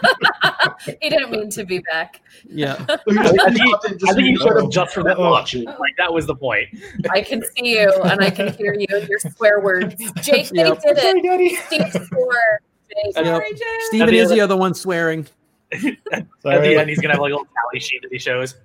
He 1.02 1.10
didn't 1.10 1.32
mean 1.32 1.50
to 1.52 1.66
be 1.66 1.80
back. 1.80 2.22
Yeah. 2.50 2.76
I 2.90 2.98
think, 3.08 4.06
I 4.08 4.14
think 4.14 4.28
he 4.28 4.36
showed 4.38 4.58
up 4.64 4.72
just 4.72 4.94
for 4.94 5.04
that 5.04 5.18
Uh-oh. 5.18 5.32
Like 5.80 5.96
that 5.98 6.14
was 6.14 6.26
the 6.28 6.36
point. 6.36 6.68
I 7.12 7.22
can 7.22 7.44
see 7.56 7.80
you 7.80 7.92
and 8.04 8.22
I 8.24 8.30
can 8.30 8.54
hear 8.54 8.74
you 8.74 8.86
and 8.96 9.08
your 9.08 9.20
swear 9.20 9.60
words. 9.62 9.96
Jake, 10.22 10.50
they 10.50 10.58
Yep. 10.64 10.82
did 10.82 10.98
Sorry, 10.98 11.20
it. 11.20 11.24
Daddy. 11.24 11.56
Steve 11.56 12.08
swore. 12.08 12.62
Sorry, 13.14 13.52
Jake. 13.54 13.62
Steve 13.88 14.02
and 14.02 14.10
the 14.12 14.18
Izzy 14.20 14.34
other- 14.36 14.44
are 14.44 14.48
the 14.48 14.58
ones 14.58 14.80
swearing. 14.80 15.28
At 15.72 15.82
the 16.44 16.78
end, 16.80 16.90
he's 16.90 17.00
gonna 17.00 17.14
have 17.16 17.22
like 17.22 17.32
a 17.32 17.36
little 17.36 17.46
tally 17.46 17.80
sheet 17.80 18.02
that 18.04 18.12
he 18.12 18.20
shows. 18.20 18.56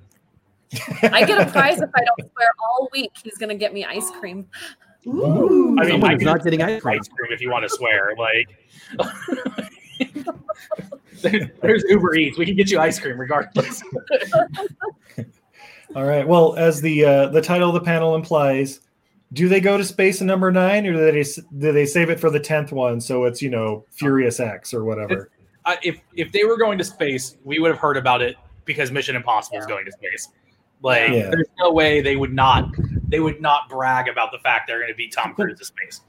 I 1.03 1.25
get 1.25 1.40
a 1.46 1.51
prize 1.51 1.81
if 1.81 1.90
I 1.94 2.05
don't 2.05 2.31
swear 2.33 2.48
all 2.64 2.88
week. 2.92 3.11
He's 3.25 3.37
gonna 3.38 3.55
get 3.57 3.75
me 3.75 3.85
ice 3.85 4.11
cream. 4.20 4.46
Ooh. 5.07 5.77
I 5.81 5.83
mean, 5.83 5.90
Someone 5.92 6.11
I 6.11 6.14
is 6.14 6.18
can 6.20 6.27
not 6.27 6.44
getting 6.44 6.62
ice 6.62 6.81
cream. 6.81 7.01
ice 7.01 7.09
cream 7.09 7.33
if 7.33 7.40
you 7.40 7.51
want 7.51 7.64
to 7.64 7.68
swear. 7.68 8.14
Like, 8.16 8.48
There- 10.14 10.35
there's 11.23 11.85
Uber 11.89 12.15
Eats. 12.15 12.39
We 12.39 12.47
can 12.47 12.57
get 12.57 12.71
you 12.71 12.79
ice 12.81 12.99
cream 12.99 13.19
regardless. 13.19 13.83
All 15.95 16.05
right. 16.05 16.27
Well, 16.27 16.55
as 16.57 16.81
the 16.81 17.05
uh, 17.05 17.27
the 17.29 17.43
title 17.43 17.69
of 17.69 17.75
the 17.75 17.81
panel 17.81 18.15
implies, 18.15 18.81
do 19.33 19.49
they 19.49 19.61
go 19.61 19.77
to 19.77 19.85
space 19.85 20.21
in 20.21 20.27
number 20.27 20.51
nine, 20.51 20.87
or 20.87 20.93
do 20.93 20.99
they 21.13 21.23
do 21.59 21.73
they 21.73 21.85
save 21.87 22.09
it 22.11 22.19
for 22.19 22.31
the 22.31 22.41
tenth 22.41 22.73
one? 22.73 23.01
So 23.01 23.25
it's 23.25 23.43
you 23.43 23.51
know 23.51 23.85
Furious 23.91 24.41
X 24.41 24.73
or 24.73 24.85
whatever. 24.85 25.31
uh, 25.67 25.77
if 25.83 26.01
if 26.15 26.33
they 26.33 26.45
were 26.45 26.57
going 26.57 26.79
to 26.79 26.85
space, 26.85 27.37
we 27.45 27.59
would 27.59 27.71
have 27.71 27.79
heard 27.81 27.97
about 27.99 28.23
it 28.23 28.37
because 28.65 28.91
Mission 28.91 29.17
Impossible 29.17 29.59
is 29.59 29.67
going 29.67 29.85
to 29.85 29.93
space. 29.93 30.29
Like, 30.85 31.11
Yeah. 31.11 31.31
there's 31.31 31.49
no 31.61 31.71
way 31.73 32.01
they 32.01 32.17
would 32.17 32.33
not 32.33 32.69
they 33.09 33.21
would 33.21 33.41
not 33.41 33.69
brag 33.69 34.09
about 34.09 34.33
the 34.33 34.39
fact 34.39 34.67
they're 34.67 34.79
going 34.79 34.91
to 34.91 34.97
beat 34.97 35.13
Tom 35.13 35.35
Cruise 35.35 35.59
to 35.59 35.65
space. 35.65 36.01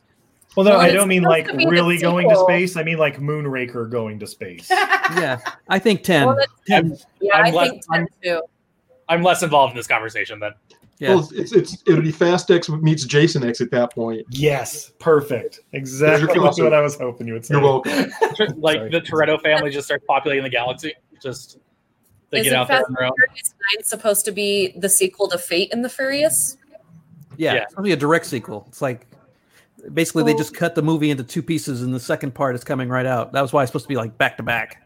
Well, 0.55 0.65
no, 0.65 0.71
Well, 0.71 0.81
I 0.81 0.91
don't 0.91 1.07
mean 1.07 1.23
like 1.23 1.47
to 1.47 1.55
be 1.55 1.65
the 1.65 1.71
really 1.71 1.97
going 1.97 2.29
to 2.29 2.35
space. 2.37 2.75
I 2.77 2.83
mean 2.83 2.97
like 2.97 3.17
Moonraker 3.19 3.89
going 3.89 4.19
to 4.19 4.27
space. 4.27 4.69
Yeah, 5.15 5.39
I 5.67 5.79
think 5.79 6.03
ten. 6.03 6.25
Well, 6.27 6.35
that's- 6.37 6.55
Ten. 6.65 6.97
Yeah, 7.21 7.35
I'm 7.37 7.45
I 7.45 7.49
less- 7.51 7.69
think 7.69 7.83
ten 7.91 8.07
too. 8.23 8.41
I'm 9.09 9.21
less 9.21 9.43
involved 9.43 9.71
in 9.71 9.77
this 9.77 9.85
conversation 9.87 10.39
then. 10.39 10.53
Yeah. 10.99 11.15
Well, 11.15 11.29
it's, 11.33 11.51
it's 11.51 11.83
it'll 11.87 12.01
be 12.01 12.11
Fast 12.11 12.49
X 12.49 12.69
meets 12.69 13.03
Jason 13.05 13.43
X 13.43 13.59
at 13.59 13.69
that 13.71 13.93
point. 13.93 14.25
yes, 14.29 14.91
perfect. 14.99 15.59
Exactly 15.73 16.27
closer. 16.39 16.63
what 16.63 16.73
I 16.73 16.79
was 16.79 16.95
hoping 16.95 17.27
you 17.27 17.33
would 17.33 17.45
say. 17.45 17.55
You're 17.55 17.63
welcome. 17.63 17.91
like 18.57 18.77
Sorry. 18.77 18.89
the 18.91 19.01
Toretto 19.01 19.41
family 19.41 19.71
just 19.71 19.87
starts 19.87 20.05
populating 20.07 20.43
the 20.43 20.49
galaxy. 20.49 20.93
Just 21.21 21.57
they 22.29 22.39
Isn't 22.39 22.51
get 22.53 22.59
out 22.59 22.67
there 22.69 22.77
Fast 22.77 22.87
on 22.89 22.95
their 22.97 23.05
own. 23.07 23.11
Furious 23.27 23.53
Nine 23.75 23.83
supposed 23.83 24.23
to 24.25 24.31
be 24.31 24.73
the 24.77 24.87
sequel 24.89 25.27
to 25.29 25.37
Fate 25.37 25.73
and 25.73 25.83
the 25.83 25.89
Furious? 25.89 26.57
Yeah, 27.37 27.55
Yeah. 27.55 27.63
it's 27.63 27.73
gonna 27.73 27.83
be 27.85 27.91
a 27.91 27.97
direct 27.97 28.25
sequel. 28.25 28.63
It's 28.69 28.81
like 28.81 29.05
basically 29.91 30.23
they 30.23 30.33
just 30.35 30.55
cut 30.55 30.75
the 30.75 30.81
movie 30.81 31.09
into 31.11 31.23
two 31.23 31.41
pieces, 31.41 31.81
and 31.81 31.93
the 31.93 31.99
second 31.99 32.33
part 32.33 32.55
is 32.55 32.63
coming 32.63 32.89
right 32.89 33.05
out. 33.05 33.31
That 33.33 33.41
was 33.41 33.51
why 33.51 33.63
it's 33.63 33.69
supposed 33.69 33.85
to 33.85 33.89
be 33.89 33.95
like 33.95 34.17
back 34.17 34.37
to 34.37 34.43
back. 34.43 34.81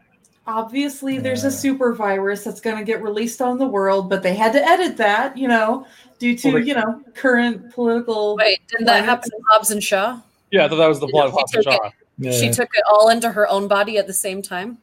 Obviously, 0.46 1.18
there's 1.18 1.44
a 1.44 1.50
super 1.50 1.92
virus 1.92 2.42
that's 2.42 2.60
going 2.60 2.78
to 2.78 2.84
get 2.84 3.02
released 3.02 3.42
on 3.42 3.58
the 3.58 3.66
world, 3.66 4.08
but 4.08 4.22
they 4.22 4.34
had 4.34 4.52
to 4.54 4.64
edit 4.66 4.96
that, 4.96 5.36
you 5.36 5.46
know, 5.46 5.86
due 6.18 6.34
to 6.38 6.48
Well, 6.48 6.60
they- 6.62 6.66
you 6.68 6.74
know 6.74 7.02
current 7.14 7.72
political. 7.74 8.36
Wait, 8.36 8.60
didn't 8.68 8.86
that 8.86 9.04
happen 9.04 9.28
to 9.30 9.36
Hobbs 9.50 9.70
and 9.70 9.82
Shaw? 9.84 10.18
Yeah, 10.50 10.64
I 10.64 10.68
thought 10.68 10.76
that 10.76 10.86
was 10.88 11.00
the 11.00 11.06
You 11.06 11.12
blood 11.12 11.24
know, 11.24 11.28
of 11.28 11.34
Hobbs 11.34 11.54
and 11.54 11.64
Shaw. 11.64 11.90
Yeah. 12.16 12.32
She 12.32 12.50
took 12.50 12.70
it 12.74 12.82
all 12.90 13.10
into 13.10 13.30
her 13.30 13.46
own 13.48 13.68
body 13.68 13.98
at 13.98 14.06
the 14.06 14.14
same 14.14 14.40
time. 14.40 14.78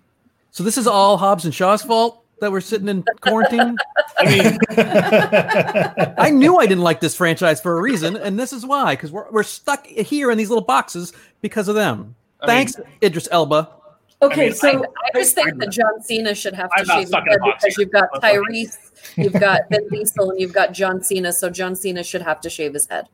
So 0.51 0.63
this 0.63 0.77
is 0.77 0.85
all 0.87 1.17
Hobbs 1.17 1.45
and 1.45 1.53
Shaw's 1.53 1.81
fault 1.81 2.23
that 2.41 2.51
we're 2.51 2.61
sitting 2.61 2.87
in 2.87 3.03
quarantine. 3.21 3.75
I 4.17 4.25
mean, 4.25 4.57
I 6.17 6.29
knew 6.29 6.57
I 6.57 6.65
didn't 6.65 6.83
like 6.83 6.99
this 6.99 7.15
franchise 7.15 7.61
for 7.61 7.77
a 7.77 7.81
reason, 7.81 8.15
and 8.15 8.39
this 8.39 8.53
is 8.53 8.65
why 8.65 8.95
because 8.95 9.11
we're 9.11 9.29
we're 9.31 9.43
stuck 9.43 9.85
here 9.85 10.31
in 10.31 10.37
these 10.37 10.49
little 10.49 10.63
boxes 10.63 11.13
because 11.41 11.67
of 11.67 11.75
them. 11.75 12.15
I 12.41 12.47
mean- 12.47 12.55
Thanks, 12.67 12.75
Idris 13.01 13.27
Elba. 13.31 13.69
Okay, 14.21 14.43
I 14.43 14.45
mean, 14.45 14.53
so 14.53 14.83
I 15.13 15.19
just 15.19 15.35
think 15.35 15.57
that 15.59 15.69
John 15.71 16.01
Cena 16.01 16.33
should 16.33 16.55
have 16.55 16.69
to 16.71 16.79
I'm 16.81 16.87
not 16.87 16.93
shave 16.99 17.07
his 17.07 17.13
head 17.13 17.39
because 17.59 17.77
you've 17.77 17.91
got 17.91 18.07
But 18.13 18.21
fuck 18.21 18.33
it. 18.33 18.39
Tyrese, 18.49 18.77
you've 19.17 19.33
got 19.33 19.61
Vin 19.69 19.87
Diesel, 19.89 20.31
and 20.31 20.39
you've 20.39 20.53
got 20.53 20.71
John 20.71 21.03
Cena. 21.03 21.33
So 21.33 21.49
John 21.49 21.75
Cena 21.75 22.01
should 22.01 22.21
have 22.21 22.39
to 22.41 22.49
shave 22.49 22.73
his 22.73 22.87
head. 22.87 23.09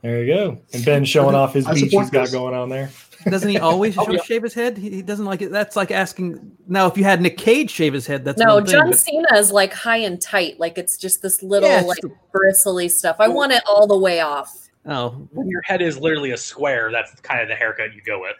there 0.00 0.22
you 0.24 0.32
go. 0.32 0.58
And 0.72 0.84
Ben 0.84 1.04
showing 1.04 1.34
off 1.42 1.54
his 1.54 1.66
I 1.66 1.74
beach 1.74 1.90
he's 1.90 2.10
got 2.10 2.30
going 2.30 2.54
on 2.54 2.68
there. 2.68 2.90
Doesn't 3.24 3.48
he 3.48 3.58
always 3.58 3.96
Oh, 3.98 4.10
yeah. 4.10 4.22
shave 4.22 4.42
his 4.42 4.54
head? 4.54 4.76
He, 4.78 4.90
he 4.90 5.02
doesn't 5.02 5.24
like 5.26 5.42
it. 5.42 5.50
That's 5.50 5.76
like 5.76 5.90
asking 5.90 6.52
now 6.68 6.86
if 6.86 6.96
you 6.96 7.04
had 7.04 7.20
Nick 7.20 7.36
Cage 7.38 7.70
shave 7.70 7.92
his 7.92 8.06
head. 8.06 8.24
That's 8.24 8.38
no, 8.38 8.56
thing, 8.58 8.66
John 8.66 8.90
but- 8.90 8.98
Cena 8.98 9.36
is 9.36 9.50
like 9.52 9.72
high 9.72 9.98
and 9.98 10.20
tight, 10.20 10.58
like 10.60 10.78
it's 10.78 10.96
just 10.96 11.22
this 11.22 11.42
little 11.42 11.68
Yeah, 11.68 11.80
like 11.82 12.00
the- 12.00 12.12
bristly 12.32 12.88
stuff. 12.88 13.16
I 13.18 13.28
want 13.28 13.52
it 13.52 13.62
all 13.66 13.86
the 13.86 13.98
way 13.98 14.20
off. 14.20 14.68
Oh, 14.86 15.28
when 15.32 15.48
your 15.48 15.62
head 15.62 15.80
is 15.80 15.96
literally 15.98 16.32
a 16.32 16.36
square, 16.36 16.90
that's 16.90 17.12
kind 17.20 17.40
of 17.40 17.48
the 17.48 17.54
haircut 17.54 17.94
you 17.94 18.02
go 18.02 18.20
with. 18.20 18.36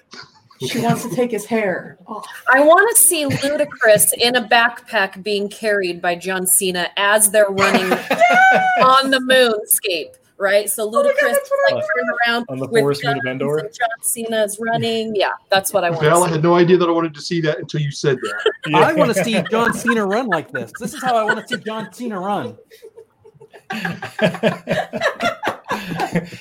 she 0.70 0.80
wants 0.80 1.02
to 1.08 1.14
take 1.14 1.30
his 1.30 1.44
hair. 1.44 1.98
off. 2.06 2.26
I 2.52 2.60
want 2.60 2.88
to 2.94 3.00
see 3.00 3.24
Ludacris 3.26 4.12
in 4.14 4.34
a 4.36 4.42
backpack 4.48 5.22
being 5.22 5.48
carried 5.48 6.00
by 6.02 6.14
John 6.16 6.46
Cena 6.46 6.88
as 6.96 7.30
they're 7.30 7.46
running 7.48 7.90
on 8.82 9.10
the 9.10 9.18
moonscape. 9.20 10.14
Right, 10.42 10.68
so 10.68 10.88
oh 10.88 10.90
my 10.90 10.98
Ludacris 10.98 11.20
that's 11.20 11.50
what 11.50 11.72
I 11.72 11.76
like 11.76 11.84
turned 11.94 12.10
around 12.26 12.46
On 12.48 12.58
the 12.58 12.66
with 12.66 12.80
Forest 12.80 13.04
Moon 13.04 13.12
of 13.16 13.22
guns 13.22 13.30
Endor. 13.30 13.58
and 13.58 13.68
John 13.72 13.88
Cena's 14.00 14.58
running. 14.60 15.14
Yeah, 15.14 15.30
that's 15.50 15.72
what 15.72 15.84
I 15.84 15.90
want. 15.90 16.02
Val, 16.02 16.24
to 16.24 16.26
I 16.26 16.32
had 16.32 16.42
no 16.42 16.56
idea 16.56 16.76
that 16.78 16.88
I 16.88 16.90
wanted 16.90 17.14
to 17.14 17.20
see 17.20 17.40
that 17.42 17.60
until 17.60 17.80
you 17.80 17.92
said 17.92 18.16
that. 18.16 18.52
I 18.74 18.92
want 18.92 19.14
to 19.14 19.22
see 19.22 19.40
John 19.52 19.72
Cena 19.72 20.04
run 20.04 20.26
like 20.26 20.50
this. 20.50 20.72
This 20.80 20.94
is 20.94 21.00
how 21.00 21.16
I 21.16 21.22
want 21.22 21.46
to 21.46 21.46
see 21.46 21.62
John 21.62 21.92
Cena 21.92 22.18
run. 22.18 22.58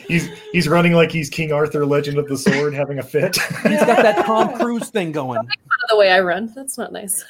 he's 0.08 0.30
he's 0.52 0.68
running 0.68 0.94
like 0.94 1.12
he's 1.12 1.30
King 1.30 1.52
Arthur, 1.52 1.86
Legend 1.86 2.18
of 2.18 2.28
the 2.28 2.40
Sword, 2.40 2.74
having 2.74 2.98
a 2.98 3.04
fit. 3.04 3.38
He's 3.62 3.82
got 3.82 4.02
that 4.02 4.26
Tom 4.26 4.58
Cruise 4.58 4.90
thing 4.90 5.12
going. 5.12 5.48
the 5.90 5.98
way 5.98 6.10
I 6.10 6.22
run. 6.22 6.52
That's 6.56 6.76
not 6.76 6.92
nice. 6.92 7.24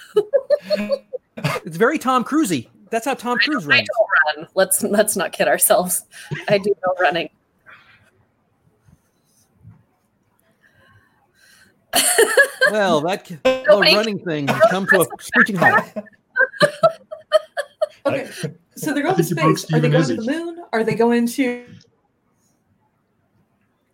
It's 1.65 1.75
very 1.75 1.97
Tom 1.97 2.23
Cruisey. 2.23 2.69
That's 2.91 3.05
how 3.05 3.13
Tom 3.15 3.39
Cruise 3.39 3.65
runs. 3.65 3.81
I 3.81 3.85
don't 4.35 4.37
run. 4.43 4.47
Let's 4.53 4.83
let's 4.83 5.15
not 5.15 5.31
kid 5.31 5.47
ourselves. 5.47 6.03
I 6.47 6.57
do 6.57 6.73
no 6.85 6.93
running. 6.99 7.29
Well, 12.69 13.01
that 13.01 13.25
the 13.43 13.63
Nobody- 13.67 13.95
running 13.95 14.19
thing 14.19 14.47
has 14.47 14.61
come 14.69 14.85
to 14.87 15.01
a 15.01 15.05
screeching 15.19 15.55
halt. 15.55 15.85
Okay, 18.03 18.27
so 18.75 18.93
they're 18.95 19.03
going 19.03 19.15
to 19.15 19.23
think 19.23 19.29
you 19.29 19.35
broke 19.45 19.57
space. 19.59 19.73
Are 19.75 19.79
they 19.79 19.87
going 19.89 20.03
to 20.05 20.15
the 20.15 20.23
moon? 20.23 20.63
Are 20.73 20.83
they 20.83 20.95
going 20.95 21.27
to? 21.27 21.63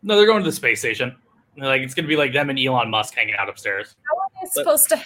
No, 0.02 0.16
they're 0.16 0.26
going 0.26 0.42
to 0.42 0.50
the 0.50 0.56
space 0.56 0.80
station. 0.80 1.14
They're 1.58 1.66
like 1.68 1.82
it's 1.82 1.94
gonna 1.94 2.08
be 2.08 2.16
like 2.16 2.32
them 2.32 2.50
and 2.50 2.58
Elon 2.58 2.90
Musk 2.90 3.16
hanging 3.16 3.36
out 3.36 3.50
upstairs. 3.50 3.98
How 4.10 4.18
are 4.18 4.28
they 4.42 4.50
supposed 4.50 4.88
to 4.90 4.96
have 4.96 5.06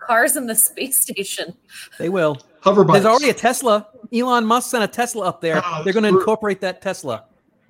cars 0.00 0.36
in 0.36 0.48
the 0.48 0.56
space 0.56 1.00
station? 1.00 1.54
They 1.96 2.08
will. 2.08 2.38
Hover 2.62 2.84
bikes. 2.84 2.94
There's 3.02 3.06
already 3.06 3.30
a 3.30 3.34
Tesla. 3.34 3.88
Elon 4.12 4.44
Musk 4.44 4.70
sent 4.70 4.84
a 4.84 4.88
Tesla 4.88 5.26
up 5.26 5.40
there. 5.40 5.62
Oh, 5.64 5.82
They're 5.84 5.92
going 5.92 6.02
to 6.02 6.08
incorporate 6.10 6.60
that 6.60 6.82
Tesla. 6.82 7.24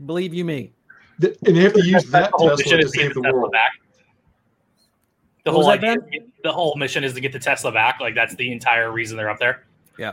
Believe 0.07 0.35
you 0.35 0.45
me. 0.45 0.73
Th- 1.21 1.37
and 1.47 1.57
they 1.57 1.61
have 1.63 1.75
to 1.75 1.85
use 1.85 2.05
that 2.11 2.31
Tesla 2.39 2.57
to 2.57 2.63
is 2.63 2.71
to 2.71 2.77
get 2.79 2.89
save 2.91 3.09
the 3.15 3.21
the 3.21 3.23
Tesla 3.23 3.39
world. 3.41 3.53
back. 3.53 3.73
The 5.45 5.53
What 5.53 5.63
whole 5.63 5.71
idea, 5.71 5.93
is 5.93 5.97
to 6.05 6.11
get- 6.11 6.43
the 6.43 6.53
whole 6.53 6.75
mission 6.77 7.05
is 7.05 7.13
to 7.15 7.21
get 7.21 7.33
the 7.33 7.39
Tesla 7.39 7.71
back. 7.73 8.01
Like 8.01 8.15
that's 8.15 8.35
the 8.35 8.51
entire 8.53 8.91
reason 8.91 9.17
they're 9.17 9.31
up 9.31 9.39
there. 9.39 9.65
Yeah. 9.99 10.13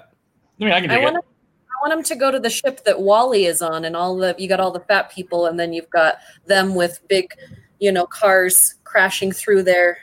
I 0.60 0.64
mean, 0.64 0.74
I 0.74 0.82
can 0.82 0.92
I 0.92 0.98
want 1.00 1.16
it. 1.18 1.22
to. 1.22 1.26
I 1.26 1.88
want 1.90 1.92
them 2.00 2.04
to 2.04 2.16
go 2.16 2.32
to 2.32 2.40
the 2.40 2.50
ship 2.50 2.84
that 2.86 3.00
WALL-E 3.00 3.46
is 3.46 3.62
on, 3.62 3.86
and 3.86 3.96
all 3.96 4.18
the 4.18 4.36
you 4.38 4.48
got 4.50 4.60
all 4.60 4.72
the 4.72 4.80
fat 4.82 5.12
people, 5.12 5.46
and 5.46 5.60
then 5.60 5.72
you've 5.74 5.90
got 5.92 6.18
them 6.48 6.74
with 6.76 7.00
big, 7.08 7.32
you 7.80 7.92
know, 7.92 8.06
cars 8.06 8.76
crashing 8.84 9.32
through 9.32 9.62
there. 9.64 10.00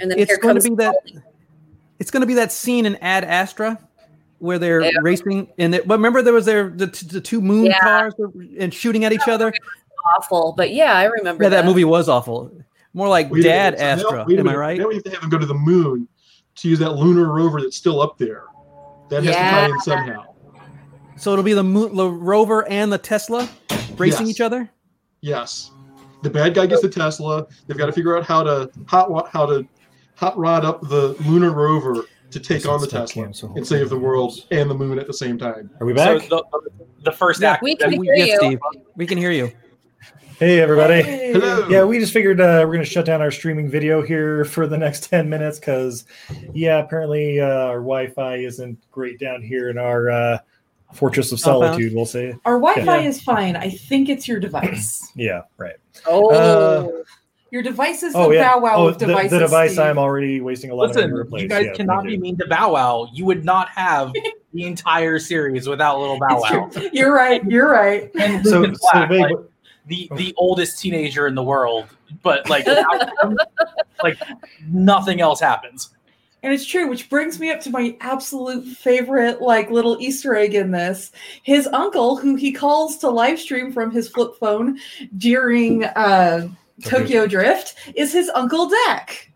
And 0.00 0.10
then 0.10 0.18
It's 0.18 0.30
here 0.30 0.38
going 0.38 0.56
to 0.56 0.60
comes 0.60 0.68
be 0.68 0.74
that. 0.76 0.94
WALL-E. 1.04 1.18
It's 2.00 2.10
going 2.10 2.22
to 2.22 2.26
be 2.26 2.34
that 2.34 2.50
scene 2.50 2.86
in 2.86 2.96
Ad 2.96 3.24
Astra 3.24 3.78
where 4.38 4.58
they're 4.58 4.80
Yeah. 4.80 4.90
racing 5.02 5.48
and 5.58 5.74
it, 5.74 5.86
but 5.86 5.96
remember 5.98 6.22
there 6.22 6.32
was 6.32 6.46
there 6.46 6.70
the, 6.70 6.86
t- 6.86 7.06
the 7.06 7.20
two 7.20 7.40
moon 7.42 7.66
Yeah. 7.66 7.78
cars 7.80 8.14
and 8.58 8.72
shooting 8.72 9.04
at 9.04 9.12
each 9.12 9.28
other. 9.28 9.52
awful, 10.16 10.54
but 10.56 10.72
yeah, 10.72 10.94
I 10.94 11.04
remember 11.04 11.44
Yeah, 11.44 11.50
that 11.50 11.66
movie 11.66 11.84
was 11.84 12.08
awful. 12.08 12.50
More 12.94 13.06
like 13.06 13.30
Wait 13.30 13.42
Dad 13.44 13.74
minute, 13.74 13.80
now- 13.80 13.92
Astra. 14.08 14.24
wait 14.26 14.38
a 14.38 14.40
Am 14.40 14.48
I 14.48 14.56
right? 14.56 14.78
Now 14.80 14.88
we 14.88 14.94
have 14.94 15.04
to 15.04 15.10
have 15.10 15.20
them 15.20 15.28
go 15.30 15.38
to 15.38 15.44
the 15.46 15.54
moon 15.54 16.08
to 16.56 16.68
use 16.70 16.78
that 16.78 16.92
lunar 16.94 17.26
rover 17.30 17.60
that's 17.60 17.76
still 17.76 18.00
up 18.00 18.16
there. 18.16 18.44
That 19.10 19.22
has 19.24 19.34
to 19.36 19.40
tie 19.40 19.66
in 19.66 19.80
somehow. 19.80 20.24
So 21.16 21.32
it'll 21.32 21.44
be 21.44 21.52
the, 21.52 21.62
moon, 21.62 21.94
the 21.94 22.08
rover 22.08 22.66
and 22.66 22.90
the 22.90 22.96
Tesla 22.98 23.46
racing 23.98 24.26
Yes. 24.26 24.36
each 24.36 24.40
other. 24.40 24.70
Yes. 25.20 25.70
The 26.22 26.30
bad 26.30 26.54
guy 26.54 26.64
gets 26.66 26.80
the 26.80 26.88
Tesla. 26.88 27.46
They've 27.66 27.76
got 27.76 27.86
to 27.86 27.92
figure 27.92 28.16
out 28.16 28.24
how 28.24 28.42
to 28.42 28.70
hot 28.86 29.10
wa- 29.10 29.28
how 29.30 29.44
to 29.46 29.66
hot 30.20 30.36
rod 30.36 30.66
up 30.66 30.82
the 30.82 31.16
lunar 31.26 31.50
rover 31.50 32.04
to 32.30 32.38
take 32.38 32.66
on 32.68 32.78
the 32.78 32.86
Stop 32.86 33.06
Tesla 33.06 33.24
cancel. 33.24 33.54
and 33.56 33.66
save 33.66 33.88
the 33.88 33.98
world 33.98 34.46
and 34.50 34.68
the 34.70 34.74
moon 34.74 34.98
at 34.98 35.06
the 35.06 35.14
same 35.14 35.38
time. 35.38 35.70
Are 35.80 35.86
we 35.86 35.96
So 35.96 36.18
back? 36.18 36.28
the, 36.28 36.44
the 37.04 37.10
first 37.10 37.40
Yeah, 37.40 37.52
act. 37.52 37.62
we 37.62 37.74
can 37.74 37.98
We, 37.98 38.06
hear 38.06 38.14
yes, 38.16 38.28
you. 38.28 38.36
Steve. 38.48 38.58
We 38.96 39.06
can 39.06 39.16
hear 39.16 39.30
you. 39.30 39.50
hey, 40.38 40.60
everybody. 40.60 41.00
Hey. 41.02 41.32
Hello. 41.32 41.66
Yeah, 41.68 41.84
we 41.84 41.98
just 41.98 42.12
figured 42.12 42.38
uh, 42.38 42.60
we're 42.66 42.74
going 42.74 42.80
to 42.80 42.84
shut 42.84 43.06
down 43.06 43.22
our 43.22 43.30
streaming 43.30 43.70
video 43.70 44.02
here 44.02 44.44
for 44.44 44.66
the 44.66 44.76
next 44.76 45.04
10 45.10 45.26
minutes 45.28 45.58
because, 45.58 46.04
yeah, 46.52 46.78
apparently 46.84 47.40
uh, 47.40 47.46
our 47.46 47.76
Wi 47.78 48.08
Fi 48.08 48.36
isn't 48.36 48.78
great 48.92 49.18
down 49.18 49.42
here 49.42 49.70
in 49.70 49.78
our 49.78 50.10
uh, 50.10 50.38
Fortress 50.92 51.32
of 51.32 51.40
Solitude, 51.40 51.94
we'll 51.94 52.04
say. 52.04 52.34
Our 52.44 52.60
Wi-Fi 52.60 52.98
Yeah. 52.98 53.08
is 53.08 53.22
fine. 53.22 53.54
I 53.56 53.70
think 53.70 54.08
it's 54.10 54.26
your 54.28 54.38
device. 54.40 55.10
Yeah, 55.16 55.42
right. 55.56 55.76
Oh, 56.06 56.30
Uh, 56.30 57.02
Your 57.50 57.62
device 57.62 58.02
is 58.02 58.12
the 58.12 58.18
Oh, 58.18 58.30
yeah. 58.30 58.52
bow 58.54 58.60
wow 58.60 58.74
Oh, 58.76 58.86
of 58.88 58.98
the, 58.98 59.06
devices. 59.06 59.30
the 59.32 59.38
device 59.40 59.72
Steve. 59.72 59.80
I'm 59.84 59.98
already 59.98 60.40
wasting 60.40 60.70
a 60.70 60.74
lot 60.74 60.84
of 60.90 60.94
money 60.94 61.02
Listen, 61.06 61.10
to 61.10 61.20
replace. 61.20 61.42
you 61.42 61.48
guys 61.48 61.66
Yeah, 61.66 61.72
cannot 61.72 62.04
be 62.04 62.16
mean 62.16 62.36
to 62.38 62.46
Bow 62.46 62.72
Wow. 62.74 63.08
You 63.12 63.24
would 63.24 63.44
not 63.44 63.68
have 63.70 64.12
the 64.52 64.64
entire 64.64 65.18
series 65.18 65.68
without 65.68 65.98
little 66.00 66.18
Bow 66.18 66.40
Wow. 66.40 66.70
You're 66.92 67.12
right. 67.12 67.44
You're 67.44 67.70
right. 67.70 68.10
And 68.20 68.46
So, 68.46 68.60
Rufus 68.60 68.78
so 68.80 68.88
Black, 68.92 69.08
Babe, 69.08 69.20
like, 69.22 69.36
the 69.86 70.08
the 70.16 70.34
oldest 70.36 70.78
teenager 70.80 71.26
in 71.26 71.34
the 71.34 71.42
world, 71.42 71.86
but 72.22 72.48
like 72.48 72.64
without 72.66 73.10
him, 73.24 73.36
like 74.02 74.18
nothing 74.68 75.20
else 75.20 75.40
happens. 75.40 75.90
And 76.42 76.54
it's 76.54 76.64
true, 76.64 76.88
which 76.88 77.10
brings 77.10 77.38
me 77.38 77.50
up 77.50 77.60
to 77.62 77.70
my 77.70 77.96
absolute 78.00 78.64
favorite, 78.64 79.42
like 79.42 79.70
little 79.70 79.98
Easter 80.00 80.34
egg 80.36 80.54
in 80.54 80.70
this. 80.70 81.12
His 81.42 81.66
uncle, 81.66 82.16
who 82.16 82.34
he 82.34 82.50
calls 82.52 82.96
to 82.98 83.10
live 83.10 83.38
stream 83.38 83.72
from 83.72 83.90
his 83.90 84.08
flip 84.08 84.36
phone 84.38 84.78
during 85.18 85.84
uh, 85.84 86.48
Tokyo 86.84 87.26
Drift, 87.26 87.74
is 87.94 88.12
his 88.12 88.30
Uncle 88.34 88.68
Deck, 88.68 89.32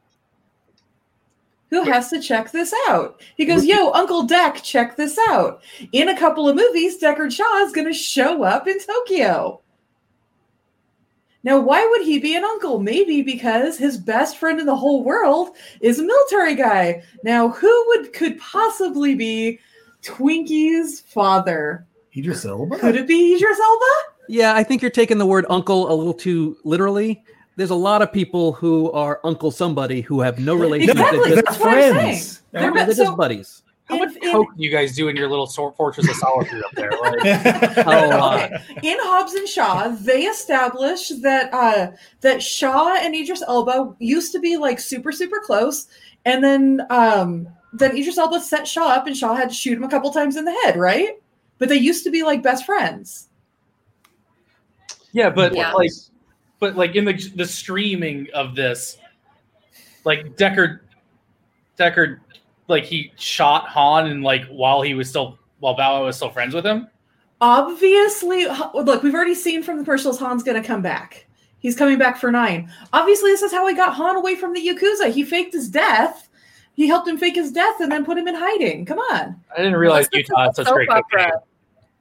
who 1.70 1.82
has 1.82 2.09
to 2.11 2.20
check 2.20 2.51
this 2.53 2.74
out. 2.88 3.20
He 3.36 3.45
goes, 3.45 3.64
Yo, 3.64 3.90
Uncle 3.90 4.24
Deck, 4.24 4.62
check 4.62 4.97
this 4.97 5.18
out. 5.28 5.62
In 5.92 6.09
a 6.09 6.18
couple 6.18 6.49
of 6.49 6.57
movies, 6.57 7.01
Deckard 7.01 7.32
Shaw 7.32 7.64
is 7.64 7.72
going 7.72 7.86
to 7.86 7.92
show 7.92 8.42
up 8.42 8.66
in 8.68 8.78
Tokyo. 8.78 9.61
Now, 11.45 11.61
why 11.61 11.86
would 11.86 12.07
he 12.07 12.18
be 12.18 12.34
an 12.36 12.45
uncle? 12.45 12.78
Maybe 12.78 13.20
because 13.20 13.76
his 13.76 13.99
best 13.99 14.38
friend 14.38 14.59
in 14.59 14.64
the 14.64 14.74
whole 14.74 15.05
world 15.05 15.57
is 15.82 15.99
a 15.99 16.03
military 16.03 16.55
guy. 16.55 17.03
Now, 17.22 17.51
who 17.51 17.84
would 17.88 18.14
could 18.14 18.38
possibly 18.38 19.14
be 19.14 19.61
Twinkie's 20.03 21.01
father? 21.01 21.86
Idris 22.16 22.47
Elba. 22.47 22.78
Could 22.78 22.97
it 22.97 23.07
be 23.07 23.34
Idris 23.34 23.59
Elba? 23.61 24.14
Yeah, 24.28 24.55
I 24.55 24.62
think 24.62 24.80
you're 24.80 24.90
taking 24.90 25.18
the 25.18 25.26
word 25.26 25.45
uncle 25.51 25.92
a 25.92 25.95
little 25.95 26.14
too 26.14 26.57
literally. 26.64 27.22
There's 27.57 27.71
a 27.71 27.75
lot 27.77 28.03
of 28.03 28.13
people 28.13 28.53
who 28.53 28.91
are 28.93 29.21
uncle 29.25 29.51
somebody 29.51 30.01
who 30.01 30.21
have 30.21 30.39
no 30.39 30.55
relationship. 30.67 30.97
Exactly. 30.97 31.19
They're 31.31 31.43
just, 31.43 31.45
That's 31.47 31.59
what 31.61 31.69
I'm 31.69 31.75
saying. 31.81 31.95
friends. 31.95 32.43
They're 32.53 32.63
they're 32.63 32.75
meant- 32.75 32.89
just 32.89 32.99
so- 33.03 33.17
buddies. 33.17 33.61
How 33.87 33.99
much 33.99 34.17
In- 34.17 34.25
in- 34.25 34.33
coke 34.33 34.49
do 34.57 34.65
you 34.65 34.71
guys 34.71 34.97
do 34.97 35.09
in 35.09 35.17
your 35.17 35.29
little 35.29 35.47
fortress 35.47 36.09
of 36.09 36.17
solitude 36.17 36.65
up 36.65 36.71
there? 36.73 36.91
Like, 36.91 37.77
A 37.87 38.07
lot. 38.17 38.45
Okay. 38.55 38.65
In 38.83 38.97
Hobbs 39.03 39.35
and 39.35 39.47
Shaw, 39.47 39.89
they 40.01 40.23
established 40.23 41.21
that 41.21 41.53
uh, 41.53 41.91
that 42.23 42.43
Shaw 42.43 42.95
and 42.97 43.15
Idris 43.15 43.43
Elba 43.47 43.95
used 43.99 44.33
to 44.33 44.39
be 44.39 44.57
like 44.57 44.81
super 44.81 45.13
super 45.13 45.39
close, 45.45 45.87
and 46.25 46.43
then 46.43 46.81
um, 46.89 47.47
then 47.75 47.95
Idris 47.95 48.17
Elba 48.17 48.41
set 48.41 48.67
Shaw 48.67 48.89
up, 48.89 49.07
and 49.07 49.15
Shaw 49.15 49.35
had 49.35 49.51
to 49.51 49.55
shoot 49.55 49.77
him 49.77 49.85
a 49.85 49.89
couple 49.91 50.11
times 50.11 50.37
in 50.37 50.47
the 50.47 50.59
head, 50.65 50.79
right? 50.79 51.21
But 51.59 51.69
they 51.69 51.77
used 51.77 52.05
to 52.05 52.11
be 52.11 52.23
like 52.23 52.43
best 52.43 52.65
friends. 52.65 53.29
yeah, 55.13 55.29
but 55.29 55.55
Yeah. 55.55 55.73
like, 55.73 55.91
but 56.61 56.77
like 56.77 56.95
in 56.95 57.05
the 57.05 57.15
the 57.35 57.47
streaming 57.47 58.29
of 58.35 58.55
this, 58.55 58.99
like 60.05 60.37
Deckard, 60.37 60.81
Deckard, 61.79 62.21
like 62.69 62.85
he 62.85 63.13
shot 63.17 63.69
Han 63.69 64.07
and 64.07 64.23
like 64.23 64.45
while 64.47 64.83
he 64.83 64.95
was 64.95 65.09
still 65.09 65.39
while 65.61 65.75
Bow 65.77 66.05
was 66.05 66.17
still 66.17 66.31
friends 66.31 66.55
with 66.55 66.65
him. 66.67 66.89
Obviously, 67.41 68.47
look, 68.75 69.03
we've 69.03 69.15
already 69.15 69.35
seen 69.35 69.63
from 69.63 69.79
the 69.79 69.85
commercials 69.85 70.19
Han's 70.19 70.43
going 70.43 70.61
to 70.61 70.67
come 70.67 70.81
back. 70.83 71.27
He's 71.59 71.77
coming 71.77 71.99
back 71.99 72.19
for 72.19 72.31
nine. 72.31 72.71
Obviously, 72.93 73.31
this 73.31 73.43
is 73.43 73.53
how 73.53 73.67
he 73.67 73.75
got 73.75 73.95
Han 73.95 74.17
away 74.17 74.35
from 74.35 74.53
the 74.55 74.61
Yakuza. 74.61 75.11
He 75.13 75.25
faked 75.25 75.53
his 75.55 75.69
death. 75.69 76.29
He 76.75 76.89
helped 76.89 77.09
him 77.09 77.19
fake 77.19 77.37
his 77.37 77.53
death 77.53 77.81
and 77.81 77.91
then 77.91 78.05
put 78.05 78.19
him 78.19 78.29
in 78.29 78.35
hiding. 78.35 78.85
Come 78.85 78.99
on. 78.99 79.41
I 79.53 79.59
didn't 79.59 79.77
realize 79.77 80.09
This 80.11 80.25
is 80.25 80.29
Utah 80.29 80.41
a 80.41 80.45
had 80.47 80.57
such 80.57 80.67
great 80.69 80.89
opera. 80.89 81.03
cocaine. 81.13 81.31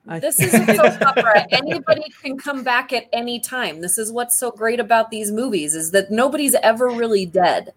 I- 0.07 0.19
This 0.19 0.39
is 0.39 0.53
a 0.53 0.65
soap 0.75 1.01
opera. 1.01 1.45
Anybody 1.51 2.03
can 2.21 2.37
come 2.37 2.63
back 2.63 2.91
at 2.93 3.05
any 3.13 3.39
time. 3.39 3.81
This 3.81 3.97
is 3.97 4.11
what's 4.11 4.37
so 4.37 4.51
great 4.51 4.79
about 4.79 5.09
these 5.11 5.31
movies 5.31 5.75
is 5.75 5.91
that 5.91 6.11
nobody's 6.11 6.55
ever 6.55 6.87
really 6.89 7.25
dead. 7.25 7.73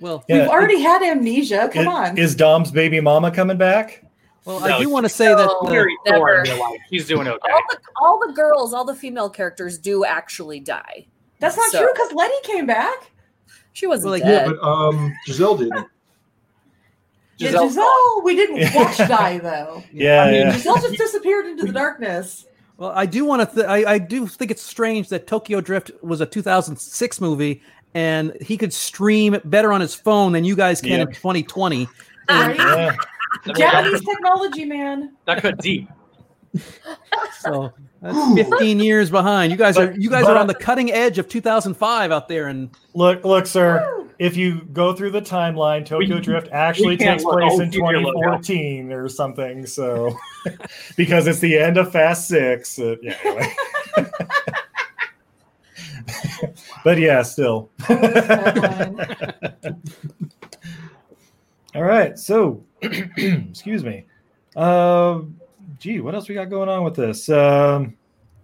well, 0.00 0.24
Yeah, 0.28 0.40
We've 0.42 0.48
already 0.50 0.80
had 0.80 1.02
amnesia. 1.02 1.68
Come 1.72 1.82
Is- 1.82 1.88
on. 1.88 2.18
Is 2.18 2.34
Dom's 2.34 2.70
baby 2.70 3.00
mama 3.00 3.30
coming 3.30 3.56
back? 3.58 4.04
well, 4.44 4.60
No, 4.60 4.66
I 4.66 4.78
do 4.78 4.88
want 4.90 5.04
to 5.04 5.08
say 5.08 5.26
that 5.26 5.36
no. 5.62 5.68
Very 5.70 5.96
Never. 6.06 6.42
In 6.44 6.58
life. 6.58 6.80
He's 6.90 7.06
doing 7.08 7.26
okay. 7.26 7.50
All 7.52 7.62
the 7.70 7.78
all 8.00 8.26
the 8.26 8.32
girls, 8.34 8.74
all 8.74 8.84
the 8.84 8.94
female 8.94 9.30
characters 9.30 9.78
do 9.78 10.04
actually 10.04 10.60
die. 10.60 11.06
That's 11.40 11.56
not 11.56 11.70
So- 11.70 11.80
true 11.80 11.90
because 11.92 12.12
Letty 12.12 12.34
came 12.44 12.66
back. 12.66 13.10
She 13.72 13.88
wasn't 13.88 14.12
Well, 14.12 14.20
like, 14.20 14.22
dead. 14.22 14.46
But 14.60 14.64
um, 14.68 15.12
Giselle 15.26 15.56
didn't. 15.56 15.88
Yeah, 17.38 17.50
Giselle- 17.50 17.68
Giselle, 17.68 18.22
we 18.24 18.36
didn't 18.36 18.74
watch 18.74 18.96
die 18.98 19.38
though. 19.38 19.82
Yeah, 19.92 20.22
I 20.24 20.30
mean, 20.30 20.40
yeah. 20.42 20.52
Giselle 20.52 20.76
just 20.76 20.96
disappeared 20.96 21.46
into 21.46 21.64
the 21.66 21.72
darkness. 21.72 22.46
Well, 22.76 22.90
I 22.94 23.06
do 23.06 23.24
want 23.24 23.48
to. 23.48 23.54
Th- 23.54 23.66
I, 23.66 23.92
I 23.94 23.98
do 23.98 24.26
think 24.26 24.50
it's 24.50 24.62
strange 24.62 25.08
that 25.10 25.26
Tokyo 25.26 25.60
Drift 25.60 25.90
was 26.02 26.20
a 26.20 26.26
2006 26.26 27.20
movie, 27.20 27.62
and 27.94 28.36
he 28.40 28.56
could 28.56 28.72
stream 28.72 29.36
better 29.44 29.72
on 29.72 29.80
his 29.80 29.94
phone 29.94 30.32
than 30.32 30.44
you 30.44 30.56
guys 30.56 30.80
can 30.80 30.90
Yeah. 30.90 31.00
in 31.02 31.06
2020. 31.08 31.88
Right? 32.28 32.56
yeah. 32.56 32.96
Japanese 33.56 34.00
technology, 34.04 34.64
man. 34.64 35.12
That 35.26 35.42
cut 35.42 35.58
deep. 35.58 35.88
So 37.40 37.72
that's 38.00 38.34
15 38.34 38.78
years 38.80 39.10
behind. 39.10 39.50
You 39.52 39.58
guys 39.58 39.76
are 39.76 39.92
you 39.92 40.08
guys 40.10 40.24
but- 40.24 40.36
are 40.36 40.40
on 40.40 40.46
the 40.46 40.54
cutting 40.54 40.90
edge 40.92 41.18
of 41.18 41.28
2005 41.28 42.10
out 42.12 42.28
there, 42.28 42.46
and 42.48 42.70
Look, 42.94 43.24
look, 43.24 43.46
sir. 43.46 44.00
If 44.18 44.36
you 44.36 44.62
go 44.72 44.92
through 44.94 45.10
the 45.10 45.20
timeline, 45.20 45.84
Tokyo 45.84 46.16
We- 46.16 46.20
Drift 46.22 46.48
actually 46.52 46.96
takes 46.96 47.24
place 47.24 47.50
Oh, 47.52 47.60
in 47.60 47.70
keep 47.70 47.80
your 47.80 47.98
logo. 48.00 48.12
2014 48.20 48.92
or 48.92 49.08
something. 49.08 49.66
So, 49.66 50.16
because 50.96 51.26
it's 51.26 51.40
the 51.40 51.58
end 51.58 51.76
of 51.78 51.90
Fast 51.90 52.28
Six. 52.28 52.78
Uh, 52.78 52.94
yeah. 53.02 53.16
Anyway. 53.24 53.52
but 56.84 56.98
yeah, 56.98 57.22
still. 57.22 57.70
All 61.74 61.82
right. 61.82 62.16
So, 62.18 62.64
excuse 62.82 63.82
me. 63.82 64.04
Um, 64.56 65.40
gee, 65.78 66.00
what 66.00 66.14
else 66.14 66.28
we 66.28 66.34
got 66.34 66.50
going 66.50 66.68
on 66.68 66.84
with 66.84 66.94
this? 66.94 67.28
Um, 67.28 67.94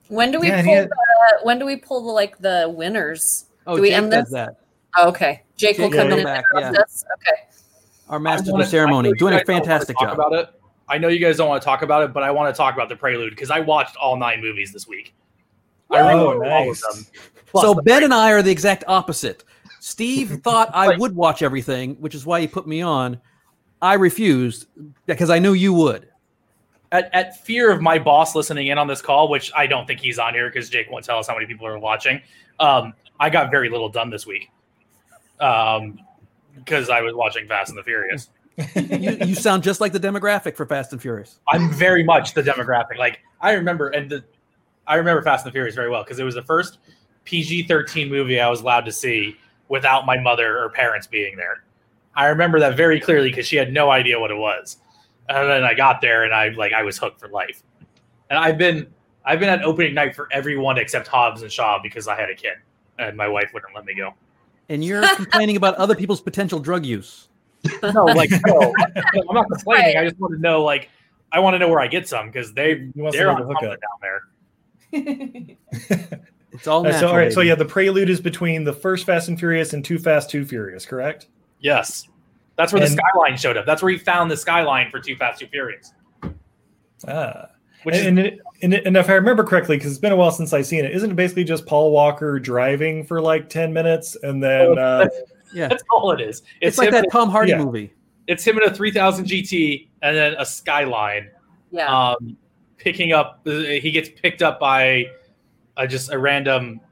when 0.08 0.30
do 0.32 0.40
we 0.40 0.48
yeah, 0.48 0.62
pull 0.62 0.74
had- 0.74 0.88
the 0.90 0.96
when 1.42 1.58
do 1.58 1.66
we 1.66 1.76
pull 1.76 2.02
the 2.04 2.10
like 2.12 2.38
the 2.38 2.72
winners? 2.74 3.46
oh, 3.66 3.76
Do 3.76 3.82
we 3.82 3.88
Jake 3.90 3.98
end 3.98 4.10
does 4.10 4.24
this? 4.24 4.32
that. 4.32 4.56
Oh, 4.96 5.08
okay. 5.08 5.42
Jake 5.56 5.78
will 5.78 5.88
Jake 5.90 5.98
come 6.00 6.08
will 6.08 6.18
in 6.18 6.24
come 6.24 6.34
and 6.34 6.42
back, 6.42 6.44
interrupt 6.54 6.76
yeah. 6.76 6.82
us. 6.82 7.04
Okay. 7.18 7.42
Our 8.08 8.18
master 8.18 8.52
of 8.60 8.66
ceremony, 8.66 8.96
I 8.96 9.02
know 9.02 9.08
you 9.10 9.14
doing 9.16 9.34
a 9.34 9.36
guys 9.38 9.46
don't 9.46 9.54
wanna 9.54 9.64
fantastic 9.64 9.96
talk 9.98 10.08
job. 10.08 10.18
about 10.18 10.32
it. 10.32 10.48
I 10.88 10.98
know 10.98 11.06
you 11.08 11.20
guys 11.20 11.36
don't 11.36 11.48
want 11.48 11.62
to 11.62 11.64
talk 11.64 11.82
about 11.82 12.02
it, 12.02 12.12
but 12.12 12.24
I 12.24 12.32
want 12.32 12.52
to 12.52 12.56
talk 12.56 12.74
about 12.74 12.88
the 12.88 12.96
prelude 12.96 13.30
because 13.30 13.52
I 13.52 13.60
watched 13.60 13.94
all 13.96 14.16
nine 14.16 14.40
movies 14.40 14.72
this 14.72 14.88
week. 14.88 15.14
I 15.88 16.00
Oh, 16.00 16.30
rewatched 16.40 16.50
all 16.50 16.70
of 16.72 16.80
them. 16.80 17.06
Plus 17.46 17.64
So 17.64 17.74
the 17.74 17.82
Ben 17.82 18.02
and 18.02 18.12
I 18.12 18.32
are 18.32 18.42
the 18.42 18.50
exact 18.50 18.82
opposite. 18.88 19.44
Steve 19.78 20.40
thought 20.42 20.68
I 20.74 20.88
Like- 20.88 20.98
would 20.98 21.14
watch 21.14 21.42
everything, 21.42 21.94
which 22.00 22.16
is 22.16 22.26
why 22.26 22.40
he 22.40 22.48
put 22.48 22.66
me 22.66 22.82
on. 22.82 23.20
I 23.80 23.94
refused 23.94 24.66
because 25.06 25.30
I 25.30 25.38
knew 25.38 25.52
you 25.52 25.72
would. 25.72 26.08
At, 26.92 27.10
at 27.14 27.44
fear 27.44 27.70
of 27.70 27.80
my 27.80 27.98
boss 27.98 28.34
listening 28.34 28.68
in 28.68 28.78
on 28.78 28.86
this 28.86 29.02
call, 29.02 29.28
which 29.28 29.52
I 29.56 29.66
don't 29.66 29.86
think 29.86 30.00
he's 30.00 30.18
on 30.18 30.34
here 30.34 30.48
because 30.48 30.68
Jake 30.68 30.90
won't 30.90 31.04
tell 31.04 31.18
us 31.18 31.28
how 31.28 31.34
many 31.34 31.46
people 31.46 31.66
are 31.66 31.78
watching. 31.78 32.20
Um, 32.58 32.94
I 33.18 33.30
got 33.30 33.50
very 33.50 33.68
little 33.68 33.88
done 33.88 34.10
this 34.10 34.26
week 34.26 34.50
um, 35.40 36.00
because 36.54 36.90
I 36.90 37.00
was 37.00 37.14
watching 37.14 37.46
Fast 37.46 37.70
and 37.70 37.78
the 37.78 37.82
Furious. 37.82 38.28
You, 38.74 39.16
you 39.24 39.34
sound 39.34 39.62
just 39.62 39.80
like 39.80 39.92
the 39.92 40.00
demographic 40.00 40.54
for 40.54 40.66
Fast 40.66 40.92
and 40.92 41.00
Furious. 41.00 41.38
I'm 41.48 41.70
very 41.70 42.04
much 42.04 42.34
the 42.34 42.42
demographic. 42.42 42.98
Like 42.98 43.20
I 43.40 43.52
remember, 43.52 43.88
and 43.88 44.10
the 44.10 44.22
I 44.86 44.96
remember 44.96 45.22
Fast 45.22 45.46
and 45.46 45.50
the 45.50 45.54
Furious 45.54 45.74
very 45.74 45.88
well 45.88 46.02
because 46.04 46.18
it 46.18 46.24
was 46.24 46.34
the 46.34 46.42
first 46.42 46.76
PG-13 47.24 48.10
movie 48.10 48.38
I 48.38 48.50
was 48.50 48.60
allowed 48.60 48.84
to 48.84 48.92
see 48.92 49.36
without 49.68 50.04
my 50.04 50.18
mother 50.18 50.58
or 50.58 50.68
parents 50.68 51.06
being 51.06 51.36
there. 51.36 51.62
I 52.14 52.26
remember 52.26 52.60
that 52.60 52.76
very 52.76 53.00
clearly 53.00 53.30
because 53.30 53.46
she 53.46 53.56
had 53.56 53.72
no 53.72 53.90
idea 53.90 54.20
what 54.20 54.30
it 54.30 54.36
was, 54.36 54.76
and 55.30 55.48
then 55.48 55.64
I 55.64 55.74
got 55.74 56.00
there 56.00 56.24
and 56.24 56.34
I 56.34 56.48
like 56.50 56.72
I 56.72 56.82
was 56.82 56.98
hooked 56.98 57.20
for 57.20 57.28
life. 57.28 57.62
And 58.28 58.38
I've 58.38 58.58
been 58.58 58.86
I've 59.24 59.40
been 59.40 59.48
at 59.48 59.62
opening 59.62 59.94
night 59.94 60.14
for 60.14 60.28
everyone 60.32 60.76
except 60.78 61.06
Hobbs 61.08 61.42
and 61.42 61.50
Shaw 61.52 61.78
because 61.82 62.08
I 62.08 62.18
had 62.20 62.28
a 62.30 62.34
kid 62.34 62.54
and 62.98 63.16
my 63.16 63.28
wife 63.28 63.50
wouldn't 63.54 63.74
let 63.74 63.84
me 63.84 63.94
go. 63.94 64.14
And 64.68 64.84
you're 64.84 65.06
complaining 65.16 65.56
about 65.56 65.74
other 65.76 65.94
people's 65.94 66.20
potential 66.20 66.58
drug 66.58 66.84
use. 66.84 67.28
No, 67.82 68.04
like 68.04 68.30
no, 68.46 68.72
I'm 69.28 69.34
not 69.34 69.48
complaining. 69.50 69.96
I 69.96 70.04
just 70.04 70.18
want 70.20 70.34
to 70.34 70.40
know 70.40 70.62
like 70.62 70.88
I 71.32 71.38
want 71.40 71.54
to 71.54 71.58
know 71.58 71.68
where 71.68 71.80
I 71.80 71.86
get 71.86 72.08
some 72.08 72.26
because 72.26 72.52
they 72.52 72.90
they're 72.94 73.12
somebody 73.12 73.28
on 73.28 73.36
to 73.40 73.46
hook 73.46 73.62
up. 73.62 73.78
down 73.80 73.98
there. 74.02 75.56
It's 76.52 76.66
all 76.66 76.80
Uh, 76.80 76.90
natural. 76.90 77.00
so, 77.00 77.08
all 77.12 77.16
right. 77.16 77.32
So, 77.32 77.40
yeah, 77.42 77.54
the 77.54 77.64
prelude 77.64 78.10
is 78.10 78.20
between 78.20 78.64
the 78.64 78.72
first 78.72 79.06
Fast 79.06 79.28
and 79.28 79.38
Furious 79.38 79.72
and 79.72 79.84
Too 79.84 80.00
Fast, 80.00 80.30
Too 80.30 80.44
Furious, 80.44 80.84
correct? 80.84 81.28
Yes. 81.60 82.08
That's 82.60 82.74
where 82.74 82.82
And- 82.82 82.92
the 82.92 83.02
skyline 83.02 83.38
showed 83.38 83.56
up. 83.56 83.64
That's 83.64 83.82
where 83.82 83.90
he 83.90 83.96
found 83.96 84.30
the 84.30 84.36
skyline 84.36 84.90
for 84.90 85.00
Too 85.00 85.16
Fast, 85.16 85.40
Too 85.40 85.46
Furious. 85.46 85.94
Ah. 87.08 87.46
Which 87.84 87.94
is 87.94 88.04
and, 88.04 88.18
and, 88.18 88.40
and, 88.60 88.74
and 88.74 88.96
if 88.98 89.08
I 89.08 89.14
remember 89.14 89.44
correctly, 89.44 89.78
because 89.78 89.92
it's 89.92 90.00
been 90.00 90.12
a 90.12 90.16
while 90.16 90.30
since 90.30 90.52
I've 90.52 90.66
seen 90.66 90.84
it, 90.84 90.90
isn't 90.90 91.12
it 91.12 91.16
basically 91.16 91.44
just 91.44 91.64
Paul 91.64 91.90
Walker 91.90 92.38
driving 92.38 93.02
for 93.02 93.22
like 93.22 93.48
10 93.48 93.72
minutes 93.72 94.14
and 94.22 94.44
then. 94.44 94.78
Uh, 94.78 95.08
yeah, 95.54 95.68
that's 95.68 95.82
all 95.90 96.12
it 96.12 96.20
is. 96.20 96.42
it's, 96.60 96.76
like 96.76 96.90
that 96.90 97.06
Tom 97.10 97.30
Hardy 97.30 97.52
yeah. 97.52 97.64
movie. 97.64 97.94
It's 98.26 98.46
him 98.46 98.58
in 98.58 98.64
a 98.64 98.74
3000 98.74 99.24
GT 99.24 99.88
and 100.02 100.14
then 100.14 100.34
a 100.38 100.44
skyline. 100.44 101.30
Yeah. 101.70 102.10
Um, 102.10 102.36
picking 102.76 103.14
up, 103.14 103.40
uh, 103.46 103.52
he 103.52 103.90
gets 103.90 104.10
picked 104.20 104.42
up 104.42 104.60
by 104.60 105.06
a, 105.78 105.88
just 105.88 106.12
a 106.12 106.18
random 106.18 106.82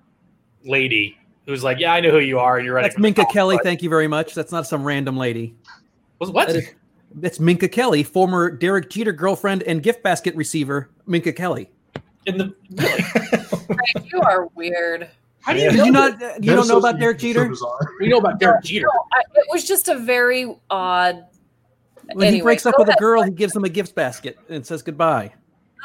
lady 0.64 1.18
who's 1.48 1.64
like, 1.64 1.80
"Yeah, 1.80 1.92
I 1.94 2.00
know 2.00 2.10
who 2.10 2.20
you 2.20 2.38
are," 2.38 2.60
you're 2.60 2.74
ready. 2.74 2.88
That's 2.88 2.98
Minka 2.98 3.22
call." 3.22 3.32
Kelly. 3.32 3.56
But- 3.56 3.64
Thank 3.64 3.82
you 3.82 3.88
very 3.88 4.06
much. 4.06 4.34
That's 4.34 4.52
not 4.52 4.66
some 4.68 4.84
random 4.84 5.16
lady. 5.16 5.56
Was 6.20 6.30
what? 6.30 6.46
That 6.48 6.56
is- 6.56 6.74
That's 7.14 7.40
Minka 7.40 7.68
Kelly, 7.68 8.02
former 8.02 8.50
Derek 8.50 8.90
Jeter 8.90 9.12
girlfriend 9.12 9.62
and 9.64 9.82
gift 9.82 10.02
basket 10.02 10.36
receiver. 10.36 10.90
Minka 11.06 11.32
Kelly. 11.32 11.70
in 12.26 12.36
the 12.36 12.54
really? 12.72 13.02
Frank, 13.02 14.12
you 14.12 14.20
are 14.20 14.46
weird. 14.54 15.08
How 15.40 15.54
do 15.54 15.60
you 15.60 15.64
Yeah. 15.70 15.70
Know 15.76 15.84
you 15.84 15.90
not? 15.92 16.12
You 16.12 16.18
That 16.18 16.42
don't 16.42 16.68
know 16.68 16.76
about 16.78 16.98
Derek 17.00 17.16
is 17.16 17.22
so 17.22 17.28
Jeter? 17.28 17.54
We 18.00 18.08
know 18.08 18.18
about 18.18 18.38
Derek 18.38 18.62
Jeter. 18.62 18.86
No, 18.92 19.04
I, 19.14 19.22
it 19.36 19.46
was 19.50 19.66
just 19.66 19.88
a 19.88 19.98
very 19.98 20.54
odd. 20.68 21.24
When 22.12 22.34
he 22.34 22.42
breaks 22.42 22.66
up 22.66 22.74
go 22.76 22.82
with 22.84 22.94
a 22.94 22.96
girl, 22.98 23.22
he 23.22 23.30
gives 23.30 23.52
them 23.54 23.64
a 23.64 23.68
gift 23.70 23.94
basket 23.94 24.38
and 24.50 24.64
says 24.66 24.82
goodbye. 24.82 25.32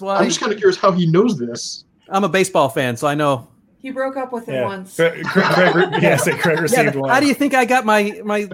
why 0.00 0.18
I'm 0.18 0.26
just 0.26 0.38
kind 0.38 0.52
of 0.52 0.58
curious 0.58 0.78
how 0.78 0.92
he 0.92 1.06
knows 1.06 1.36
this. 1.36 1.84
I'm 2.08 2.22
a 2.22 2.28
baseball 2.28 2.68
fan, 2.68 2.96
so 2.96 3.08
I 3.08 3.14
know. 3.14 3.48
He 3.78 3.90
broke 3.90 4.16
up 4.16 4.32
with 4.32 4.46
him 4.46 4.54
yeah. 4.54 4.64
once. 4.64 4.94
Craig, 4.94 5.24
Craig, 5.24 5.72
Craig, 5.72 5.88
yes, 6.00 6.24
Craig 6.24 6.56
Yeah, 6.56 6.60
received 6.60 6.94
one. 6.94 7.10
how 7.10 7.18
do 7.18 7.26
you 7.26 7.34
think 7.34 7.54
I 7.54 7.64
got 7.64 7.84
my 7.84 8.20
my? 8.24 8.48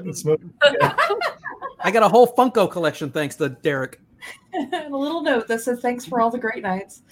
I 1.80 1.90
got 1.90 2.02
a 2.02 2.08
whole 2.08 2.26
Funko 2.26 2.70
collection 2.70 3.10
thanks 3.10 3.36
to 3.36 3.50
Derek. 3.50 4.00
and 4.54 4.72
a 4.72 4.96
little 4.96 5.22
note 5.22 5.46
that 5.48 5.60
said, 5.60 5.80
"Thanks 5.80 6.06
for 6.06 6.22
all 6.22 6.30
the 6.30 6.38
great 6.38 6.62
nights." 6.62 7.02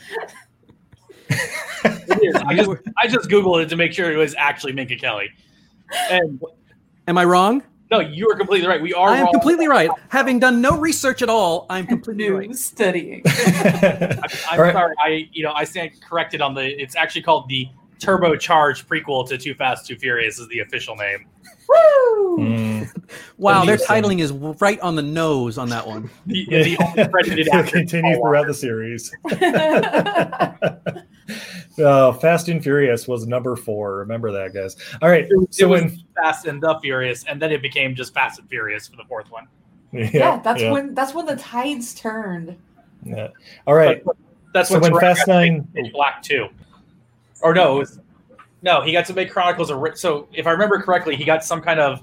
I 1.30 2.56
just 2.56 2.70
I 2.96 3.06
just 3.06 3.28
googled 3.28 3.62
it 3.62 3.68
to 3.68 3.76
make 3.76 3.92
sure 3.92 4.10
it 4.10 4.16
was 4.16 4.34
actually 4.38 4.72
Minka 4.72 4.96
Kelly. 4.96 5.28
And 6.10 6.40
Am 7.08 7.18
I 7.18 7.24
wrong? 7.24 7.62
No, 7.90 8.00
you 8.00 8.28
are 8.30 8.36
completely 8.36 8.66
right. 8.66 8.80
We 8.80 8.92
are. 8.94 9.10
I 9.10 9.18
am 9.18 9.28
completely 9.28 9.68
right. 9.68 9.90
Having 10.08 10.40
done 10.40 10.60
no 10.60 10.78
research 10.78 11.22
at 11.22 11.28
all, 11.28 11.66
I'm 11.70 11.86
completely 11.86 12.28
New 12.28 12.38
right. 12.38 12.54
studying. 12.54 13.22
I'm, 13.26 13.32
I'm 13.80 14.18
All 14.52 14.58
right. 14.58 14.72
sorry. 14.72 14.94
I 14.98 15.28
you 15.32 15.42
know 15.44 15.52
I 15.52 15.64
stand 15.64 15.92
corrected 16.02 16.40
on 16.40 16.54
the. 16.54 16.64
It's 16.64 16.96
actually 16.96 17.22
called 17.22 17.48
the 17.48 17.68
turbocharged 18.00 18.86
prequel 18.86 19.26
to 19.28 19.38
Too 19.38 19.54
Fast 19.54 19.86
Too 19.86 19.96
Furious 19.96 20.38
is 20.38 20.48
the 20.48 20.60
official 20.60 20.96
name. 20.96 21.26
Woo! 21.68 22.36
Mm. 22.38 23.02
Wow, 23.38 23.64
their 23.64 23.74
Interesting. 23.74 24.02
titling 24.02 24.20
is 24.20 24.32
right 24.60 24.78
on 24.80 24.94
the 24.96 25.02
nose 25.02 25.58
on 25.58 25.68
that 25.70 25.86
one. 25.86 26.10
The, 26.26 26.44
the 26.48 26.76
only 26.84 27.08
credited 27.10 27.46
It'll 27.46 27.60
actor. 27.60 27.78
continue 27.78 28.16
throughout 28.16 28.46
the 28.46 28.54
series. 28.54 29.10
Uh, 31.78 32.12
Fast 32.12 32.48
and 32.48 32.62
Furious 32.62 33.06
was 33.08 33.26
number 33.26 33.56
four. 33.56 33.96
Remember 33.98 34.32
that, 34.32 34.54
guys. 34.54 34.76
All 35.02 35.08
right. 35.10 35.26
It 35.28 35.54
So 35.54 35.68
was 35.68 35.82
when 35.82 35.98
Fast 36.16 36.46
and 36.46 36.62
the 36.62 36.78
Furious, 36.80 37.24
and 37.24 37.40
then 37.40 37.52
it 37.52 37.62
became 37.62 37.94
just 37.94 38.14
Fast 38.14 38.38
and 38.38 38.48
Furious 38.48 38.88
for 38.88 38.96
the 38.96 39.04
fourth 39.04 39.30
one. 39.30 39.46
yeah, 39.92 40.10
yeah, 40.12 40.38
that's 40.42 40.62
yeah, 40.62 40.72
when 40.72 40.94
that's 40.94 41.14
when 41.14 41.26
the 41.26 41.36
tides 41.36 41.94
turned. 41.94 42.56
yeah. 43.04 43.28
All 43.66 43.74
right. 43.74 44.04
But 44.04 44.16
that's 44.52 44.68
So 44.70 44.78
when, 44.78 44.92
when 44.92 45.00
Fast 45.00 45.26
got 45.26 45.32
Nine- 45.34 45.68
Black 45.92 46.22
Two, 46.22 46.48
or 47.42 47.54
no, 47.54 47.76
it 47.76 47.78
was 47.80 48.00
no. 48.62 48.82
He 48.82 48.92
got 48.92 49.04
to 49.06 49.12
make 49.14 49.30
Chronicles 49.30 49.70
of 49.70 49.98
So 49.98 50.28
if 50.32 50.46
I 50.46 50.50
remember 50.50 50.80
correctly, 50.80 51.14
he 51.16 51.24
got 51.24 51.44
some 51.44 51.60
kind 51.60 51.78
of 51.80 52.02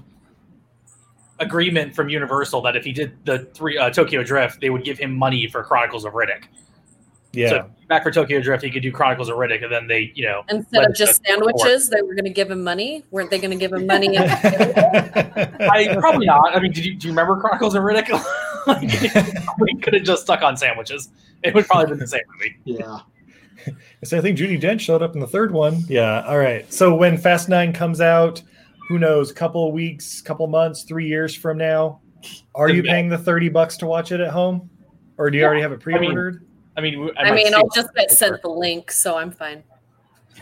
agreement 1.40 1.94
from 1.94 2.08
Universal 2.08 2.62
that 2.62 2.76
if 2.76 2.84
he 2.84 2.92
did 2.92 3.16
the 3.24 3.40
three 3.54 3.76
uh, 3.76 3.90
Tokyo 3.90 4.22
Drift, 4.22 4.60
they 4.60 4.70
would 4.70 4.84
give 4.84 4.98
him 4.98 5.14
money 5.16 5.46
for 5.48 5.62
Chronicles 5.64 6.04
of 6.04 6.12
Riddick. 6.12 6.44
Yeah. 7.34 7.48
So 7.50 7.70
back 7.88 8.02
for 8.02 8.10
Tokyo 8.10 8.40
Drift, 8.40 8.64
he 8.64 8.70
could 8.70 8.82
do 8.82 8.92
Chronicles 8.92 9.28
of 9.28 9.36
Riddick, 9.36 9.62
and 9.62 9.72
then 9.72 9.86
they, 9.86 10.12
you 10.14 10.24
know, 10.24 10.42
instead 10.48 10.84
of 10.84 10.94
just 10.94 11.22
the- 11.22 11.28
sandwiches, 11.28 11.88
they 11.88 12.02
were 12.02 12.14
going 12.14 12.24
to 12.24 12.30
give 12.30 12.50
him 12.50 12.62
money. 12.64 13.04
Weren't 13.10 13.30
they 13.30 13.38
going 13.38 13.50
to 13.50 13.56
give 13.56 13.72
him 13.72 13.86
money? 13.86 14.16
I 14.18 15.96
probably 15.98 16.26
not. 16.26 16.56
I 16.56 16.60
mean, 16.60 16.72
did 16.72 16.84
you 16.84 16.94
do 16.94 17.08
you 17.08 17.12
remember 17.12 17.40
Chronicles 17.40 17.74
of 17.74 17.82
Riddick? 17.82 18.08
like, 18.66 19.58
we 19.60 19.74
could 19.80 19.94
have 19.94 20.04
just 20.04 20.22
stuck 20.22 20.42
on 20.42 20.56
sandwiches. 20.56 21.10
It 21.42 21.54
would 21.54 21.66
probably 21.66 21.86
been 21.90 21.98
the 21.98 22.06
same 22.06 22.22
movie. 22.38 22.56
Yeah. 22.64 23.00
So 24.02 24.18
I 24.18 24.20
think 24.20 24.38
Judi 24.38 24.60
Dench 24.60 24.80
showed 24.80 25.02
up 25.02 25.14
in 25.14 25.20
the 25.20 25.26
third 25.26 25.52
one. 25.52 25.84
Yeah. 25.88 26.22
All 26.26 26.38
right. 26.38 26.70
So 26.72 26.94
when 26.94 27.16
Fast 27.16 27.48
Nine 27.48 27.72
comes 27.72 28.00
out, 28.00 28.42
who 28.88 28.98
knows? 28.98 29.32
Couple 29.32 29.72
weeks, 29.72 30.20
couple 30.20 30.46
months, 30.46 30.82
three 30.82 31.06
years 31.06 31.34
from 31.34 31.56
now, 31.56 32.00
are 32.54 32.68
you 32.68 32.82
paying 32.82 33.08
the 33.08 33.18
thirty 33.18 33.48
bucks 33.48 33.76
to 33.78 33.86
watch 33.86 34.12
it 34.12 34.20
at 34.20 34.30
home, 34.30 34.68
or 35.16 35.30
do 35.30 35.36
you 35.36 35.42
Yeah. 35.42 35.46
already 35.46 35.62
have 35.62 35.72
it 35.72 35.80
pre-ordered? 35.80 36.34
I 36.36 36.38
mean, 36.38 36.48
I 36.76 36.80
mean, 36.80 37.10
I 37.16 37.32
mean, 37.32 37.54
I'll 37.54 37.68
just 37.68 37.94
get 37.94 38.10
sent 38.10 38.42
the 38.42 38.48
link, 38.48 38.90
so 38.90 39.16
I'm 39.16 39.30
fine. 39.30 39.62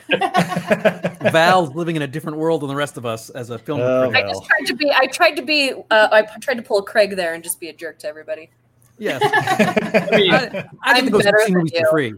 Val's 1.31 1.75
living 1.75 1.97
in 1.97 2.03
a 2.03 2.07
different 2.07 2.39
world 2.39 2.63
than 2.63 2.69
the 2.69 2.75
rest 2.75 2.97
of 2.97 3.07
us 3.07 3.31
as 3.31 3.51
a 3.51 3.59
film. 3.59 3.81
Oh, 3.81 4.09
critic. 4.09 4.27
I 4.27 4.29
just 4.29 4.45
tried 4.45 4.67
to 4.67 4.75
be. 4.75 4.91
I 4.91 5.07
tried 5.07 5.37
to 5.37 5.43
be. 5.43 5.73
Uh, 5.91 6.09
I 6.11 6.23
tried 6.41 6.55
to 6.55 6.63
pull 6.63 6.79
a 6.79 6.83
Craig 6.83 7.17
there 7.17 7.35
and 7.35 7.45
just 7.45 7.61
be 7.61 7.69
a 7.69 7.73
jerk 7.73 7.99
to 8.01 8.09
everybody. 8.09 8.51
Yes, 8.99 9.23
I 10.13 10.17
mean, 10.17 10.33
I, 10.33 10.37
I 10.37 10.49
get 10.49 10.69
I'm 10.83 11.05
to 11.07 11.11
go 11.11 11.19
better 11.23 11.39
see 11.41 11.53
than 11.53 11.55
movies 11.55 11.73
you. 11.75 11.85
for 11.85 11.91
free. 11.91 12.15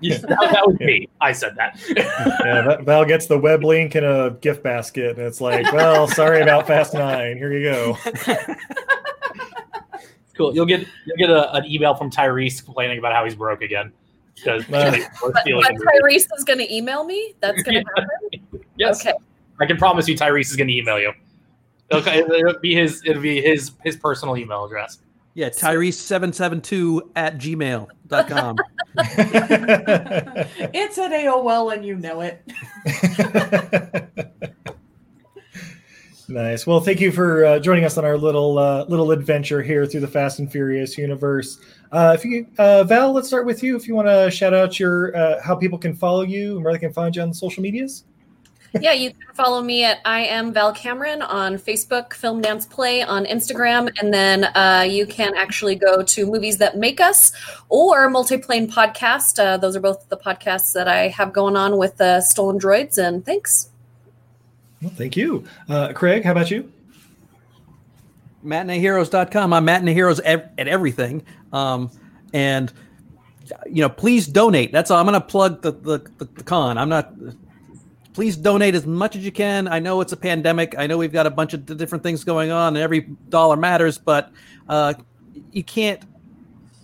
yeah, 0.00 0.18
that, 0.18 0.28
that 0.28 0.66
was 0.66 0.78
me. 0.78 1.08
I 1.20 1.32
said 1.32 1.56
that. 1.56 1.80
yeah, 1.96 2.82
Val 2.82 3.04
gets 3.04 3.26
the 3.26 3.38
web 3.38 3.64
link 3.64 3.94
and 3.94 4.04
a 4.04 4.36
gift 4.40 4.62
basket, 4.62 5.18
and 5.18 5.26
it's 5.26 5.40
like, 5.40 5.72
well, 5.72 6.06
sorry 6.08 6.42
about 6.42 6.66
Fast 6.66 6.94
Nine. 6.94 7.36
Here 7.36 7.52
you 7.52 7.64
go. 7.64 7.96
cool. 10.36 10.54
You'll 10.54 10.66
get 10.66 10.86
you'll 11.06 11.16
get 11.16 11.30
a, 11.30 11.52
an 11.54 11.64
email 11.66 11.94
from 11.94 12.10
Tyrese 12.10 12.64
complaining 12.64 12.98
about 12.98 13.12
how 13.12 13.24
he's 13.24 13.34
broke 13.34 13.62
again. 13.62 13.92
Because 14.34 14.64
But, 14.66 15.00
but 15.22 15.44
Tyrese 15.44 16.26
is 16.36 16.44
going 16.44 16.58
to 16.58 16.74
email 16.74 17.04
me. 17.04 17.34
That's 17.40 17.62
going 17.62 17.82
to 17.96 18.02
happen. 18.02 18.66
yes, 18.76 19.00
Okay. 19.00 19.16
I 19.58 19.64
can 19.64 19.78
promise 19.78 20.06
you, 20.06 20.14
Tyrese 20.16 20.50
is 20.50 20.56
going 20.56 20.68
to 20.68 20.74
email 20.74 20.98
you. 20.98 21.12
Okay, 21.92 22.18
it'll 22.18 22.58
be 22.60 22.74
his. 22.74 23.02
It'll 23.06 23.22
be 23.22 23.40
his 23.40 23.72
his 23.84 23.96
personal 23.96 24.36
email 24.36 24.64
address. 24.64 24.98
Yeah, 25.34 25.50
Tyrese772 25.50 27.10
at 27.14 27.36
gmail.com. 27.38 28.56
It's 28.98 30.96
an 30.96 31.12
AOL 31.12 31.74
and 31.74 31.84
you 31.84 31.96
know 31.96 32.22
it. 32.22 32.42
nice. 36.28 36.66
Well, 36.66 36.80
thank 36.80 37.00
you 37.00 37.12
for 37.12 37.44
uh, 37.44 37.58
joining 37.58 37.84
us 37.84 37.98
on 37.98 38.04
our 38.04 38.16
little 38.16 38.58
uh, 38.58 38.84
little 38.84 39.12
adventure 39.12 39.62
here 39.62 39.86
through 39.86 40.00
the 40.00 40.08
Fast 40.08 40.38
and 40.38 40.50
Furious 40.50 40.96
universe. 40.98 41.58
Uh, 41.92 42.12
if 42.18 42.24
you, 42.24 42.46
uh, 42.58 42.84
Val, 42.84 43.12
let's 43.12 43.28
start 43.28 43.46
with 43.46 43.62
you. 43.62 43.76
If 43.76 43.86
you 43.86 43.94
want 43.94 44.08
to 44.08 44.30
shout 44.30 44.54
out 44.54 44.78
your 44.78 45.16
uh, 45.16 45.42
how 45.42 45.54
people 45.54 45.78
can 45.78 45.94
follow 45.94 46.22
you 46.22 46.56
and 46.56 46.64
where 46.64 46.72
they 46.72 46.78
can 46.78 46.92
find 46.92 47.14
you 47.14 47.22
on 47.22 47.32
social 47.32 47.62
medias. 47.62 48.04
yeah, 48.80 48.92
you 48.92 49.10
can 49.10 49.34
follow 49.34 49.62
me 49.62 49.84
at 49.84 50.00
I 50.04 50.20
am 50.20 50.52
Val 50.52 50.72
Cameron 50.72 51.22
on 51.22 51.56
Facebook, 51.56 52.12
Film 52.12 52.40
Dance 52.40 52.66
Play 52.66 53.02
on 53.02 53.24
Instagram, 53.24 53.90
and 54.00 54.12
then 54.12 54.44
uh, 54.56 54.84
you 54.88 55.06
can 55.06 55.34
actually 55.36 55.76
go 55.76 56.02
to 56.02 56.26
Movies 56.26 56.58
That 56.58 56.76
Make 56.76 57.00
Us 57.00 57.32
or 57.68 58.08
Multiplane 58.10 58.70
Podcast. 58.70 59.38
Uh, 59.38 59.56
those 59.56 59.76
are 59.76 59.80
both 59.80 60.08
the 60.08 60.16
podcasts 60.16 60.72
that 60.72 60.88
I 60.88 61.08
have 61.08 61.32
going 61.32 61.56
on 61.56 61.78
with 61.78 62.00
uh, 62.00 62.20
Stolen 62.20 62.58
Droids. 62.58 62.98
And 62.98 63.24
thanks. 63.24 63.70
Well, 64.82 64.92
thank 64.94 65.16
you, 65.16 65.44
uh, 65.68 65.92
Craig. 65.92 66.24
How 66.24 66.32
about 66.32 66.50
you? 66.50 66.72
matineeheroes.com. 68.46 69.52
I'm 69.52 69.64
matinee 69.64 69.94
heroes 69.94 70.20
at 70.20 70.52
everything. 70.56 71.24
Um, 71.52 71.90
and 72.32 72.72
you 73.66 73.82
know, 73.82 73.88
please 73.88 74.26
donate. 74.26 74.72
That's 74.72 74.90
all. 74.90 74.98
I'm 74.98 75.06
going 75.06 75.20
to 75.20 75.26
plug 75.26 75.62
the, 75.62 75.72
the, 75.72 75.98
the, 76.18 76.24
the 76.24 76.44
con. 76.44 76.78
I'm 76.78 76.88
not. 76.88 77.12
Please 78.12 78.36
donate 78.36 78.74
as 78.74 78.86
much 78.86 79.14
as 79.14 79.24
you 79.24 79.32
can. 79.32 79.68
I 79.68 79.78
know 79.78 80.00
it's 80.00 80.12
a 80.12 80.16
pandemic. 80.16 80.74
I 80.78 80.86
know 80.86 80.96
we've 80.96 81.12
got 81.12 81.26
a 81.26 81.30
bunch 81.30 81.52
of 81.52 81.66
different 81.76 82.02
things 82.02 82.24
going 82.24 82.50
on, 82.50 82.68
and 82.68 82.82
every 82.82 83.00
dollar 83.28 83.56
matters. 83.56 83.98
But 83.98 84.32
uh, 84.68 84.94
you 85.52 85.62
can't 85.62 86.02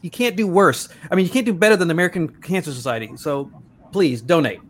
you 0.03 0.11
can't 0.11 0.36
do 0.36 0.47
worse. 0.47 0.88
I 1.11 1.14
mean, 1.14 1.24
you 1.24 1.32
can't 1.32 1.47
do 1.47 1.55
better 1.55 1.76
than 1.76 1.88
the 1.88 1.93
American 1.93 2.28
Cancer 2.28 2.72
Society. 2.72 3.16
So 3.16 3.51
please 3.93 4.20
donate. 4.20 4.61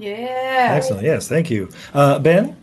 Yeah. 0.00 0.74
Excellent. 0.76 1.04
Yes, 1.04 1.28
thank 1.28 1.50
you, 1.50 1.68
uh, 1.92 2.18
Ben. 2.18 2.56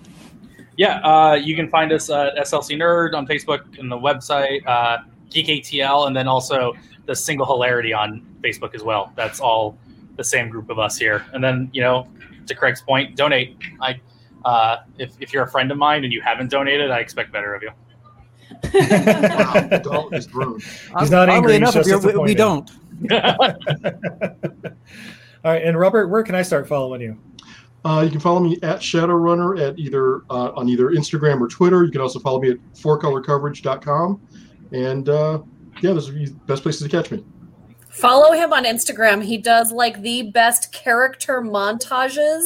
Yeah, 0.76 1.00
uh, 1.02 1.34
you 1.34 1.56
can 1.56 1.70
find 1.70 1.92
us 1.92 2.10
at 2.10 2.36
SLC 2.36 2.78
Nerd 2.78 3.16
on 3.16 3.28
Facebook 3.28 3.80
and 3.80 3.92
the 3.92 3.98
website, 3.98 4.66
uh, 4.68 5.00
Geek 5.30 5.48
ATL, 5.48 6.08
and 6.08 6.16
then 6.16 6.28
also 6.28 6.74
the 7.06 7.16
Single 7.16 7.46
Hilarity 7.46 7.94
on 7.94 8.26
Facebook 8.42 8.76
as 8.76 8.84
well. 8.84 9.12
That's 9.16 9.40
all 9.40 9.78
the 10.16 10.24
same 10.24 10.50
group 10.50 10.70
of 10.70 10.80
us 10.80 10.98
here. 10.98 11.26
And 11.34 11.44
then, 11.44 11.70
you 11.74 11.82
know, 11.82 12.08
to 12.48 12.56
Craig's 12.56 12.82
point, 12.82 13.16
donate. 13.16 13.58
I, 13.82 14.00
uh, 14.46 14.78
if, 14.98 15.12
if 15.20 15.34
you're 15.34 15.44
a 15.44 15.50
friend 15.50 15.72
of 15.72 15.78
mine 15.78 16.04
and 16.04 16.14
you 16.14 16.22
haven't 16.22 16.50
donated, 16.50 16.92
I 16.92 17.00
expect 17.00 17.32
better 17.32 17.54
of 17.54 17.64
you. 17.64 17.72
Wow, 18.74 19.68
the 19.70 19.82
dollar 19.84 20.16
is 20.16 20.28
grown. 20.28 20.60
He's 21.00 21.12
not 21.12 21.30
angry, 21.30 21.56
enough, 21.56 21.76
if 21.76 21.86
just 21.86 22.06
we, 22.06 22.18
we 22.18 22.36
don't. 22.36 22.70
All 25.48 25.54
right, 25.54 25.64
and 25.64 25.80
Robert, 25.80 26.08
where 26.10 26.24
can 26.24 26.36
I 26.36 26.42
start 26.42 26.68
following 26.68 27.00
you? 27.00 27.18
Uh, 27.86 28.02
you 28.02 28.12
can 28.12 28.20
follow 28.20 28.42
me 28.42 28.58
at 28.64 28.80
Shadowrunner 28.82 29.58
at 29.66 29.80
either 29.80 30.24
uh, 30.30 30.52
on 30.58 30.68
either 30.68 30.88
Instagram 30.90 31.40
or 31.40 31.48
Twitter. 31.48 31.86
You 31.86 31.92
can 31.92 32.02
also 32.02 32.20
follow 32.20 32.42
me 32.42 32.50
at 32.52 32.58
fourcolorcoverage.com. 32.74 34.20
And 34.74 35.08
uh, 35.08 35.40
yeah, 35.82 35.94
those 35.94 36.10
are 36.10 36.12
the 36.12 36.32
best 36.48 36.64
places 36.64 36.82
to 36.84 36.90
catch 36.90 37.12
me. 37.12 37.24
Follow 37.88 38.34
him 38.34 38.52
on 38.52 38.66
Instagram. 38.66 39.24
He 39.24 39.38
does 39.38 39.72
like 39.72 40.02
the 40.02 40.24
best 40.32 40.74
character 40.74 41.42
montages 41.42 42.44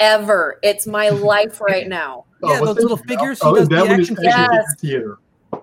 ever. 0.00 0.58
It's 0.64 0.84
my 0.88 1.08
life 1.10 1.60
right 1.60 1.86
now. 1.86 2.24
Yeah, 2.42 2.60
well, 2.60 2.74
those 2.74 2.82
little 2.82 2.98
you. 2.98 3.04
figures 3.04 3.40
he 3.40 3.48
Oh, 3.48 3.54
does 3.54 3.68
that 3.68 3.84
the 3.84 3.88
one 3.88 4.00
is 4.00 4.10
action 4.10 4.26
actually 4.26 4.48
figures. 4.56 4.74
theater. 4.80 5.18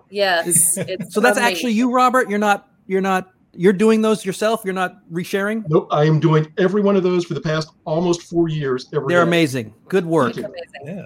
Yes. 0.09 0.77
It's 0.77 1.13
So 1.13 1.19
that's 1.19 1.37
amazing. 1.37 1.53
actually 1.57 1.71
you, 1.73 1.91
Robert. 1.91 2.29
You're 2.29 2.39
not. 2.39 2.69
You're 2.87 3.01
not. 3.01 3.33
You're 3.53 3.73
doing 3.73 4.01
those 4.01 4.25
yourself. 4.25 4.61
You're 4.63 4.73
not 4.73 4.97
resharing. 5.11 5.63
Nope, 5.67 5.87
I 5.91 6.05
am 6.05 6.19
doing 6.19 6.51
every 6.57 6.81
one 6.81 6.95
of 6.95 7.03
those 7.03 7.25
for 7.25 7.33
the 7.33 7.41
past 7.41 7.71
almost 7.85 8.23
four 8.23 8.47
years. 8.47 8.87
Every 8.93 9.13
They're 9.13 9.23
day. 9.23 9.27
amazing. 9.27 9.73
Good 9.87 10.05
work. 10.05 10.37
Amazing. 10.37 10.53
Yeah. 10.85 11.05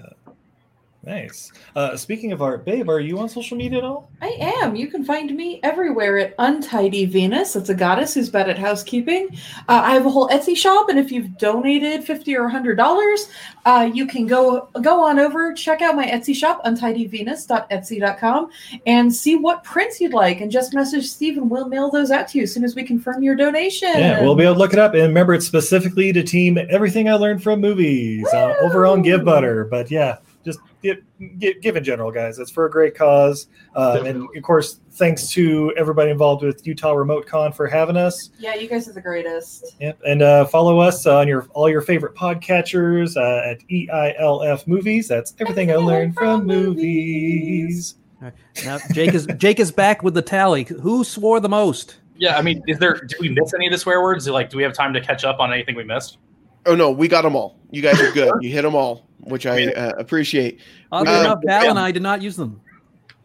Nice. 1.06 1.52
Uh, 1.76 1.96
speaking 1.96 2.32
of 2.32 2.40
art, 2.40 2.64
babe, 2.64 2.88
are 2.88 3.00
you 3.00 3.18
on 3.18 3.28
social 3.28 3.56
media 3.56 3.78
at 3.78 3.84
all? 3.84 4.10
I 4.22 4.36
am. 4.62 4.74
You 4.74 4.86
can 4.88 5.04
find 5.04 5.34
me 5.36 5.60
everywhere 5.62 6.18
at 6.18 6.34
Untidy 6.38 7.04
Venus. 7.04 7.56
It's 7.56 7.68
a 7.68 7.74
goddess 7.74 8.14
who's 8.14 8.30
bad 8.30 8.48
at 8.48 8.58
housekeeping. 8.58 9.28
Uh, 9.68 9.82
I 9.84 9.92
have 9.92 10.06
a 10.06 10.10
whole 10.10 10.28
Etsy 10.28 10.56
shop, 10.56 10.88
and 10.88 10.98
if 10.98 11.12
you've 11.12 11.36
donated 11.36 12.04
fifty 12.04 12.36
or 12.36 12.48
hundred 12.48 12.76
dollars, 12.76 13.28
uh, 13.66 13.90
you 13.92 14.06
can 14.06 14.26
go 14.26 14.68
go 14.80 15.04
on 15.04 15.18
over, 15.18 15.52
check 15.52 15.82
out 15.82 15.94
my 15.94 16.06
Etsy 16.06 16.34
shop, 16.34 16.64
untidyvenus.etsy.com, 16.64 18.50
and 18.86 19.14
see 19.14 19.36
what 19.36 19.62
prints 19.62 20.00
you'd 20.00 20.14
like. 20.14 20.40
And 20.40 20.50
just 20.50 20.72
message 20.72 21.06
Steve, 21.06 21.36
and 21.36 21.50
we'll 21.50 21.68
mail 21.68 21.90
those 21.90 22.10
out 22.10 22.28
to 22.28 22.38
you 22.38 22.44
as 22.44 22.54
soon 22.54 22.64
as 22.64 22.74
we 22.74 22.82
confirm 22.82 23.22
your 23.22 23.36
donation. 23.36 23.90
Yeah, 23.94 24.22
we'll 24.22 24.36
be 24.36 24.44
able 24.44 24.54
to 24.54 24.58
look 24.58 24.72
it 24.72 24.78
up. 24.78 24.94
And 24.94 25.02
remember, 25.02 25.34
it's 25.34 25.46
specifically 25.46 26.12
to 26.12 26.22
team 26.22 26.58
everything 26.70 27.10
I 27.10 27.14
learned 27.14 27.42
from 27.42 27.60
movies 27.60 28.26
uh, 28.32 28.54
over 28.62 28.86
on 28.86 29.02
Give 29.02 29.24
Butter. 29.24 29.64
But 29.64 29.90
yeah, 29.90 30.16
just 30.44 30.60
give, 30.82 30.98
give, 31.38 31.60
give 31.60 31.76
in 31.76 31.84
general, 31.84 32.10
guys. 32.10 32.38
It's 32.38 32.50
for 32.50 32.66
a 32.66 32.70
great 32.70 32.94
cause. 32.94 33.48
Um, 33.74 34.06
and 34.06 34.28
of 34.36 34.42
course, 34.42 34.80
thanks 34.92 35.28
to 35.30 35.72
everybody 35.76 36.10
involved 36.10 36.44
with 36.44 36.66
Utah 36.66 36.92
Remote 36.92 37.26
Con 37.26 37.52
for 37.52 37.66
having 37.66 37.96
us. 37.96 38.30
Yeah, 38.38 38.54
you 38.54 38.68
guys 38.68 38.88
are 38.88 38.92
the 38.92 39.00
greatest. 39.00 39.74
Yep, 39.80 40.00
and 40.06 40.22
uh, 40.22 40.44
follow 40.46 40.78
us 40.78 41.06
on 41.06 41.26
your 41.28 41.46
all 41.54 41.68
your 41.68 41.80
favorite 41.80 42.14
podcatchers 42.14 43.16
uh, 43.16 43.50
at 43.50 43.60
EILF 43.68 44.66
Movies. 44.66 45.08
That's 45.08 45.34
everything 45.40 45.70
I 45.70 45.76
learned 45.76 46.14
from 46.14 46.46
movies. 46.46 47.96
All 48.20 48.28
right. 48.28 48.64
Now 48.64 48.78
Jake 48.92 49.14
is 49.14 49.26
Jake 49.36 49.60
is 49.60 49.72
back 49.72 50.02
with 50.02 50.14
the 50.14 50.22
tally. 50.22 50.64
Who 50.64 51.04
swore 51.04 51.40
the 51.40 51.48
most? 51.48 51.98
Yeah, 52.16 52.36
I 52.36 52.42
mean, 52.42 52.62
is 52.68 52.78
there? 52.78 52.94
Did 52.94 53.18
we 53.20 53.28
miss 53.28 53.52
any 53.54 53.66
of 53.66 53.72
the 53.72 53.78
swear 53.78 54.00
words? 54.00 54.28
Like, 54.28 54.48
do 54.48 54.56
we 54.56 54.62
have 54.62 54.72
time 54.72 54.92
to 54.94 55.00
catch 55.00 55.24
up 55.24 55.40
on 55.40 55.52
anything 55.52 55.74
we 55.74 55.84
missed? 55.84 56.18
Oh 56.66 56.74
no, 56.74 56.90
we 56.90 57.08
got 57.08 57.22
them 57.22 57.36
all. 57.36 57.58
You 57.70 57.82
guys 57.82 58.00
are 58.00 58.12
good. 58.12 58.32
You 58.40 58.50
hit 58.50 58.62
them 58.62 58.74
all, 58.74 59.06
which 59.24 59.46
I 59.46 59.66
uh, 59.66 59.92
appreciate. 59.98 60.60
Oddly 60.92 61.12
Um, 61.12 61.24
enough, 61.26 61.38
Val 61.44 61.70
and 61.70 61.78
I 61.78 61.90
did 61.90 62.02
not 62.02 62.22
use 62.22 62.36
them. 62.36 62.60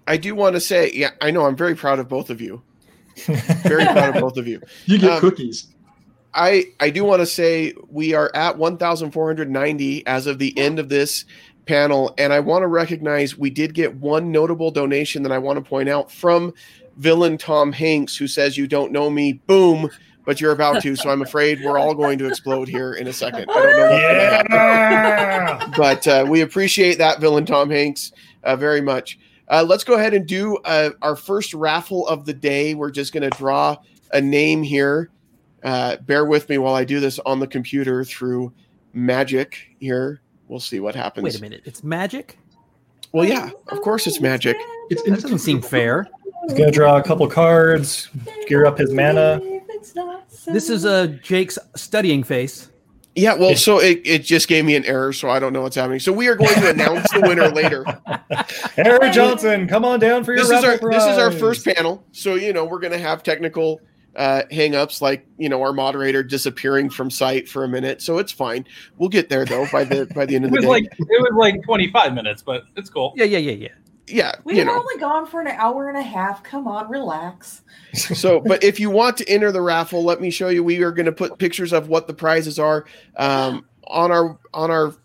I 0.08 0.18
do 0.18 0.34
want 0.34 0.56
to 0.56 0.60
say, 0.60 0.92
yeah, 0.94 1.12
I 1.22 1.32
know 1.32 1.46
I'm 1.46 1.56
very 1.56 1.76
proud 1.76 2.00
of 2.00 2.08
both 2.08 2.30
of 2.30 2.42
you. 2.42 2.62
Very 3.64 3.84
proud 3.84 4.16
of 4.16 4.22
both 4.22 4.38
of 4.38 4.48
you. 4.48 4.62
You 4.86 4.98
get 4.98 5.12
Um, 5.12 5.20
cookies. 5.20 5.68
I 6.34 6.66
I 6.80 6.90
do 6.90 7.04
want 7.04 7.22
to 7.22 7.26
say 7.26 7.74
we 7.90 8.14
are 8.14 8.32
at 8.34 8.58
1,490 8.58 10.08
as 10.08 10.26
of 10.26 10.40
the 10.40 10.58
end 10.58 10.80
of 10.80 10.88
this 10.88 11.26
panel, 11.66 12.14
and 12.18 12.32
I 12.32 12.40
want 12.40 12.64
to 12.64 12.68
recognize 12.68 13.38
we 13.38 13.50
did 13.50 13.74
get 13.74 13.96
one 13.96 14.32
notable 14.32 14.72
donation 14.72 15.24
that 15.24 15.32
I 15.34 15.38
want 15.38 15.58
to 15.58 15.68
point 15.68 15.90
out 15.90 16.12
from 16.12 16.54
villain 16.98 17.38
Tom 17.38 17.72
Hanks, 17.74 18.16
who 18.16 18.28
says, 18.28 18.58
"You 18.58 18.68
don't 18.68 18.92
know 18.92 19.10
me, 19.10 19.34
boom." 19.34 19.90
But 20.26 20.40
you're 20.42 20.52
about 20.52 20.82
to, 20.84 20.96
so 20.96 21.10
I'm 21.10 21.22
afraid 21.22 21.64
we're 21.64 21.80
all 21.80 21.96
going 21.96 22.20
to 22.20 22.28
explode 22.28 22.68
here 22.68 22.94
in 22.94 23.08
a 23.08 23.14
second. 23.14 23.50
I 23.50 23.54
don't 23.54 23.78
know. 23.78 23.90
What's 23.90 24.04
gonna 24.04 24.30
happen 24.30 24.52
Yeah. 24.52 25.72
but 25.78 26.08
uh, 26.08 26.26
we 26.28 26.42
appreciate 26.42 26.98
that 27.00 27.20
villain 27.20 27.46
Tom 27.46 27.70
Hanks 27.70 28.12
uh, 28.44 28.56
very 28.56 28.82
much. 28.82 29.18
Uh, 29.48 29.66
let's 29.68 29.84
go 29.84 29.96
ahead 29.96 30.14
and 30.14 30.28
do 30.28 30.58
uh, 30.66 30.92
our 31.02 31.16
first 31.16 31.54
raffle 31.56 32.08
of 32.08 32.26
the 32.26 32.34
day. 32.34 32.76
We're 32.76 32.92
just 32.92 33.12
going 33.14 33.28
to 33.28 33.36
draw 33.36 33.78
a 34.14 34.22
name 34.22 34.62
here. 34.62 35.10
Uh, 35.64 35.98
bear 35.98 36.26
with 36.26 36.48
me 36.50 36.58
while 36.60 36.76
I 36.76 36.84
do 36.84 37.00
this 37.00 37.18
on 37.26 37.40
the 37.40 37.48
computer 37.48 38.04
through 38.04 38.54
magic 38.94 39.58
here. 39.80 40.22
We'll 40.48 40.60
see 40.60 40.80
what 40.80 40.94
happens. 40.96 41.24
Wait 41.24 41.36
a 41.38 41.42
minute, 41.42 41.62
it's 41.66 41.84
magic. 41.84 42.38
Well, 43.12 43.26
yeah, 43.26 43.50
of 43.70 43.82
course 43.82 44.06
it's 44.06 44.20
magic. 44.22 44.56
It's 44.90 45.02
That 45.04 45.22
doesn't 45.22 45.40
seem 45.40 45.62
fair. 45.62 46.08
He's 46.44 46.58
gonna 46.58 46.72
draw 46.72 46.98
a 46.98 47.04
couple 47.04 47.28
cards, 47.28 48.10
gear 48.48 48.66
up 48.66 48.78
his 48.78 48.94
mana. 48.94 49.42
This 50.46 50.70
is 50.70 50.86
a 50.86 51.08
Jake's 51.08 51.58
studying 51.76 52.24
face. 52.24 52.70
Yeah, 53.16 53.34
well, 53.34 53.56
so 53.56 53.80
it, 53.80 54.02
it 54.06 54.20
just 54.20 54.48
gave 54.48 54.64
me 54.64 54.76
an 54.76 54.86
error, 54.86 55.12
so 55.12 55.30
I 55.30 55.40
don't 55.40 55.52
know 55.52 55.62
what's 55.62 55.76
happening. 55.76 56.00
So 56.00 56.14
we 56.14 56.28
are 56.30 56.36
going 56.36 56.54
to 56.56 56.70
announce 56.70 57.12
the 57.12 57.22
winner 57.22 57.50
later. 57.50 57.84
Harry 58.76 59.12
Johnson, 59.12 59.68
come 59.68 59.84
on 59.84 60.00
down 60.00 60.24
for 60.24 60.34
your 60.34 60.44
this 60.44 60.52
is 60.52 60.64
our 60.64 60.72
raffle 60.74 60.90
this 60.90 61.04
is 61.04 61.18
our 61.18 61.32
first 61.32 61.66
panel 61.66 62.06
so 62.12 62.36
you 62.36 62.54
know 62.54 62.64
we're 62.64 62.80
going 62.80 62.94
to 62.94 63.00
have 63.00 63.24
technical 63.24 63.82
uh 64.16 64.44
hang-ups 64.52 65.02
like 65.02 65.28
you 65.38 65.50
know 65.50 65.62
our 65.62 65.74
moderator 65.74 66.24
disappearing 66.24 66.90
from 66.90 67.10
sight 67.12 67.48
for 67.48 67.64
a 67.64 67.68
minute 67.68 68.02
so 68.02 68.18
it's 68.18 68.32
fine 68.32 68.66
we'll 68.98 69.10
get 69.10 69.30
there 69.30 69.46
though 69.46 69.68
by 69.72 69.84
the 69.84 70.06
by 70.16 70.26
the 70.26 70.36
end 70.36 70.46
of 70.46 70.52
the 70.52 70.56
was 70.56 70.64
day 70.64 70.70
like 70.70 70.84
it 70.86 71.22
was 71.22 71.32
like 71.36 71.62
25 71.64 72.14
minutes, 72.14 72.42
but 72.42 72.64
it's 72.76 72.90
cool. 72.90 73.14
Yeah, 73.16 73.26
yeah, 73.26 73.38
yeah, 73.38 73.52
yeah. 73.52 73.68
Yeah 74.10 74.34
We've 74.44 74.58
you 74.58 74.66
know. 74.66 74.80
only 74.80 74.98
gone 75.00 75.26
for 75.26 75.42
an 75.42 75.48
hour 75.48 75.90
and 75.90 75.98
a 75.98 76.02
half. 76.02 76.44
Come 76.44 76.68
on, 76.68 76.90
relax. 76.90 77.62
so 77.94 78.40
but 78.40 78.64
if 78.64 78.80
you 78.80 78.90
want 78.90 79.18
to 79.18 79.30
enter 79.30 79.52
the 79.52 79.62
raffle 79.62 80.04
let 80.04 80.22
me 80.22 80.30
show 80.30 80.50
you. 80.50 80.64
We 80.64 80.82
are 80.84 80.92
going 80.92 81.06
to 81.06 81.12
put 81.12 81.38
pictures 81.38 81.74
of 81.74 81.90
what 81.90 82.08
the 82.08 82.14
prizes 82.14 82.60
are 82.60 82.86
um 83.18 83.66
on 83.88 84.12
our 84.12 84.38
on 84.54 84.72
our 84.72 84.96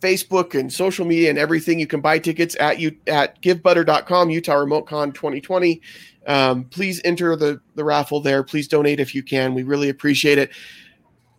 facebook 0.00 0.58
and 0.58 0.72
social 0.72 1.04
media 1.04 1.28
and 1.30 1.38
everything. 1.38 1.80
You 1.80 1.86
can 1.86 2.00
buy 2.00 2.18
tickets 2.18 2.56
at 2.60 2.78
you 2.78 2.96
at 3.06 3.40
givebutter.com 3.42 4.30
utah 4.30 4.54
remote 4.54 4.86
con 4.86 5.12
2020 5.12 5.80
um, 6.28 6.64
please 6.64 7.00
enter 7.04 7.34
the 7.34 7.60
the 7.74 7.82
raffle 7.82 8.20
there. 8.20 8.44
Please 8.44 8.68
donate 8.68 9.00
if 9.00 9.14
you 9.14 9.22
can. 9.22 9.54
We 9.54 9.62
really 9.62 9.88
appreciate 9.88 10.38
it 10.38 10.50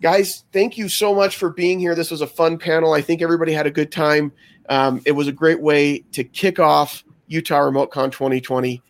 guys 0.01 0.43
thank 0.51 0.77
you 0.77 0.87
so 0.89 1.13
much 1.13 1.37
for 1.37 1.49
being 1.49 1.79
here 1.79 1.95
this 1.95 2.11
was 2.11 2.21
a 2.21 2.27
fun 2.27 2.57
panel 2.57 2.93
i 2.93 3.01
think 3.01 3.21
everybody 3.21 3.51
had 3.51 3.65
a 3.67 3.71
good 3.71 3.91
time 3.91 4.31
um, 4.69 5.01
it 5.05 5.13
was 5.13 5.27
a 5.27 5.31
great 5.31 5.59
way 5.61 5.99
to 6.11 6.23
kick 6.23 6.59
off 6.59 7.03
utah 7.27 7.59
remote 7.59 7.91
con 7.91 8.11
2020 8.11 8.81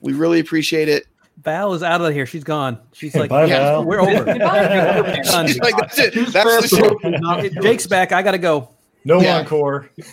we 0.00 0.12
really 0.12 0.40
appreciate 0.40 0.88
it 0.88 1.06
Val 1.42 1.74
is 1.74 1.82
out 1.82 2.00
of 2.00 2.12
here. 2.12 2.24
She's 2.24 2.44
gone. 2.44 2.78
She's 2.92 3.16
like, 3.16 3.28
Bye, 3.30 3.46
yeah, 3.46 3.58
Val. 3.58 3.84
we're 3.84 4.00
over. 4.00 4.24
Goodbye. 4.24 5.20
Done. 5.24 5.46
She's 5.48 5.58
like, 5.58 5.76
that's 5.76 5.98
it. 5.98 6.14
That's 6.32 6.70
the 6.70 6.76
show. 6.76 6.84
enough 6.86 7.00
to 7.00 7.10
not 7.10 7.40
kill 7.40 7.62
Jake's 7.62 7.86
back. 7.86 8.12
I 8.12 8.22
gotta 8.22 8.38
go. 8.38 8.68
No 9.04 9.20
Yeah. 9.20 9.38
encore. 9.38 9.88
She 9.96 10.10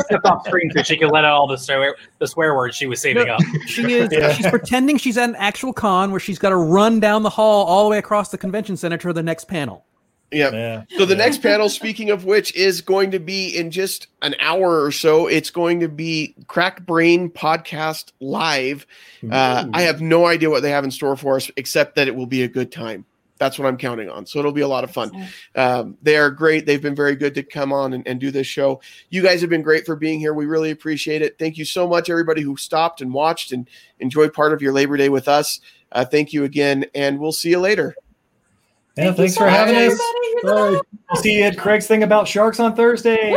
stepped 0.00 0.26
off 0.26 0.46
screen 0.46 0.70
so 0.74 0.82
she 0.82 0.96
could 0.96 1.10
let 1.10 1.24
out 1.24 1.32
all 1.34 1.46
the 1.46 1.56
swear 1.56 1.94
the 2.18 2.26
swear 2.26 2.54
words 2.54 2.76
she 2.76 2.86
was 2.86 3.00
saving 3.00 3.26
No. 3.26 3.34
up. 3.34 3.40
She 3.66 3.92
is. 3.94 4.08
Yeah. 4.12 4.32
She's 4.32 4.46
pretending 4.48 4.98
she's 4.98 5.16
at 5.18 5.28
an 5.28 5.36
actual 5.36 5.72
con 5.72 6.10
where 6.10 6.20
she's 6.20 6.38
got 6.38 6.50
to 6.50 6.56
run 6.56 7.00
down 7.00 7.22
the 7.22 7.30
hall 7.30 7.64
all 7.66 7.84
the 7.84 7.90
way 7.90 7.98
across 7.98 8.30
the 8.30 8.38
convention 8.38 8.76
center 8.76 8.96
to 8.98 9.12
the 9.12 9.22
next 9.22 9.46
panel. 9.46 9.84
Yeah. 10.32 10.50
Yeah. 10.52 10.84
So 10.96 11.04
the 11.06 11.16
next 11.16 11.42
panel, 11.42 11.68
speaking 11.68 12.10
of 12.10 12.24
which, 12.24 12.54
is 12.54 12.80
going 12.82 13.10
to 13.10 13.18
be 13.18 13.48
in 13.56 13.72
just 13.72 14.06
an 14.22 14.36
hour 14.38 14.84
or 14.84 14.92
so. 14.92 15.26
It's 15.26 15.50
going 15.50 15.80
to 15.80 15.88
be 15.88 16.36
Crack 16.46 16.86
Brain 16.86 17.30
Podcast 17.30 18.12
Live. 18.20 18.86
Uh, 19.28 19.66
I 19.72 19.82
have 19.82 20.00
no 20.00 20.26
idea 20.26 20.48
what 20.48 20.62
they 20.62 20.70
have 20.70 20.84
in 20.84 20.92
store 20.92 21.16
for 21.16 21.34
us, 21.36 21.50
except 21.56 21.96
that 21.96 22.06
it 22.06 22.14
will 22.14 22.26
be 22.26 22.44
a 22.44 22.48
good 22.48 22.70
time. 22.70 23.04
That's 23.40 23.58
what 23.58 23.66
I'm 23.66 23.78
counting 23.78 24.10
on. 24.10 24.26
So 24.26 24.38
it'll 24.38 24.52
be 24.52 24.60
a 24.60 24.68
lot 24.68 24.84
of 24.84 24.90
fun. 24.90 25.26
Um, 25.56 25.96
they 26.02 26.18
are 26.18 26.30
great. 26.30 26.66
They've 26.66 26.82
been 26.82 26.94
very 26.94 27.16
good 27.16 27.34
to 27.36 27.42
come 27.42 27.72
on 27.72 27.94
and, 27.94 28.06
and 28.06 28.20
do 28.20 28.30
this 28.30 28.46
show. 28.46 28.82
You 29.08 29.22
guys 29.22 29.40
have 29.40 29.48
been 29.48 29.62
great 29.62 29.86
for 29.86 29.96
being 29.96 30.20
here. 30.20 30.34
We 30.34 30.44
really 30.44 30.70
appreciate 30.70 31.22
it. 31.22 31.38
Thank 31.38 31.56
you 31.56 31.64
so 31.64 31.88
much, 31.88 32.10
everybody 32.10 32.42
who 32.42 32.58
stopped 32.58 33.00
and 33.00 33.14
watched 33.14 33.52
and 33.52 33.66
enjoyed 33.98 34.34
part 34.34 34.52
of 34.52 34.60
your 34.60 34.74
Labor 34.74 34.98
Day 34.98 35.08
with 35.08 35.26
us. 35.26 35.60
Uh, 35.90 36.04
thank 36.04 36.34
you 36.34 36.44
again, 36.44 36.84
and 36.94 37.18
we'll 37.18 37.32
see 37.32 37.48
you 37.48 37.58
later. 37.58 37.96
Yeah, 38.96 39.04
Thank 39.04 39.16
thanks 39.16 39.34
so 39.34 39.40
for 39.40 39.46
much, 39.46 39.54
having 39.54 39.76
us. 39.76 40.00
everybody. 40.44 40.80
We'll 41.10 41.22
see 41.22 41.38
you 41.38 41.44
at 41.44 41.56
Craig's 41.56 41.86
thing 41.86 42.02
about 42.02 42.28
sharks 42.28 42.60
on 42.60 42.76
Thursday. 42.76 43.32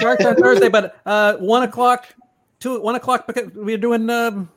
Sharks 0.00 0.22
on 0.24 0.36
Thursday, 0.36 0.68
but 0.68 1.00
uh, 1.06 1.36
one 1.38 1.62
o'clock, 1.62 2.14
two 2.60 2.78
one 2.82 2.94
o'clock. 2.94 3.26
We're 3.54 3.78
doing 3.78 4.10
um, 4.10 4.50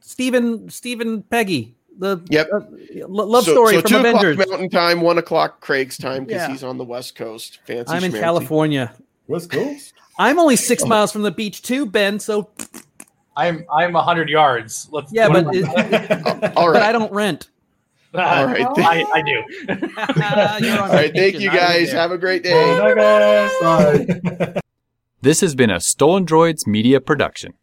Stephen 0.00 0.68
Stephen 0.68 1.22
Peggy 1.22 1.76
the 2.00 2.20
Yep. 2.30 2.48
uh, 2.52 2.60
lo- 3.06 3.26
love 3.26 3.44
So- 3.44 3.52
story 3.52 3.74
so 3.76 3.80
from 3.82 3.88
two 3.90 3.96
o'clock 3.98 4.14
Avengers. 4.24 4.48
Mountain 4.48 4.70
Time, 4.70 5.00
one 5.00 5.18
o'clock 5.18 5.60
Craig's 5.60 5.96
time 5.96 6.24
because 6.24 6.42
Yeah. 6.42 6.48
he's 6.48 6.64
on 6.64 6.78
the 6.78 6.84
West 6.84 7.14
Coast. 7.14 7.60
Fancy. 7.66 7.92
I'm 7.92 8.02
in 8.02 8.10
schmancy. 8.12 8.20
California. 8.20 8.92
West 9.28 9.50
Coast. 9.50 9.92
I'm 10.18 10.38
only 10.38 10.56
six 10.56 10.84
miles 10.84 11.12
from 11.12 11.22
the 11.22 11.30
beach 11.30 11.62
too, 11.62 11.86
Ben. 11.86 12.18
So 12.18 12.48
I'm 13.36 13.64
I'm 13.72 13.92
100 13.94 14.28
yards. 14.28 14.88
Let's 14.90 15.12
yeah, 15.12 15.28
but, 15.28 15.46
am 15.46 15.50
it, 15.54 16.52
All 16.56 16.72
but 16.72 16.82
I 16.82 16.90
don't 16.92 17.12
rent. 17.12 17.48
All 18.12 18.46
right. 18.46 18.66
I, 18.76 19.04
I 19.14 19.22
do. 19.22 19.44
You're 20.66 20.78
on 20.82 20.90
All 20.90 20.94
right. 20.96 21.14
Thank 21.14 21.38
you 21.38 21.48
guys. 21.50 21.92
Have 21.92 22.10
a 22.10 22.18
great 22.18 22.42
day. 22.42 22.76
Bye, 22.78 22.94
guys. 22.94 23.52
Bye. 23.62 24.60
This 25.22 25.40
has 25.42 25.54
been 25.54 25.70
a 25.70 25.78
Stolen 25.80 26.26
Droids 26.26 26.66
Media 26.66 27.00
production. 27.00 27.54